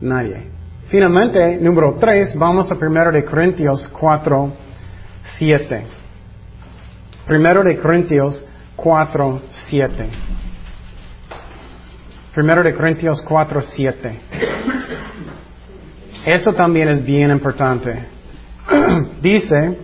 Nadie. 0.00 0.48
Finalmente, 0.88 1.58
número 1.58 1.94
tres, 2.00 2.36
vamos 2.36 2.70
a 2.70 2.74
primero 2.74 3.12
de 3.12 3.24
Corintios 3.24 3.88
4, 3.88 4.52
7. 5.38 5.86
Primero 7.26 7.62
de 7.62 7.78
Corintios 7.78 8.44
4, 8.76 9.40
7. 9.68 10.08
Primero 12.34 12.64
de 12.64 12.74
Corintios 12.74 13.22
4, 13.22 13.62
7. 13.62 14.18
Eso 16.26 16.52
también 16.52 16.88
es 16.88 17.04
bien 17.04 17.30
importante. 17.30 18.06
Dice, 19.22 19.78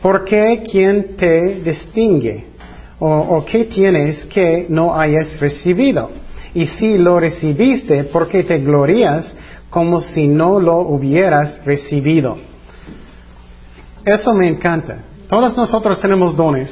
¿por 0.00 0.24
qué 0.24 0.62
quién 0.70 1.16
te 1.16 1.62
distingue? 1.64 2.46
O, 3.00 3.08
o, 3.08 3.44
qué 3.44 3.64
tienes 3.64 4.24
que 4.26 4.66
no 4.68 4.94
hayas 4.94 5.40
recibido? 5.40 6.12
Y 6.54 6.66
si 6.66 6.96
lo 6.96 7.18
recibiste, 7.18 8.04
¿por 8.04 8.28
qué 8.28 8.44
te 8.44 8.58
glorías 8.58 9.34
como 9.68 10.00
si 10.00 10.28
no 10.28 10.60
lo 10.60 10.78
hubieras 10.80 11.64
recibido? 11.64 12.38
Eso 14.04 14.32
me 14.34 14.46
encanta. 14.46 14.98
Todos 15.28 15.56
nosotros 15.56 16.00
tenemos 16.00 16.36
dones. 16.36 16.70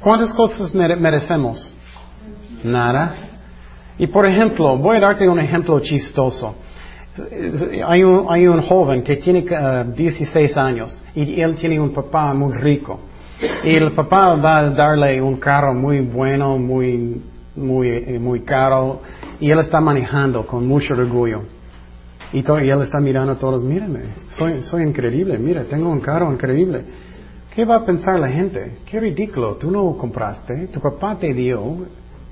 ¿Cuántas 0.00 0.32
cosas 0.34 0.74
merecemos? 0.74 1.72
Nada. 2.62 3.25
Y 3.98 4.06
por 4.08 4.26
ejemplo, 4.26 4.76
voy 4.76 4.96
a 4.96 5.00
darte 5.00 5.28
un 5.28 5.38
ejemplo 5.38 5.80
chistoso. 5.80 6.54
Hay 7.86 8.04
un, 8.04 8.26
hay 8.28 8.46
un 8.46 8.60
joven 8.62 9.02
que 9.02 9.16
tiene 9.16 9.42
16 9.42 10.56
años 10.56 11.02
y 11.14 11.40
él 11.40 11.54
tiene 11.54 11.80
un 11.80 11.90
papá 11.94 12.34
muy 12.34 12.52
rico. 12.54 13.00
Y 13.64 13.74
el 13.74 13.92
papá 13.92 14.34
va 14.36 14.58
a 14.58 14.70
darle 14.70 15.20
un 15.20 15.36
carro 15.36 15.74
muy 15.74 16.00
bueno, 16.00 16.58
muy, 16.58 17.20
muy, 17.54 18.18
muy 18.18 18.40
caro, 18.40 19.00
y 19.40 19.50
él 19.50 19.58
está 19.58 19.80
manejando 19.80 20.46
con 20.46 20.66
mucho 20.66 20.94
orgullo. 20.94 21.42
Y, 22.32 22.38
y 22.40 22.70
él 22.70 22.82
está 22.82 22.98
mirando 22.98 23.32
a 23.32 23.36
todos, 23.36 23.62
mírame, 23.62 24.00
soy, 24.38 24.62
soy 24.62 24.82
increíble, 24.82 25.38
mira, 25.38 25.64
tengo 25.64 25.88
un 25.88 26.00
carro 26.00 26.32
increíble. 26.32 26.82
¿Qué 27.54 27.64
va 27.64 27.76
a 27.76 27.84
pensar 27.84 28.18
la 28.18 28.28
gente? 28.28 28.78
Qué 28.84 29.00
ridículo, 29.00 29.54
tú 29.54 29.70
no 29.70 29.96
compraste, 29.96 30.68
tu 30.68 30.80
papá 30.80 31.16
te 31.18 31.32
dio, 31.32 31.86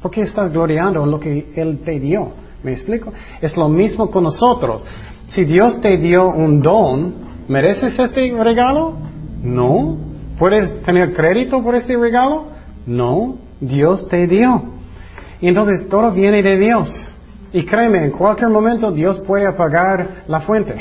¿por 0.05 0.11
qué 0.11 0.20
estás 0.20 0.52
gloriando 0.52 1.02
en 1.02 1.11
lo 1.11 1.18
que 1.18 1.55
él 1.57 1.80
te 1.82 1.98
dio? 1.98 2.28
¿Me 2.62 2.72
explico? 2.72 3.11
Es 3.40 3.57
lo 3.57 3.70
mismo 3.70 4.11
con 4.11 4.24
nosotros. 4.24 4.84
Si 5.28 5.46
Dios 5.46 5.80
te 5.80 5.96
dio 5.96 6.28
un 6.28 6.61
don, 6.61 7.14
¿mereces 7.48 7.98
este 7.98 8.30
regalo? 8.38 8.98
No. 9.42 9.96
¿Puedes 10.38 10.82
tener 10.82 11.14
crédito 11.14 11.62
por 11.62 11.74
este 11.74 11.96
regalo? 11.96 12.48
No. 12.84 13.36
Dios 13.59 14.07
te 14.11 14.26
dio. 14.26 14.64
Y 15.40 15.48
entonces 15.48 15.88
todo 15.88 16.11
viene 16.11 16.42
de 16.42 16.59
Dios. 16.59 16.90
Y 17.55 17.64
créeme, 17.64 18.05
en 18.05 18.11
cualquier 18.11 18.50
momento 18.50 18.90
Dios 18.90 19.22
puede 19.26 19.46
apagar 19.46 20.24
la 20.28 20.42
fuente. 20.42 20.74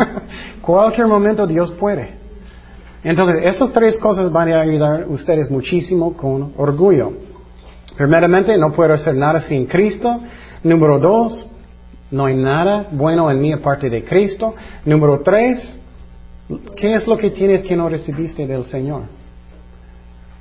cualquier 0.60 1.06
momento 1.06 1.46
Dios 1.46 1.70
puede. 1.78 2.16
Entonces, 3.04 3.42
esas 3.44 3.72
tres 3.72 3.96
cosas 4.00 4.32
van 4.32 4.52
a 4.52 4.60
ayudar 4.62 5.04
a 5.04 5.06
ustedes 5.06 5.52
muchísimo 5.52 6.16
con 6.16 6.52
orgullo. 6.56 7.12
Primeramente, 7.96 8.56
no 8.58 8.72
puedo 8.72 8.94
hacer 8.94 9.14
nada 9.14 9.40
sin 9.40 9.66
Cristo. 9.66 10.20
Número 10.62 10.98
dos, 10.98 11.46
no 12.10 12.26
hay 12.26 12.36
nada 12.36 12.88
bueno 12.92 13.30
en 13.30 13.40
mí 13.40 13.52
aparte 13.52 13.88
de 13.88 14.04
Cristo. 14.04 14.54
Número 14.84 15.20
tres, 15.20 15.76
¿qué 16.76 16.94
es 16.94 17.06
lo 17.06 17.16
que 17.16 17.30
tienes 17.30 17.62
que 17.62 17.76
no 17.76 17.88
recibiste 17.88 18.46
del 18.46 18.64
Señor? 18.64 19.02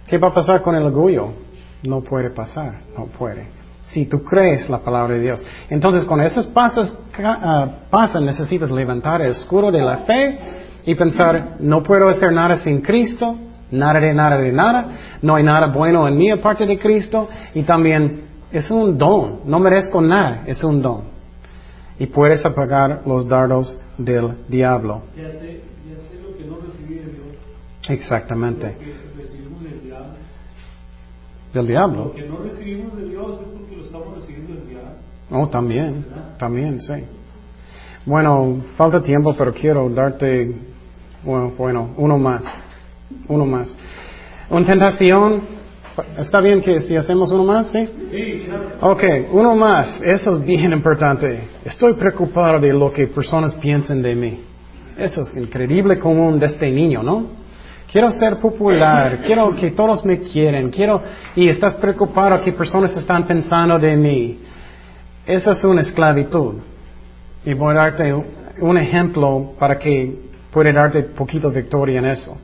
¿Qué 0.07 0.17
va 0.17 0.29
a 0.29 0.33
pasar 0.33 0.61
con 0.61 0.75
el 0.75 0.83
orgullo? 0.83 1.29
No 1.83 2.01
puede 2.01 2.29
pasar, 2.29 2.81
no 2.97 3.05
puede. 3.05 3.47
Si 3.85 4.05
tú 4.07 4.23
crees 4.23 4.69
la 4.69 4.79
palabra 4.79 5.15
de 5.15 5.21
Dios. 5.21 5.43
Entonces, 5.69 6.05
cuando 6.05 6.25
esas 6.25 6.47
pasas, 6.47 6.91
uh, 6.91 7.89
pasan, 7.89 8.25
necesitas 8.25 8.71
levantar 8.71 9.21
el 9.21 9.31
escudo 9.31 9.71
de 9.71 9.81
la 9.81 9.99
fe 9.99 10.39
y 10.85 10.95
pensar, 10.95 11.57
no 11.59 11.81
puedo 11.83 12.07
hacer 12.09 12.31
nada 12.31 12.57
sin 12.57 12.81
Cristo, 12.81 13.35
nada 13.71 13.99
de 13.99 14.13
nada 14.13 14.37
de 14.37 14.51
nada, 14.51 14.85
no 15.21 15.35
hay 15.35 15.43
nada 15.43 15.67
bueno 15.67 16.07
en 16.07 16.17
mí 16.17 16.29
aparte 16.29 16.65
de 16.65 16.77
Cristo 16.79 17.27
y 17.53 17.63
también 17.63 18.23
es 18.51 18.69
un 18.71 18.97
don, 18.97 19.41
no 19.45 19.59
merezco 19.59 20.01
nada, 20.01 20.43
es 20.45 20.63
un 20.63 20.81
don. 20.81 21.15
Y 21.99 22.07
puedes 22.07 22.45
apagar 22.45 23.01
los 23.05 23.27
dardos 23.27 23.77
del 23.97 24.45
diablo. 24.47 25.03
Ya 25.15 25.31
sé, 25.31 25.61
ya 25.89 25.99
sé 26.01 26.21
lo 26.21 26.37
que 26.37 26.45
no 26.45 26.57
recibí 26.57 26.95
de 26.95 27.05
Dios. 27.05 27.27
Exactamente. 27.89 28.67
Lo 28.67 28.79
que 28.79 29.21
recibimos 29.21 29.63
del 29.63 29.81
diablo. 29.81 30.13
Del 31.53 31.67
diablo. 31.67 32.05
Lo 32.05 32.13
que 32.13 32.27
no 32.27 32.37
recibimos 32.37 32.97
de 32.97 33.09
Dios 33.09 33.39
es 33.41 33.47
porque 33.47 33.75
lo 33.77 33.83
estamos 33.83 34.15
recibiendo 34.15 34.53
del 34.55 34.67
diablo. 34.67 34.89
Oh, 35.31 35.47
también, 35.47 36.05
también, 36.37 36.79
sí. 36.81 36.93
Bueno, 38.05 38.63
falta 38.77 39.01
tiempo, 39.01 39.33
pero 39.35 39.53
quiero 39.53 39.89
darte, 39.89 40.53
bueno, 41.23 41.53
bueno, 41.57 41.89
uno 41.97 42.19
más, 42.19 42.43
uno 43.27 43.45
más. 43.45 43.69
Una 44.49 44.65
tentación, 44.65 45.41
¿está 46.17 46.39
bien 46.41 46.61
que 46.61 46.81
si 46.81 46.95
hacemos 46.95 47.31
uno 47.31 47.43
más, 47.43 47.67
sí? 47.71 47.87
Sí, 48.11 48.43
claro. 48.45 48.69
Ok, 48.81 49.03
uno 49.31 49.55
más, 49.55 50.01
eso 50.01 50.37
es 50.37 50.45
bien 50.45 50.71
importante. 50.71 51.47
Estoy 51.63 51.93
preocupado 51.93 52.59
de 52.59 52.73
lo 52.73 52.91
que 52.91 53.07
personas 53.07 53.53
piensan 53.55 54.01
de 54.01 54.15
mí. 54.15 54.39
Eso 54.97 55.21
es 55.21 55.35
increíble 55.35 55.99
común 55.99 56.39
de 56.39 56.45
este 56.45 56.71
niño, 56.71 57.03
¿no? 57.03 57.45
Quiero 57.91 58.11
ser 58.11 58.37
popular, 58.37 59.19
quiero 59.25 59.53
que 59.55 59.71
todos 59.71 60.05
me 60.05 60.19
quieren, 60.19 60.69
quiero, 60.69 61.01
y 61.35 61.47
estás 61.47 61.75
preocupado 61.75 62.41
que 62.41 62.53
personas 62.53 62.95
están 62.95 63.25
pensando 63.25 63.77
de 63.79 63.95
mí. 63.95 64.39
Eso 65.25 65.51
es 65.51 65.63
una 65.63 65.81
esclavitud. 65.81 66.55
Y 67.45 67.53
voy 67.53 67.71
a 67.71 67.77
darte 67.77 68.13
un 68.59 68.77
ejemplo 68.77 69.53
para 69.59 69.77
que 69.77 70.25
pueda 70.51 70.71
darte 70.71 71.03
poquito 71.03 71.49
victoria 71.51 71.99
en 71.99 72.05
eso. 72.05 72.37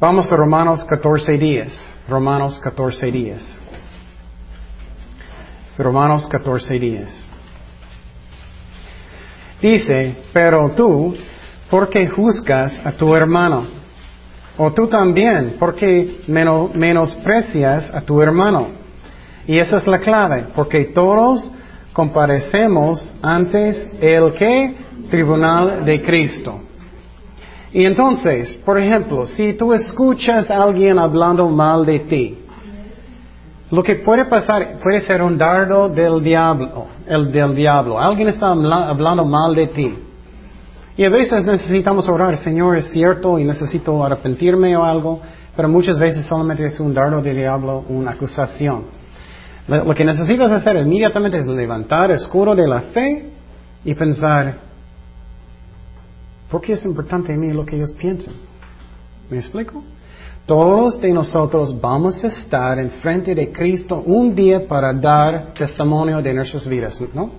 Vamos 0.00 0.32
a 0.32 0.36
Romanos 0.36 0.82
14 0.86 1.32
días. 1.36 1.78
Romanos 2.08 2.58
14 2.58 3.10
días. 3.10 3.46
Romanos 5.76 6.26
14 6.26 6.78
días. 6.78 7.10
Dice, 9.60 10.16
pero 10.32 10.70
tú, 10.74 11.14
¿por 11.68 11.90
qué 11.90 12.08
juzgas 12.08 12.80
a 12.82 12.92
tu 12.92 13.14
hermano? 13.14 13.64
O 14.56 14.72
tú 14.72 14.86
también, 14.88 15.56
¿por 15.58 15.74
qué 15.74 16.22
menosprecias 16.26 17.94
a 17.94 18.00
tu 18.00 18.22
hermano? 18.22 18.68
Y 19.46 19.58
esa 19.58 19.76
es 19.76 19.86
la 19.86 19.98
clave, 19.98 20.46
porque 20.56 20.92
todos 20.94 21.50
comparecemos 21.92 23.12
antes 23.20 23.86
el 24.00 24.32
que 24.32 24.76
tribunal 25.10 25.84
de 25.84 26.00
Cristo. 26.00 26.69
Y 27.72 27.84
entonces, 27.84 28.60
por 28.64 28.78
ejemplo, 28.78 29.26
si 29.26 29.54
tú 29.54 29.72
escuchas 29.72 30.50
a 30.50 30.62
alguien 30.62 30.98
hablando 30.98 31.48
mal 31.48 31.86
de 31.86 32.00
ti, 32.00 32.38
lo 33.70 33.82
que 33.84 33.96
puede 33.96 34.24
pasar 34.24 34.78
puede 34.82 35.00
ser 35.02 35.22
un 35.22 35.38
dardo 35.38 35.88
del 35.88 36.22
diablo, 36.22 36.86
el 37.06 37.30
del 37.30 37.54
diablo. 37.54 38.00
Alguien 38.00 38.28
está 38.28 38.48
hablando 38.48 39.24
mal 39.24 39.54
de 39.54 39.68
ti. 39.68 39.98
Y 40.96 41.04
a 41.04 41.10
veces 41.10 41.44
necesitamos 41.44 42.08
orar, 42.08 42.36
Señor, 42.38 42.76
es 42.76 42.90
cierto 42.90 43.38
y 43.38 43.44
necesito 43.44 44.04
arrepentirme 44.04 44.76
o 44.76 44.84
algo, 44.84 45.20
pero 45.54 45.68
muchas 45.68 45.98
veces 45.98 46.26
solamente 46.26 46.66
es 46.66 46.80
un 46.80 46.92
dardo 46.92 47.22
del 47.22 47.36
diablo, 47.36 47.84
una 47.88 48.10
acusación. 48.10 48.86
Lo 49.68 49.94
que 49.94 50.04
necesitas 50.04 50.50
hacer 50.50 50.76
inmediatamente 50.76 51.38
es 51.38 51.46
levantar 51.46 52.10
el 52.10 52.16
escudo 52.16 52.56
de 52.56 52.66
la 52.66 52.80
fe 52.80 53.30
y 53.84 53.94
pensar, 53.94 54.69
¿por 56.50 56.60
qué 56.60 56.72
es 56.72 56.84
importante 56.84 57.32
a 57.32 57.36
mí 57.36 57.52
lo 57.52 57.64
que 57.64 57.76
ellos 57.76 57.92
piensan? 57.92 58.34
¿Me 59.30 59.38
explico? 59.38 59.82
Todos 60.46 61.00
de 61.00 61.12
nosotros 61.12 61.80
vamos 61.80 62.22
a 62.24 62.26
estar 62.26 62.78
enfrente 62.78 63.34
de 63.34 63.52
Cristo 63.52 64.02
un 64.04 64.34
día 64.34 64.66
para 64.66 64.92
dar 64.92 65.54
testimonio 65.54 66.20
de 66.20 66.34
nuestras 66.34 66.66
vidas, 66.66 67.00
¿no? 67.14 67.30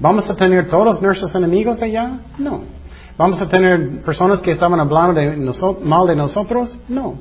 ¿Vamos 0.00 0.28
a 0.30 0.34
tener 0.34 0.68
todos 0.68 1.02
nuestros 1.02 1.34
enemigos 1.34 1.82
allá? 1.82 2.20
No. 2.38 2.62
¿Vamos 3.18 3.40
a 3.40 3.48
tener 3.48 4.02
personas 4.02 4.40
que 4.40 4.52
estaban 4.52 4.80
hablando 4.80 5.20
de 5.20 5.36
mal 5.84 6.06
de 6.06 6.16
nosotros? 6.16 6.78
No. 6.88 7.16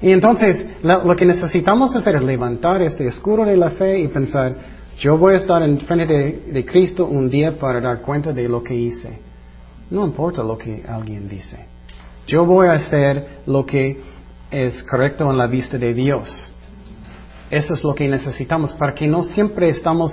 Y 0.00 0.10
entonces, 0.10 0.66
lo, 0.82 1.14
que 1.14 1.24
necesitamos 1.24 1.94
hacer 1.94 2.16
es 2.16 2.22
levantar 2.22 2.82
este 2.82 3.06
escudo 3.06 3.44
de 3.44 3.56
la 3.56 3.70
fe 3.70 4.00
y 4.00 4.08
pensar, 4.08 4.54
yo 4.98 5.16
voy 5.16 5.34
a 5.34 5.36
estar 5.38 5.62
en 5.62 5.80
frente 5.80 6.42
de, 6.52 6.64
Cristo 6.64 7.06
un 7.06 7.30
día 7.30 7.58
para 7.58 7.80
dar 7.80 8.02
cuenta 8.02 8.32
de 8.32 8.48
lo 8.48 8.62
que 8.62 8.74
hice. 8.74 9.31
No 9.92 10.06
importa 10.06 10.42
lo 10.42 10.56
que 10.56 10.82
alguien 10.88 11.28
dice. 11.28 11.66
Yo 12.26 12.46
voy 12.46 12.68
a 12.68 12.72
hacer 12.72 13.42
lo 13.44 13.66
que 13.66 14.00
es 14.50 14.82
correcto 14.84 15.30
en 15.30 15.36
la 15.36 15.46
vista 15.46 15.76
de 15.76 15.92
Dios. 15.92 16.28
Eso 17.50 17.74
es 17.74 17.84
lo 17.84 17.94
que 17.94 18.08
necesitamos 18.08 18.72
para 18.72 18.94
que 18.94 19.06
no 19.06 19.22
siempre 19.22 19.68
estamos 19.68 20.10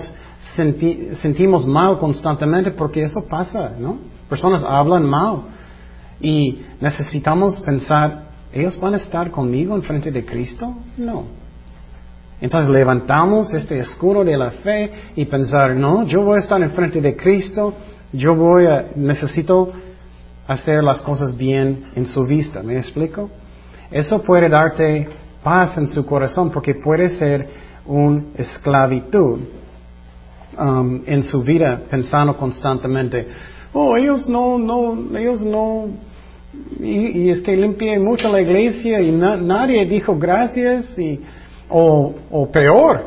sentimos 1.22 1.66
mal 1.66 1.98
constantemente 1.98 2.72
porque 2.72 3.04
eso 3.04 3.26
pasa, 3.30 3.72
¿no? 3.80 4.00
Personas 4.28 4.64
hablan 4.68 5.06
mal 5.06 5.44
y 6.20 6.62
necesitamos 6.82 7.60
pensar, 7.62 8.26
¿ellos 8.52 8.78
van 8.82 8.96
a 8.96 8.98
estar 8.98 9.32
conmigo 9.32 9.76
en 9.76 9.84
frente 9.84 10.12
de 10.12 10.26
Cristo? 10.26 10.76
No. 10.98 11.24
Entonces 12.42 12.70
levantamos 12.70 13.54
este 13.54 13.80
escudo 13.80 14.26
de 14.26 14.38
la 14.38 14.52
fe 14.52 14.92
y 15.16 15.26
pensar, 15.26 15.76
no, 15.76 16.06
yo 16.06 16.24
voy 16.24 16.38
a 16.38 16.40
estar 16.40 16.62
en 16.62 16.72
frente 16.72 17.00
de 17.00 17.16
Cristo, 17.16 17.74
yo 18.12 18.36
voy 18.36 18.66
a, 18.66 18.88
necesito 18.96 19.72
hacer 20.48 20.84
las 20.84 21.02
cosas 21.02 21.38
bien 21.38 21.92
en 21.96 22.06
su 22.06 22.26
vista. 22.26 22.64
¿Me 22.64 22.78
explico? 22.78 23.30
Eso 23.92 24.22
puede 24.24 24.50
darte 24.50 25.08
paz 25.44 25.78
en 25.78 25.88
su 25.88 26.06
corazón 26.06 26.52
porque 26.52 26.76
puede 26.76 27.10
ser 27.18 27.48
una 27.86 28.24
esclavitud 28.36 29.40
um, 30.58 31.02
en 31.06 31.24
su 31.24 31.44
vida 31.44 31.82
pensando 31.90 32.36
constantemente, 32.38 33.28
oh, 33.74 33.96
ellos 33.96 34.28
no, 34.28 34.58
no, 34.58 35.18
ellos 35.18 35.42
no, 35.42 35.88
y, 36.80 37.30
es 37.30 37.42
que 37.42 37.56
limpié 37.56 38.00
mucho 38.00 38.32
la 38.32 38.42
iglesia 38.42 39.02
y 39.02 39.12
nadie 39.12 39.86
dijo 39.86 40.18
gracias, 40.18 40.98
y, 40.98 41.20
o, 41.70 42.14
o 42.32 42.52
peor, 42.52 43.06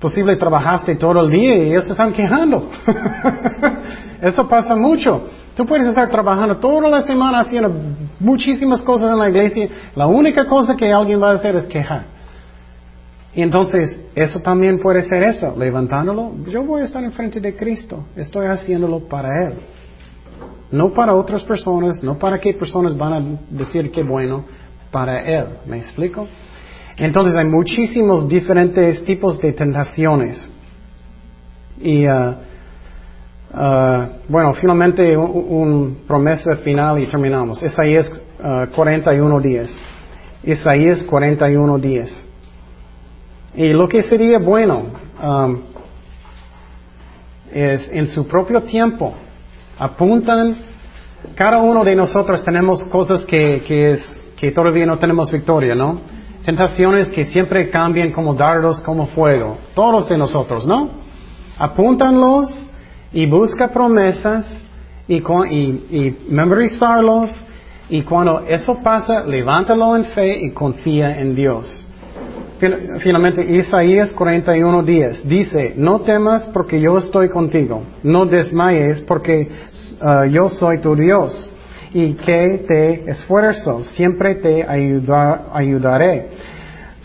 posible 0.00 0.36
trabajaste 0.36 0.96
todo 0.96 1.20
el 1.20 1.30
día 1.30 1.56
y 1.56 1.70
ellos 1.70 1.84
se 1.86 1.92
están 1.92 2.12
quejando. 2.12 2.68
Eso 4.22 4.46
pasa 4.46 4.76
mucho. 4.76 5.24
Tú 5.56 5.66
puedes 5.66 5.84
estar 5.84 6.08
trabajando 6.08 6.56
toda 6.58 6.88
la 6.88 7.02
semana 7.02 7.40
haciendo 7.40 7.74
muchísimas 8.20 8.80
cosas 8.82 9.10
en 9.10 9.18
la 9.18 9.28
iglesia. 9.28 9.68
La 9.96 10.06
única 10.06 10.46
cosa 10.46 10.76
que 10.76 10.92
alguien 10.92 11.20
va 11.20 11.32
a 11.32 11.34
hacer 11.34 11.56
es 11.56 11.66
quejar. 11.66 12.04
Y 13.34 13.42
entonces, 13.42 14.00
eso 14.14 14.38
también 14.40 14.78
puede 14.78 15.02
ser 15.02 15.24
eso, 15.24 15.56
levantándolo. 15.58 16.34
Yo 16.46 16.62
voy 16.62 16.82
a 16.82 16.84
estar 16.84 17.02
enfrente 17.02 17.40
de 17.40 17.56
Cristo. 17.56 18.04
Estoy 18.14 18.46
haciéndolo 18.46 19.08
para 19.08 19.44
Él. 19.44 19.54
No 20.70 20.90
para 20.90 21.14
otras 21.14 21.42
personas, 21.42 22.00
no 22.04 22.16
para 22.16 22.38
qué 22.38 22.54
personas 22.54 22.96
van 22.96 23.12
a 23.12 23.40
decir 23.50 23.90
qué 23.90 24.04
bueno, 24.04 24.44
para 24.92 25.20
Él. 25.20 25.46
¿Me 25.66 25.78
explico? 25.78 26.28
Entonces 26.96 27.34
hay 27.34 27.46
muchísimos 27.48 28.28
diferentes 28.28 29.04
tipos 29.04 29.40
de 29.40 29.52
tentaciones. 29.52 30.48
Y 31.80 32.06
uh, 32.06 32.36
uh, 33.54 34.28
bueno, 34.28 34.54
finalmente 34.54 35.16
un, 35.16 35.98
promesa 36.06 36.56
final 36.56 36.98
y 37.00 37.06
terminamos. 37.06 37.62
Isaías 37.62 38.10
uh, 38.40 38.74
41 38.74 39.40
días. 39.40 39.70
Isaías 40.42 41.02
41 41.04 41.78
días. 41.78 42.10
Y 43.54 43.68
lo 43.68 43.88
que 43.88 44.02
sería 44.02 44.38
bueno 44.38 44.86
um, 45.22 45.58
es 47.52 47.88
en 47.92 48.08
su 48.08 48.26
propio 48.26 48.62
tiempo 48.62 49.14
apuntan, 49.78 50.56
cada 51.34 51.58
uno 51.58 51.84
de 51.84 51.96
nosotros 51.96 52.44
tenemos 52.44 52.82
cosas 52.84 53.24
que, 53.24 53.62
que 54.36 54.50
todavía 54.52 54.86
no 54.86 54.98
tenemos 54.98 55.30
victoria, 55.30 55.74
¿no? 55.74 56.00
Tentaciones 56.44 57.08
que 57.08 57.24
siempre 57.24 57.68
cambian 57.70 58.12
como 58.12 58.34
dardos, 58.34 58.80
como 58.80 59.06
fuego. 59.06 59.58
Todos 59.74 60.08
de 60.08 60.18
nosotros, 60.18 60.66
¿no? 60.66 60.90
Apúntanlos 61.58 62.71
y 63.12 63.26
busca 63.26 63.68
promesas 63.68 64.46
y, 65.08 65.16
y 65.16 66.16
memorizarlos 66.28 67.30
y 67.88 68.02
cuando 68.02 68.46
eso 68.46 68.78
pasa, 68.82 69.24
levántalo 69.24 69.94
en 69.96 70.06
fe 70.06 70.46
y 70.46 70.50
confía 70.52 71.20
en 71.20 71.34
Dios. 71.34 71.86
Finalmente, 73.00 73.42
Isaías 73.42 74.12
41 74.12 74.82
días 74.84 75.20
dice, 75.28 75.74
no 75.76 76.00
temas 76.00 76.46
porque 76.54 76.80
yo 76.80 76.96
estoy 76.96 77.28
contigo, 77.28 77.82
no 78.04 78.24
desmayes 78.24 79.00
porque 79.00 79.50
uh, 80.00 80.24
yo 80.30 80.48
soy 80.48 80.80
tu 80.80 80.94
Dios 80.94 81.50
y 81.92 82.14
que 82.14 82.64
te 82.68 83.10
esfuerzo, 83.10 83.82
siempre 83.96 84.36
te 84.36 84.64
ayudaré, 84.64 86.28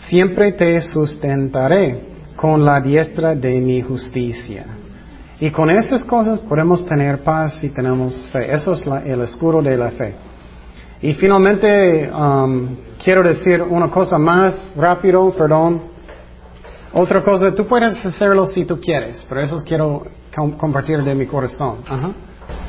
siempre 0.08 0.52
te 0.52 0.80
sustentaré 0.80 2.02
con 2.36 2.64
la 2.64 2.80
diestra 2.80 3.34
de 3.34 3.60
mi 3.60 3.82
justicia. 3.82 4.77
Y 5.40 5.50
con 5.50 5.70
estas 5.70 6.02
cosas 6.04 6.40
podemos 6.40 6.84
tener 6.86 7.22
paz 7.22 7.62
y 7.62 7.68
tenemos 7.68 8.26
fe. 8.32 8.52
Eso 8.52 8.72
es 8.72 8.84
el 9.04 9.20
escudo 9.22 9.62
de 9.62 9.76
la 9.76 9.90
fe. 9.92 10.14
Y 11.00 11.14
finalmente, 11.14 12.10
um, 12.10 12.76
quiero 13.02 13.22
decir 13.22 13.62
una 13.62 13.88
cosa 13.88 14.18
más 14.18 14.72
rápido, 14.74 15.32
perdón. 15.32 15.82
Otra 16.92 17.22
cosa, 17.22 17.54
tú 17.54 17.66
puedes 17.66 18.04
hacerlo 18.04 18.46
si 18.46 18.64
tú 18.64 18.80
quieres, 18.80 19.24
pero 19.28 19.42
eso 19.42 19.58
quiero 19.64 20.04
compartir 20.58 21.02
de 21.04 21.14
mi 21.14 21.26
corazón. 21.26 21.78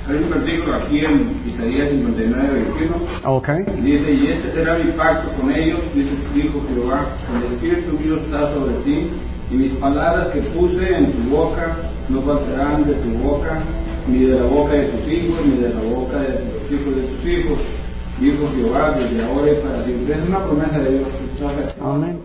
Hay 0.10 0.24
un 0.24 0.30
versículo 0.30 0.76
aquí 0.76 1.06
en 1.06 1.42
Isaías 1.48 1.90
59, 1.92 2.66
21. 2.80 2.96
Okay. 3.26 3.64
Dice, 3.82 4.12
y 4.12 4.28
este 4.28 4.52
será 4.54 4.78
mi 4.80 4.92
pacto 4.94 5.32
con 5.40 5.52
ellos, 5.52 5.80
dice, 5.94 6.16
dijo 6.34 6.62
Jehová, 6.74 7.06
el 7.36 7.54
Espíritu 7.54 7.94
mío 8.00 8.18
está 8.18 8.48
sobre 8.54 8.74
ti, 8.84 9.12
y 9.52 9.56
mis 9.56 9.74
palabras 9.74 10.30
que 10.30 10.42
puse 10.42 10.98
en 10.98 11.12
tu 11.14 11.30
boca 11.30 11.76
no 12.10 12.22
faltarán 12.24 12.86
de 12.86 12.94
tu 12.94 13.10
boca, 13.20 13.62
ni 14.08 14.26
de 14.26 14.40
la 14.40 14.46
boca 14.48 14.74
de 14.74 14.88
tus 14.88 15.08
hijos, 15.08 15.46
ni 15.46 15.58
de 15.58 15.70
la 15.70 15.82
boca 15.82 16.20
de 16.20 16.54
los 16.54 16.72
hijos 16.72 16.96
de 16.96 17.02
tus 17.04 17.26
hijos 17.26 17.60
dijo 18.20 18.50
Jehová 18.50 18.92
desde 18.92 19.24
ahora 19.24 19.52
y 19.52 19.56
para 19.62 19.86
siempre. 19.86 20.20
Es 20.20 20.28
una 20.28 20.44
promesa 20.44 20.80
de 20.80 20.98
Dios. 20.98 21.08
Amén. 21.82 22.20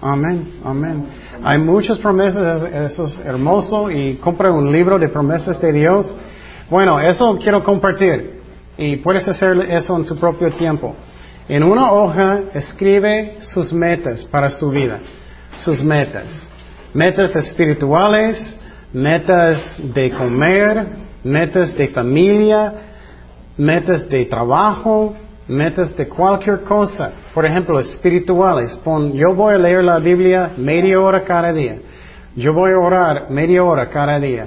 Amén, 0.00 0.50
amén. 0.64 1.06
Hay 1.44 1.58
muchas 1.58 1.98
promesas, 1.98 2.64
eso 2.72 3.04
es 3.06 3.24
hermoso 3.24 3.90
y 3.90 4.16
compra 4.16 4.50
un 4.52 4.72
libro 4.72 4.98
de 4.98 5.08
promesas 5.08 5.60
de 5.60 5.72
Dios. 5.72 6.12
Bueno, 6.72 6.98
eso 6.98 7.38
quiero 7.38 7.62
compartir 7.62 8.40
y 8.78 8.96
puedes 8.96 9.28
hacer 9.28 9.58
eso 9.68 9.94
en 9.94 10.06
su 10.06 10.18
propio 10.18 10.50
tiempo. 10.52 10.96
En 11.46 11.62
una 11.62 11.92
hoja 11.92 12.44
escribe 12.54 13.34
sus 13.42 13.74
metas 13.74 14.24
para 14.24 14.48
su 14.48 14.70
vida, 14.70 14.98
sus 15.56 15.84
metas. 15.84 16.48
Metas 16.94 17.36
espirituales, 17.36 18.58
metas 18.90 19.76
de 19.92 20.12
comer, 20.12 20.86
metas 21.22 21.76
de 21.76 21.88
familia, 21.88 22.72
metas 23.58 24.08
de 24.08 24.24
trabajo, 24.24 25.14
metas 25.48 25.94
de 25.94 26.08
cualquier 26.08 26.62
cosa. 26.62 27.12
Por 27.34 27.44
ejemplo, 27.44 27.80
espirituales. 27.80 28.80
Pon, 28.82 29.12
yo 29.12 29.34
voy 29.34 29.52
a 29.52 29.58
leer 29.58 29.84
la 29.84 29.98
Biblia 29.98 30.52
media 30.56 30.98
hora 30.98 31.22
cada 31.22 31.52
día. 31.52 31.76
Yo 32.34 32.54
voy 32.54 32.72
a 32.72 32.78
orar 32.78 33.30
media 33.30 33.62
hora 33.62 33.90
cada 33.90 34.18
día. 34.18 34.46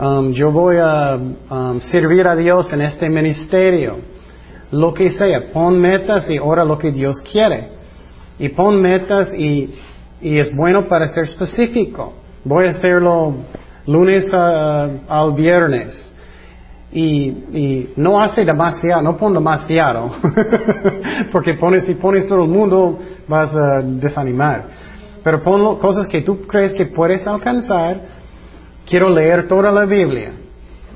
Um, 0.00 0.32
yo 0.32 0.50
voy 0.50 0.76
a 0.78 1.14
um, 1.14 1.78
servir 1.92 2.26
a 2.26 2.34
Dios 2.34 2.72
en 2.72 2.80
este 2.80 3.10
ministerio. 3.10 3.98
Lo 4.70 4.94
que 4.94 5.10
sea. 5.10 5.52
Pon 5.52 5.78
metas 5.78 6.30
y 6.30 6.38
ora 6.38 6.64
lo 6.64 6.78
que 6.78 6.90
Dios 6.90 7.20
quiere. 7.30 7.68
Y 8.38 8.48
pon 8.48 8.80
metas 8.80 9.30
y, 9.34 9.74
y 10.22 10.38
es 10.38 10.56
bueno 10.56 10.88
para 10.88 11.06
ser 11.08 11.24
específico. 11.24 12.14
Voy 12.44 12.64
a 12.64 12.70
hacerlo 12.70 13.34
lunes 13.86 14.32
al 14.32 15.32
viernes 15.34 16.14
y, 16.92 17.02
y, 17.02 17.92
no 17.96 18.22
hace 18.22 18.44
demasiado, 18.44 19.02
no 19.02 19.16
pon 19.16 19.34
demasiado, 19.34 20.10
porque 21.32 21.54
pones, 21.54 21.84
si 21.84 21.94
pones 21.94 22.26
todo 22.26 22.44
el 22.44 22.50
mundo 22.50 22.98
vas 23.28 23.54
a 23.54 23.82
desanimar. 23.82 24.64
Pero 25.22 25.42
pon 25.42 25.78
cosas 25.78 26.06
que 26.06 26.22
tú 26.22 26.46
crees 26.46 26.72
que 26.72 26.86
puedes 26.86 27.26
alcanzar. 27.26 28.19
Quiero 28.90 29.08
leer 29.08 29.46
toda 29.46 29.70
la 29.70 29.86
Biblia. 29.86 30.32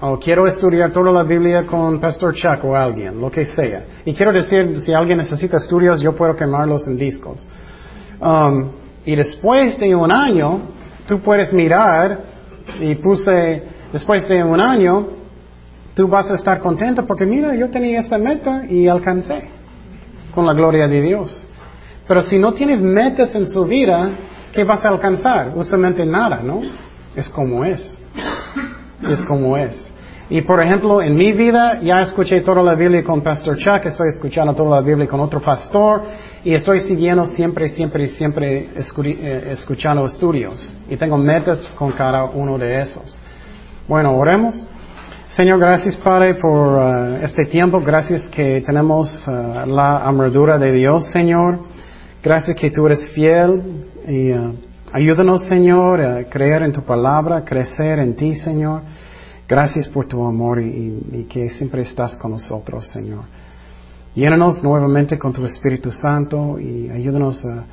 O 0.01 0.19
quiero 0.19 0.49
estudiar 0.49 0.93
toda 0.93 1.13
la 1.13 1.23
Biblia 1.23 1.65
con 1.65 2.01
Pastor 2.01 2.35
Chuck 2.35 2.65
o 2.65 2.75
alguien, 2.75 3.21
lo 3.21 3.31
que 3.31 3.45
sea. 3.45 3.85
Y 4.05 4.13
quiero 4.13 4.33
decir, 4.33 4.81
si 4.81 4.93
alguien 4.93 5.19
necesita 5.19 5.59
estudios, 5.59 6.01
yo 6.01 6.17
puedo 6.17 6.35
quemarlos 6.35 6.89
en 6.89 6.99
discos. 6.99 7.47
Um, 8.21 8.73
y 9.07 9.15
después 9.15 9.79
de 9.79 9.95
un 9.95 10.11
año, 10.11 10.63
tú 11.07 11.21
puedes 11.21 11.53
mirar, 11.53 12.19
y 12.81 12.97
puse, 12.97 13.63
después 13.93 14.29
de 14.29 14.43
un 14.43 14.61
año, 14.61 15.07
tú 15.95 16.09
vas 16.09 16.29
a 16.33 16.35
estar 16.35 16.59
contento 16.59 17.07
porque 17.07 17.25
mira, 17.25 17.55
yo 17.55 17.71
tenía 17.71 18.01
esta 18.01 18.19
meta 18.19 18.65
y 18.69 18.89
alcancé 18.89 19.49
con 20.35 20.45
la 20.47 20.53
gloria 20.53 20.89
de 20.89 21.01
Dios. 21.01 21.47
Pero 22.09 22.23
si 22.23 22.41
no 22.41 22.53
tienes 22.55 22.81
metas 22.81 23.33
en 23.37 23.47
su 23.47 23.65
vida, 23.65 24.11
¿qué 24.53 24.65
vas 24.65 24.85
a 24.85 24.89
alcanzar? 24.89 25.53
Usualmente 25.55 26.05
nada, 26.05 26.41
¿no? 26.43 26.61
Es 27.17 27.29
como 27.29 27.65
es. 27.65 27.99
es 29.09 29.23
como 29.25 29.57
es. 29.57 29.93
Y 30.31 30.41
por 30.43 30.63
ejemplo, 30.63 31.03
en 31.03 31.15
mi 31.15 31.33
vida 31.33 31.81
ya 31.83 32.01
escuché 32.01 32.41
toda 32.41 32.63
la 32.63 32.75
Biblia 32.75 33.05
con 33.05 33.21
Pastor 33.21 33.59
Chuck, 33.59 33.85
estoy 33.85 34.09
escuchando 34.09 34.55
toda 34.55 34.77
la 34.77 34.81
Biblia 34.81 35.07
con 35.07 35.21
otro 35.21 35.41
pastor 35.41 36.03
y 36.43 36.55
estoy 36.55 36.81
siguiendo 36.81 37.27
siempre, 37.27 37.69
siempre, 37.69 38.09
siempre 38.09 38.69
eh, 38.75 39.49
escuchando 39.51 40.07
estudios. 40.07 40.75
Y 40.89 40.97
tengo 40.97 41.19
metas 41.19 41.69
con 41.77 41.93
cada 41.93 42.25
uno 42.25 42.57
de 42.57 42.81
esos. 42.81 43.19
Bueno, 43.87 44.17
oremos. 44.17 44.67
Señor, 45.29 45.59
gracias 45.59 45.97
Padre 45.99 46.37
por 46.37 46.79
uh, 46.79 47.17
este 47.23 47.45
tiempo. 47.45 47.81
Gracias 47.81 48.27
que 48.29 48.63
tenemos 48.65 49.27
uh, 49.27 49.67
la 49.67 49.99
armadura 49.99 50.57
de 50.57 50.73
Dios, 50.73 51.05
Señor. 51.13 51.61
Gracias 52.23 52.57
que 52.57 52.71
tú 52.71 52.87
eres 52.87 53.09
fiel 53.11 53.85
y 54.09 54.33
ayúdanos, 54.95 55.43
Señor, 55.49 56.01
a 56.01 56.25
creer 56.25 56.63
en 56.63 56.73
tu 56.73 56.83
palabra, 56.83 57.45
crecer 57.45 57.99
en 57.99 58.15
ti, 58.15 58.35
Señor. 58.37 58.83
Gracias 59.47 59.89
por 59.89 60.07
tu 60.07 60.25
amor 60.25 60.61
y, 60.63 61.27
que 61.29 61.51
siempre 61.51 61.83
estás 61.83 62.17
con 62.17 62.31
nosotros, 62.31 62.89
Señor. 62.89 63.25
Llénanos 64.15 64.63
nuevamente 64.63 65.19
con 65.19 65.33
tu 65.33 65.45
Espíritu 65.45 65.91
Santo 65.91 66.59
y 66.61 66.89
ayúdanos 66.89 67.45
a, 67.45 67.65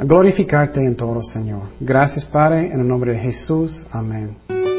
a 0.00 0.04
glorificarte 0.04 0.84
en 0.84 0.96
todo, 0.96 1.22
Señor. 1.22 1.62
Gracias, 1.78 2.24
Padre, 2.24 2.72
en 2.72 2.80
el 2.80 2.88
nombre 2.88 3.12
de 3.12 3.20
Jesús. 3.20 3.86
Amén. 3.92 4.71